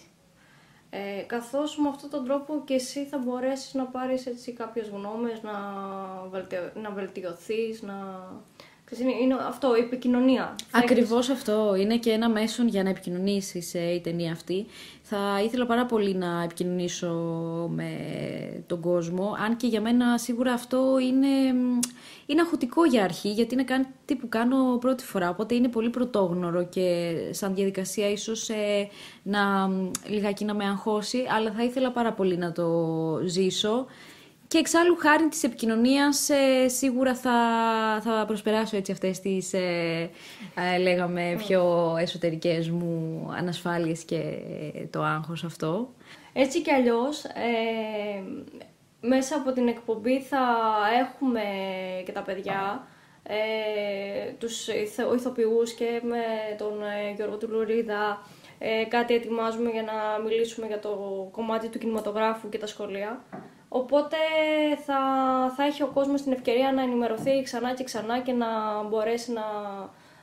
Ε, 0.91 1.23
καθώς 1.23 1.77
με 1.77 1.89
αυτόν 1.89 2.11
τον 2.11 2.25
τρόπο 2.25 2.63
και 2.65 2.75
εσύ 2.75 3.05
θα 3.05 3.19
μπορέσεις 3.19 3.75
να 3.75 3.85
πάρεις 3.85 4.27
έτσι 4.27 4.53
κάποιες 4.53 4.89
γνώμες, 4.89 5.43
να, 5.43 5.53
βελτιω... 6.31 6.73
να 6.83 6.91
βελτιωθείς, 6.91 7.83
να 7.83 7.97
είναι 9.01 9.37
αυτό, 9.49 9.77
η 9.77 9.81
επικοινωνία. 9.81 10.55
Ακριβώς 10.71 11.29
αυτό. 11.29 11.75
Είναι 11.79 11.97
και 11.97 12.11
ένα 12.11 12.29
μέσον 12.29 12.69
για 12.69 12.83
να 12.83 12.89
επικοινωνήσεις 12.91 13.75
ε, 13.75 13.95
η 13.95 14.01
ταινία 14.01 14.33
αυτή. 14.33 14.67
Θα 15.03 15.43
ήθελα 15.45 15.67
πάρα 15.67 15.87
πολύ 15.87 16.15
να 16.15 16.43
επικοινωνήσω 16.43 17.13
με 17.75 17.91
τον 18.67 18.81
κόσμο. 18.81 19.37
Αν 19.45 19.57
και 19.57 19.67
για 19.67 19.81
μένα 19.81 20.19
σίγουρα 20.19 20.53
αυτό 20.53 20.99
είναι, 21.03 21.29
είναι 22.27 22.41
αχωτικό 22.41 22.85
για 22.85 23.05
αρχή, 23.05 23.29
γιατί 23.29 23.55
είναι 23.55 23.65
κάτι 23.65 24.15
που 24.15 24.29
κάνω 24.29 24.77
πρώτη 24.81 25.05
φορά. 25.05 25.29
Οπότε 25.29 25.55
είναι 25.55 25.69
πολύ 25.69 25.91
πρωτόγνωρο 25.91 26.65
και 26.65 27.15
σαν 27.31 27.55
διαδικασία 27.55 28.11
ίσως 28.11 28.49
ε, 28.49 28.89
να 29.23 29.71
λιγάκι 30.09 30.45
να 30.45 30.55
με 30.55 30.65
αγχώσει. 30.65 31.25
Αλλά 31.37 31.53
θα 31.53 31.65
ήθελα 31.65 31.91
πάρα 31.91 32.13
πολύ 32.13 32.37
να 32.37 32.53
το 32.53 32.69
ζήσω. 33.25 33.87
Και 34.53 34.59
εξάλλου 34.59 34.97
χάρη 34.97 35.29
της 35.29 35.43
επικοινωνίας 35.43 36.29
ε, 36.29 36.69
σίγουρα 36.69 37.15
θα, 37.15 37.33
θα 38.05 38.25
προσπεράσω 38.27 38.77
έτσι 38.77 38.93
αυτές 38.93 39.21
τις 39.21 39.53
ε, 39.53 40.11
ε, 40.75 40.79
λέγαμε 40.79 41.35
πιο 41.39 41.95
εσωτερικές 41.99 42.71
μου 42.71 43.27
ανασφάλειες 43.37 44.03
και 44.03 44.23
το 44.91 45.03
άγχος 45.03 45.45
αυτό. 45.45 45.95
Έτσι 46.33 46.63
κι 46.63 46.71
αλλιώς 46.71 47.25
μέσα 49.01 49.37
από 49.37 49.53
την 49.53 49.69
εκπομπή 49.69 50.21
θα 50.21 50.39
έχουμε 51.01 51.43
και 52.05 52.13
τα 52.13 52.23
παιδιά 52.23 52.87
ε, 53.23 54.33
τους 54.39 54.69
ηθοποιούς 55.15 55.73
και 55.73 56.01
με 56.03 56.23
τον 56.59 56.73
Γιώργο 57.17 57.37
Τουλουρίδα 57.37 58.27
κάτι 58.89 59.15
ετοιμάζουμε 59.15 59.71
για 59.71 59.83
να 59.83 60.23
μιλήσουμε 60.25 60.67
για 60.67 60.79
το 60.79 61.29
κομμάτι 61.33 61.69
του 61.69 61.79
κινηματογράφου 61.79 62.49
και 62.49 62.59
τα 62.59 62.67
σχολεία. 62.67 63.25
Οπότε 63.75 64.17
θα, 64.87 64.99
θα 65.57 65.65
έχει 65.65 65.83
ο 65.83 65.87
κόσμος 65.87 66.23
την 66.23 66.33
ευκαιρία 66.33 66.73
να 66.73 66.83
ενημερωθεί 66.83 67.43
ξανά 67.43 67.75
και 67.75 67.85
ξανά 67.85 68.21
και 68.21 68.33
να 68.33 68.47
μπορέσει 68.83 69.33
να 69.33 69.43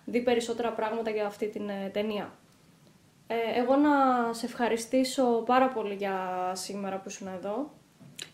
δει 0.05 0.21
περισσότερα 0.21 0.71
πράγματα 0.71 1.09
για 1.09 1.25
αυτή 1.25 1.47
την 1.47 1.69
ε, 1.69 1.89
ταινία. 1.93 2.33
Ε, 3.27 3.59
εγώ 3.59 3.75
να 3.75 3.89
σε 4.33 4.45
ευχαριστήσω 4.45 5.23
πάρα 5.23 5.67
πολύ 5.67 5.93
για 5.93 6.15
σήμερα 6.53 6.95
που 6.97 7.09
ήσουν 7.09 7.27
εδώ. 7.27 7.71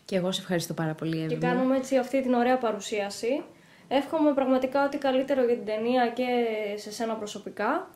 Και 0.04 0.16
εγώ 0.16 0.32
σε 0.32 0.40
ευχαριστώ 0.40 0.74
πάρα 0.74 0.94
πολύ, 0.94 1.18
Εύη. 1.18 1.28
Και 1.28 1.46
κάνουμε 1.46 1.76
έτσι 1.76 1.96
αυτή 1.96 2.22
την 2.22 2.34
ωραία 2.34 2.58
παρουσίαση. 2.58 3.42
Εύχομαι 3.88 4.32
πραγματικά 4.34 4.84
ότι 4.84 4.98
καλύτερο 4.98 5.44
για 5.44 5.54
την 5.54 5.64
ταινία 5.64 6.08
και 6.08 6.26
σε 6.74 6.92
σένα 6.92 7.14
προσωπικά. 7.14 7.90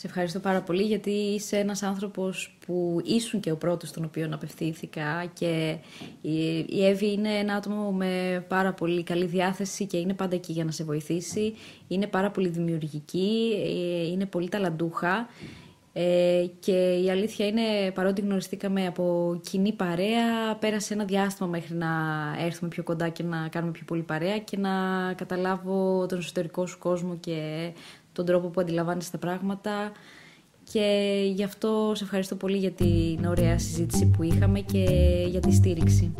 Σε 0.00 0.06
ευχαριστώ 0.06 0.38
πάρα 0.38 0.62
πολύ 0.62 0.82
γιατί 0.82 1.10
είσαι 1.10 1.56
ένας 1.56 1.82
άνθρωπος 1.82 2.56
που 2.66 3.00
ήσουν 3.04 3.40
και 3.40 3.50
ο 3.50 3.56
πρώτος 3.56 3.92
τον 3.92 4.04
οποίο 4.04 4.28
απευθύνθηκα 4.32 5.30
και 5.32 5.76
η 6.66 6.86
Εύη 6.86 7.12
είναι 7.12 7.28
ένα 7.28 7.54
άτομο 7.54 7.92
με 7.92 8.44
πάρα 8.48 8.72
πολύ 8.72 9.02
καλή 9.02 9.26
διάθεση 9.26 9.86
και 9.86 9.96
είναι 9.96 10.14
πάντα 10.14 10.34
εκεί 10.34 10.52
για 10.52 10.64
να 10.64 10.70
σε 10.70 10.84
βοηθήσει. 10.84 11.54
Είναι 11.88 12.06
πάρα 12.06 12.30
πολύ 12.30 12.48
δημιουργική, 12.48 13.52
ε, 13.64 14.06
είναι 14.06 14.26
πολύ 14.26 14.48
ταλαντούχα 14.48 15.28
ε, 15.92 16.46
και 16.60 16.92
η 17.04 17.10
αλήθεια 17.10 17.46
είναι 17.46 17.90
παρότι 17.94 18.20
γνωριστήκαμε 18.20 18.86
από 18.86 19.38
κοινή 19.42 19.72
παρέα 19.72 20.56
πέρασε 20.58 20.94
ένα 20.94 21.04
διάστημα 21.04 21.48
μέχρι 21.48 21.74
να 21.74 21.88
έρθουμε 22.44 22.68
πιο 22.68 22.82
κοντά 22.82 23.08
και 23.08 23.22
να 23.22 23.48
κάνουμε 23.48 23.72
πιο 23.72 23.84
πολύ 23.86 24.02
παρέα 24.02 24.38
και 24.38 24.56
να 24.56 24.70
καταλάβω 25.16 26.06
τον 26.06 26.18
εσωτερικό 26.18 26.66
σου 26.66 26.78
κόσμο 26.78 27.16
και 27.16 27.70
τον 28.12 28.24
τρόπο 28.24 28.48
που 28.48 28.60
αντιλαμβάνεσαι 28.60 29.10
τα 29.10 29.18
πράγματα 29.18 29.92
και 30.72 31.20
γι' 31.34 31.44
αυτό 31.44 31.92
σε 31.94 32.04
ευχαριστώ 32.04 32.36
πολύ 32.36 32.56
για 32.56 32.70
την 32.70 33.24
ωραία 33.24 33.58
συζήτηση 33.58 34.06
που 34.06 34.22
είχαμε 34.22 34.60
και 34.60 34.84
για 35.28 35.40
τη 35.40 35.52
στήριξη. 35.52 36.12